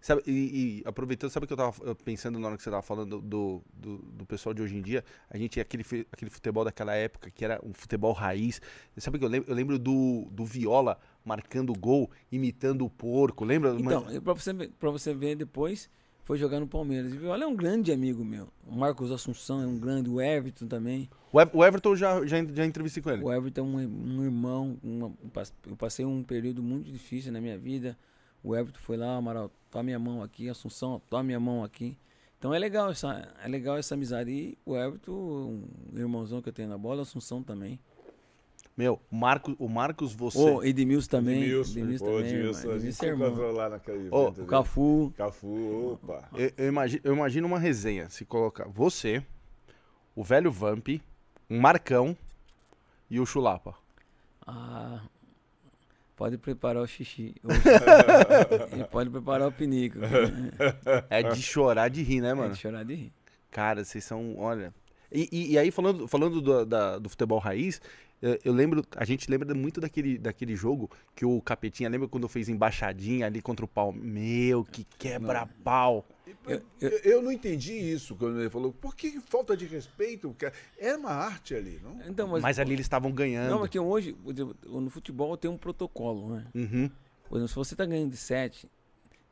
[0.00, 2.80] Sabe, e, e aproveitando, sabe o que eu tava pensando na hora que você tava
[2.82, 5.04] falando do, do, do pessoal de hoje em dia?
[5.28, 8.62] A gente tinha aquele, aquele futebol daquela época que era um futebol raiz.
[8.96, 9.50] Sabe o que eu lembro?
[9.50, 13.74] Eu lembro do, do Viola marcando gol, imitando o porco, lembra?
[13.78, 15.90] Então, Mas- e pra você, pra você ver depois,
[16.24, 17.12] foi jogar no Palmeiras.
[17.12, 18.48] E Viola é um grande amigo meu.
[18.66, 21.10] O Marcos Assunção é um grande, o Everton também.
[21.30, 23.22] o, Ev- o Everton já, já, já entrevistei com ele.
[23.22, 24.78] O Everton é um, um irmão.
[24.82, 25.30] uma- um
[25.68, 27.98] eu passei um período muito difícil na minha vida.
[28.42, 31.96] O Everton foi lá, Amaral, toma minha mão aqui, Assunção, toma minha mão aqui.
[32.38, 34.30] Então é legal essa, é legal essa amizade.
[34.30, 35.12] E o Everton,
[35.92, 37.78] um irmãozão que eu tenho na bola, Assunção também.
[38.76, 40.38] Meu, o Marcos, o Marcos você.
[40.38, 41.42] O Edmilson também.
[41.42, 42.20] Edmilson, Edmilson também.
[42.20, 44.46] Edmilson, a gente Edmilson é lá naquele evento O ali.
[44.46, 45.12] Cafu.
[45.16, 46.28] Cafu, opa.
[46.34, 48.08] Eu, eu imagino, eu imagino uma resenha.
[48.08, 49.22] Se colocar você,
[50.16, 50.88] o velho Vamp,
[51.50, 52.16] um Marcão
[53.10, 53.74] e o Chulapa.
[54.46, 55.02] Ah,
[56.20, 57.34] pode preparar o xixi.
[58.78, 59.98] e pode preparar o pinico.
[61.08, 62.52] É de chorar de rir, né, É mano?
[62.52, 63.12] de chorar de rir.
[63.50, 64.36] Cara, vocês são.
[64.38, 64.74] Olha.
[65.10, 67.80] E, e- e aí, falando, falando do, da- do futebol raiz,
[68.44, 68.84] eu, lembro.
[68.96, 71.88] A gente lembra muito daquele, daquele jogo que o Capetinha.
[71.88, 73.92] Lembra quando fez embaixadinha ali contra o pau?
[73.92, 76.06] Meu, que quebra-pau.
[76.46, 78.72] Eu- Eu, eu não entendi isso quando ele falou.
[78.72, 80.34] Por que falta de respeito?
[80.78, 81.98] Era uma arte ali, não?
[82.08, 83.50] Então, mas, Mas ali eles estavam ganhando.
[83.50, 84.16] Não, mas que hoje,
[84.66, 86.46] no futebol tem um protocolo, né?
[86.54, 86.90] Uhum.
[87.28, 88.68] Por exemplo, se você tá ganhando de 7,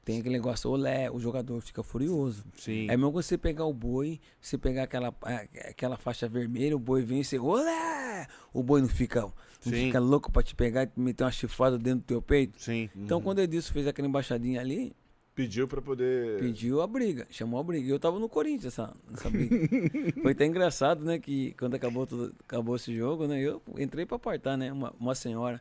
[0.09, 2.43] tem aquele negócio, olé, o jogador fica furioso.
[2.57, 2.87] Sim.
[2.89, 7.03] É mesmo você pegar o boi, você pegar aquela, a- aquela faixa vermelha, o boi
[7.03, 8.27] vem e você, olé!
[8.55, 9.73] O boi não fica, não Sim.
[9.73, 12.59] fica louco pra te pegar e meter uma chifrada dentro do teu peito.
[12.59, 12.89] Sim.
[12.97, 14.97] Então, quando Edilson fez aquela embaixadinha ali,
[15.35, 16.39] Pediu pra poder.
[16.41, 17.87] pediu a briga, chamou a briga.
[17.87, 19.57] E eu tava no Corinthians essa, nessa briga.
[20.23, 21.19] Foi até engraçado, né?
[21.19, 23.39] Que quando acabou, tudo, acabou esse jogo, né?
[23.41, 24.73] Eu entrei pra apartar, né?
[24.73, 25.61] Uma, uma senhora.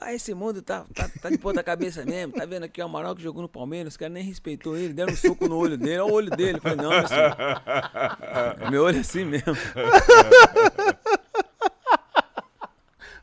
[0.00, 2.32] Ah, esse mundo tá, tá, tá de ponta cabeça mesmo.
[2.34, 3.94] Tá vendo aqui o Amaral que jogou no Palmeiras?
[3.94, 5.98] Os caras nem respeitou ele, deram um soco no olho dele.
[6.00, 6.58] Olha o olho dele.
[6.58, 7.36] Eu falei, não, meu senhor.
[8.70, 9.54] Meu olho é assim mesmo.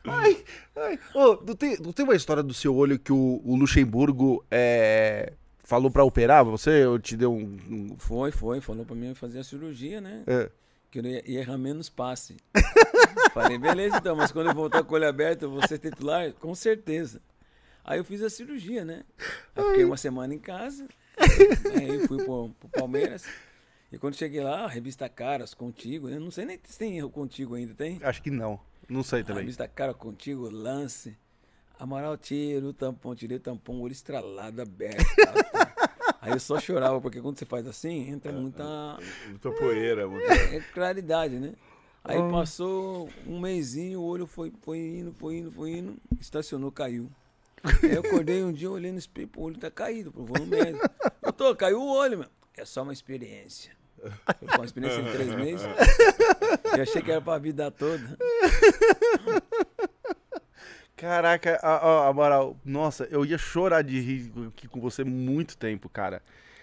[0.06, 0.44] Ai,
[0.76, 0.98] ai.
[1.14, 5.32] Ô, não, tem, não tem uma história do seu olho que o, o Luxemburgo é,
[5.62, 6.84] falou pra operar você?
[6.86, 7.56] Ou te deu um.
[7.70, 8.60] um- Foi, foi.
[8.60, 10.22] Falou pra mim fazer a cirurgia, né?
[10.26, 10.50] é.
[10.94, 12.36] Que eu ia ia errar menos passe.
[13.32, 16.32] Falei, beleza então, mas quando eu voltar com o olho aberto, eu vou ser titular?
[16.34, 17.20] Com certeza.
[17.84, 19.02] Aí eu fiz a cirurgia, né?
[19.56, 20.86] Aí fiquei uma semana em casa.
[21.76, 23.24] Aí eu fui pro, pro Palmeiras.
[23.90, 26.08] E quando cheguei lá, a revista Caras contigo.
[26.08, 27.98] Eu não sei nem se tem erro contigo ainda, tem?
[28.00, 28.60] Acho que não.
[28.88, 29.42] Não sei A também.
[29.42, 31.18] revista Cara contigo, lance.
[31.76, 35.04] Amaral tira o tampão, tirei o tampão, olho estralado, aberto.
[35.16, 35.73] tal.
[36.24, 38.98] Aí eu só chorava, porque quando você faz assim, entra muita
[39.28, 40.08] Muita poeira.
[40.08, 40.32] Muita...
[40.32, 41.52] é claridade, né?
[42.02, 47.10] Aí passou um mêsinho, o olho foi, foi indo, foi indo, foi indo, estacionou, caiu.
[47.62, 50.46] Aí eu acordei um dia olhando no espelho, o olho tá caído, pô, vou no
[50.46, 50.82] médico.
[51.22, 52.28] Eu tô, caiu o olho, meu.
[52.56, 53.72] É só uma experiência.
[54.00, 55.66] Foi uma experiência em três meses.
[56.76, 58.18] Eu achei que era pra vida toda.
[61.04, 65.88] Caraca, a- a- Amaral, nossa, eu ia chorar de rir aqui com você muito tempo,
[65.88, 66.22] cara.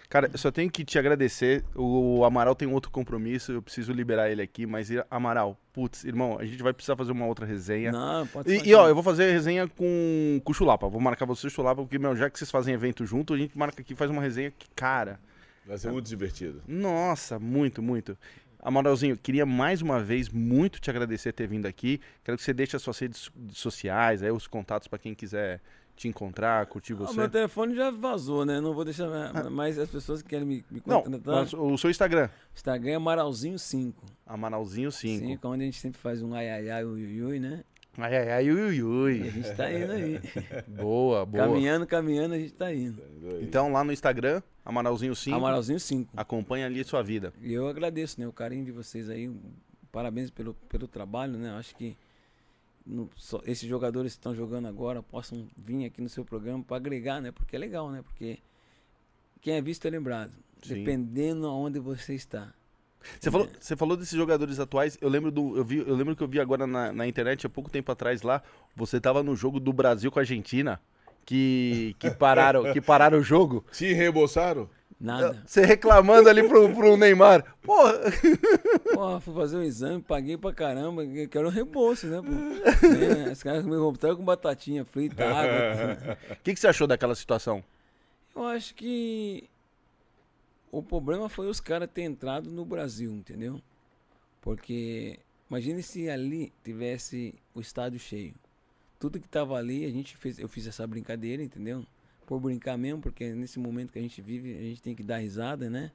[0.10, 1.64] Cara, eu só tenho que te agradecer.
[1.74, 6.44] O Amaral tem outro compromisso, eu preciso liberar ele aqui, mas Amaral, putz, irmão, a
[6.46, 7.92] gente vai precisar fazer uma outra resenha.
[7.94, 8.70] Não, pode E, fazer.
[8.70, 10.90] e, ó, eu vou fazer resenha com, com o Chulapa.
[10.90, 13.38] Vou marcar você e o Chulapa, porque, meu, já que vocês fazem evento junto, a
[13.38, 15.18] gente marca aqui e faz uma resenha que, cara,
[15.66, 16.62] Vai ser muito divertido.
[16.68, 18.18] nossa, muito, muito.
[18.62, 22.00] Amaralzinho, queria mais uma vez muito te agradecer ter vindo aqui.
[22.24, 25.60] Quero que você deixe as suas redes sociais, aí os contatos pra quem quiser
[25.96, 27.16] te encontrar, curtir Ah, você.
[27.18, 28.62] meu telefone já vazou, né?
[28.62, 29.08] Não vou deixar
[29.52, 31.36] mais as pessoas que querem me, me Não, contratar.
[31.36, 33.94] mas o seu Instagram, Instagram é Amaralzinho5.
[34.26, 35.26] Amaralzinho 5.
[35.26, 37.64] 5, onde a gente sempre faz um ai ai ai, ui, ui, né?
[37.98, 40.20] Ai, ai, ai, ui, ui, a gente tá indo aí.
[40.68, 41.44] Boa, boa.
[41.46, 43.02] caminhando, caminhando, a gente tá indo.
[43.42, 46.14] Então lá no Instagram, Amaralzinho 5, Amaralzinho 5.
[46.16, 47.34] acompanha ali a sua vida.
[47.42, 49.30] E eu agradeço, né, o carinho de vocês aí.
[49.92, 51.52] Parabéns pelo, pelo trabalho, né?
[51.52, 51.98] Acho que
[52.86, 56.78] no- só- esses jogadores que estão jogando agora possam vir aqui no seu programa para
[56.78, 57.30] agregar, né?
[57.32, 58.02] Porque é legal, né?
[58.02, 58.40] Porque
[59.42, 60.32] quem é visto é lembrado.
[60.64, 60.76] Sim.
[60.76, 62.54] Dependendo aonde você está.
[63.20, 64.98] Você falou, você falou desses jogadores atuais.
[65.02, 67.50] Eu lembro do, eu vi, eu lembro que eu vi agora na, na internet há
[67.50, 68.42] pouco tempo atrás lá.
[68.76, 70.80] Você tava no jogo do Brasil com a Argentina,
[71.26, 73.64] que que pararam, que pararam o jogo.
[73.74, 74.70] Te reembolsaram?
[75.00, 75.42] Nada.
[75.48, 77.44] Você reclamando ali pro, pro Neymar.
[77.64, 77.94] Porra.
[78.94, 82.30] Porra, fui fazer um exame, paguei pra caramba, que- quero um reembolso, né, pô?
[83.28, 86.18] É, os caras me roubaram com batatinha frita, água.
[86.32, 87.64] O que, que você achou daquela situação?
[88.36, 89.50] Eu acho que
[90.72, 93.62] o problema foi os caras terem entrado no Brasil, entendeu?
[94.42, 95.20] Porque
[95.50, 98.34] imagine se ali tivesse o estádio cheio.
[99.00, 101.86] Tudo que tava ali, a gente fez, eu fiz essa brincadeira, entendeu?
[102.26, 105.18] Por brincar mesmo, porque nesse momento que a gente vive, a gente tem que dar
[105.18, 105.92] risada, né?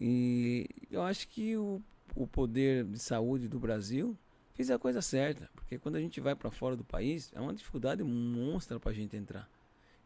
[0.00, 1.82] E eu acho que o,
[2.14, 4.16] o poder de saúde do Brasil
[4.54, 7.52] fez a coisa certa, porque quando a gente vai para fora do país, é uma
[7.52, 9.48] dificuldade monstra pra gente entrar.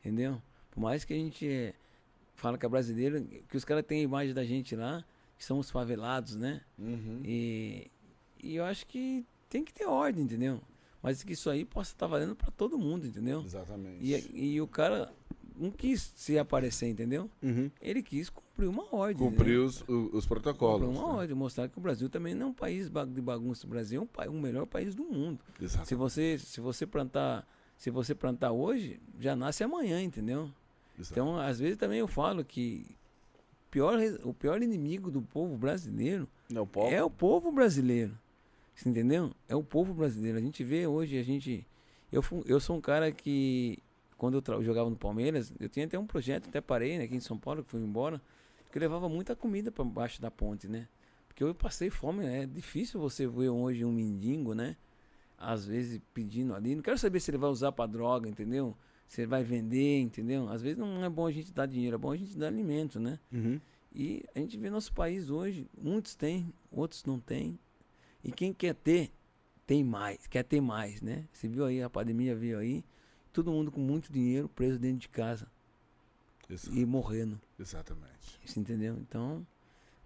[0.01, 0.43] Entendeu?
[0.70, 1.74] Por mais que a gente eh,
[2.35, 5.05] fala que é brasileiro, que os caras têm a imagem da gente lá,
[5.39, 6.61] que são os favelados, né?
[6.78, 7.20] Uhum.
[7.24, 7.90] E,
[8.43, 10.61] e eu acho que tem que ter ordem, entendeu?
[11.02, 13.43] Mas que isso aí possa estar valendo para todo mundo, entendeu?
[13.44, 13.98] Exatamente.
[14.02, 15.12] E, e o cara
[15.56, 17.31] não quis se aparecer, entendeu?
[17.43, 17.70] Uhum.
[17.81, 19.16] Ele quis cumprir uma ordem.
[19.16, 20.86] Cumprir os, os protocolos.
[20.89, 21.19] Cumprir uma né?
[21.19, 23.66] ordem, mostrar que o Brasil também não é um país de bagunça.
[23.66, 25.39] O Brasil é um pa- o melhor país do mundo.
[25.61, 25.86] Exato.
[25.86, 27.47] Se você, se você plantar,
[27.77, 30.51] se você plantar hoje, já nasce amanhã, entendeu?
[30.99, 31.12] Exato.
[31.12, 32.97] Então, às vezes também eu falo que
[33.71, 36.95] pior, o pior inimigo do povo brasileiro Não, pode.
[36.95, 38.16] é o povo brasileiro.
[38.75, 39.33] Você entendeu?
[39.49, 40.39] É o povo brasileiro.
[40.39, 41.66] A gente vê hoje, a gente.
[42.11, 43.79] Eu, eu sou um cara que,
[44.16, 47.21] quando eu jogava no Palmeiras, eu tinha até um projeto, até parei né, aqui em
[47.21, 48.21] São Paulo, que fui embora,
[48.71, 50.89] que eu levava muita comida para baixo da ponte, né?
[51.27, 52.43] Porque eu passei fome, né?
[52.43, 54.77] é difícil você ver hoje um mendigo, né?
[55.37, 56.77] Às vezes pedindo ali.
[56.77, 58.77] Não quero saber se ele vai usar para droga, entendeu?
[59.16, 60.48] Ele vai vender, entendeu?
[60.48, 62.98] Às vezes não é bom a gente dar dinheiro, é bom a gente dar alimento,
[62.98, 63.18] né?
[63.32, 63.60] Uhum.
[63.94, 67.59] E a gente vê nosso país hoje, muitos têm, outros não têm.
[68.24, 69.12] E quem quer ter,
[69.66, 71.26] tem mais, quer ter mais, né?
[71.32, 72.85] Você viu aí, a pandemia veio aí,
[73.32, 75.47] todo mundo com muito dinheiro preso dentro de casa
[76.51, 77.40] Exa- e morrendo.
[77.59, 78.40] Exatamente.
[78.44, 78.97] Você entendeu?
[78.98, 79.47] Então,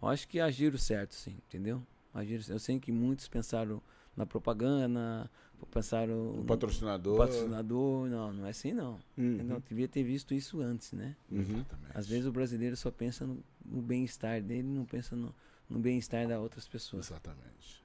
[0.02, 1.82] eu acho que agiram certo, sim, entendeu?
[2.12, 3.80] Agiram, eu sei que muitos pensaram
[4.16, 5.30] na propaganda,
[5.66, 7.18] pensaram O no patrocinador.
[7.18, 8.08] patrocinador.
[8.08, 8.98] Não, não é assim não.
[9.16, 9.42] Uhum.
[9.44, 11.16] Não devia ter visto isso antes, né?
[11.30, 11.90] Exatamente.
[11.94, 15.34] Às vezes o brasileiro só pensa no, no bem-estar dele, não pensa no,
[15.68, 17.06] no bem-estar das outras pessoas.
[17.10, 17.82] Exatamente.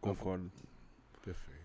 [0.00, 0.50] Concordo.
[1.24, 1.58] Perfeito.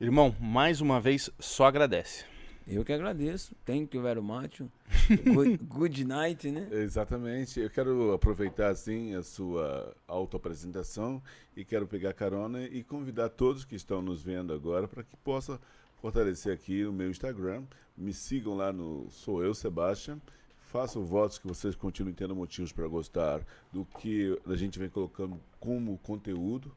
[0.00, 2.24] Irmão, mais uma vez, só agradece.
[2.66, 3.54] Eu que agradeço.
[3.64, 4.62] Thank you very much.
[5.34, 6.66] Good, good night, né?
[6.70, 7.60] Exatamente.
[7.60, 11.22] Eu quero aproveitar assim a sua autoapresentação
[11.54, 15.60] e quero pegar carona e convidar todos que estão nos vendo agora para que possa
[16.00, 17.64] fortalecer aqui o meu Instagram.
[17.96, 20.18] Me sigam lá no Sou Eu Sebastian.
[20.72, 23.42] Façam votos que vocês continuem tendo motivos para gostar
[23.72, 26.74] do que a gente vem colocando como conteúdo.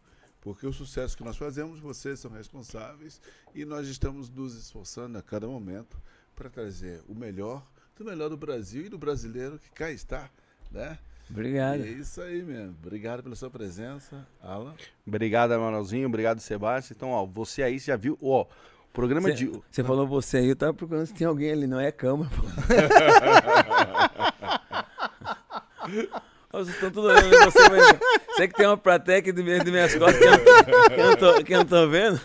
[0.48, 3.20] Porque o sucesso que nós fazemos, vocês são responsáveis
[3.54, 6.02] e nós estamos nos esforçando a cada momento
[6.34, 7.62] para trazer o melhor
[7.98, 10.30] do melhor do Brasil e do brasileiro que cá está,
[10.72, 10.98] né?
[11.30, 11.82] Obrigado.
[11.82, 12.78] E é isso aí mesmo.
[12.82, 14.74] Obrigado pela sua presença, Alan.
[15.06, 16.08] Obrigado, Manuelzinho.
[16.08, 16.96] Obrigado, Sebastião.
[16.96, 18.48] Então, ó, você aí já viu, ó, o
[18.94, 19.48] programa de...
[19.70, 22.44] Você falou você aí, eu tava procurando se tem alguém ali, não é câmera, pô.
[26.52, 28.00] Vocês estão tudo olhando você, mas
[28.30, 31.66] você que tem uma do meio das minhas costas que eu, tô, que eu não
[31.66, 32.20] tô vendo.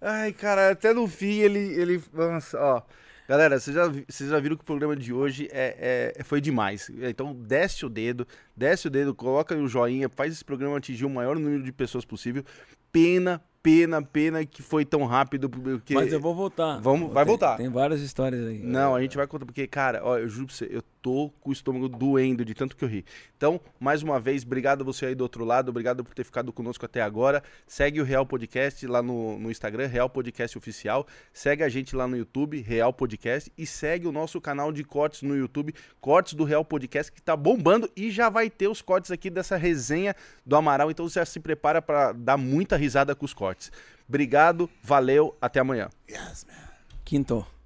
[0.00, 1.58] Ai, cara, até no fim ele.
[1.58, 2.82] ele nossa, ó.
[3.28, 6.90] Galera, vocês já, vocês já viram que o programa de hoje é, é- foi demais.
[7.00, 11.10] Então, desce o dedo, desce o dedo, coloca o joinha, faz esse programa atingir o
[11.10, 12.42] maior número de pessoas possível.
[12.90, 15.48] Pena, pena, pena que foi tão rápido.
[15.48, 15.94] Porque...
[15.94, 16.80] Mas eu vou voltar.
[16.80, 17.56] Vamos- vai Tem- voltar.
[17.56, 18.58] Tem várias histórias aí.
[18.58, 21.50] Não, a gente vai contar, porque, cara, ó, eu juro pra você, eu tô com
[21.50, 23.04] o estômago doendo de tanto que eu ri.
[23.36, 26.52] Então, mais uma vez, obrigado a você aí do outro lado, obrigado por ter ficado
[26.52, 27.42] conosco até agora.
[27.66, 31.06] Segue o Real Podcast lá no, no Instagram, Real Podcast Oficial.
[31.32, 33.52] Segue a gente lá no YouTube, Real Podcast.
[33.56, 37.36] E segue o nosso canal de cortes no YouTube, Cortes do Real Podcast, que tá
[37.36, 40.14] bombando e já vai ter os cortes aqui dessa resenha
[40.44, 40.90] do Amaral.
[40.90, 43.72] Então, já se prepara para dar muita risada com os cortes.
[44.08, 45.88] Obrigado, valeu, até amanhã.
[46.08, 46.68] Yes, man.
[47.04, 47.59] Quinto.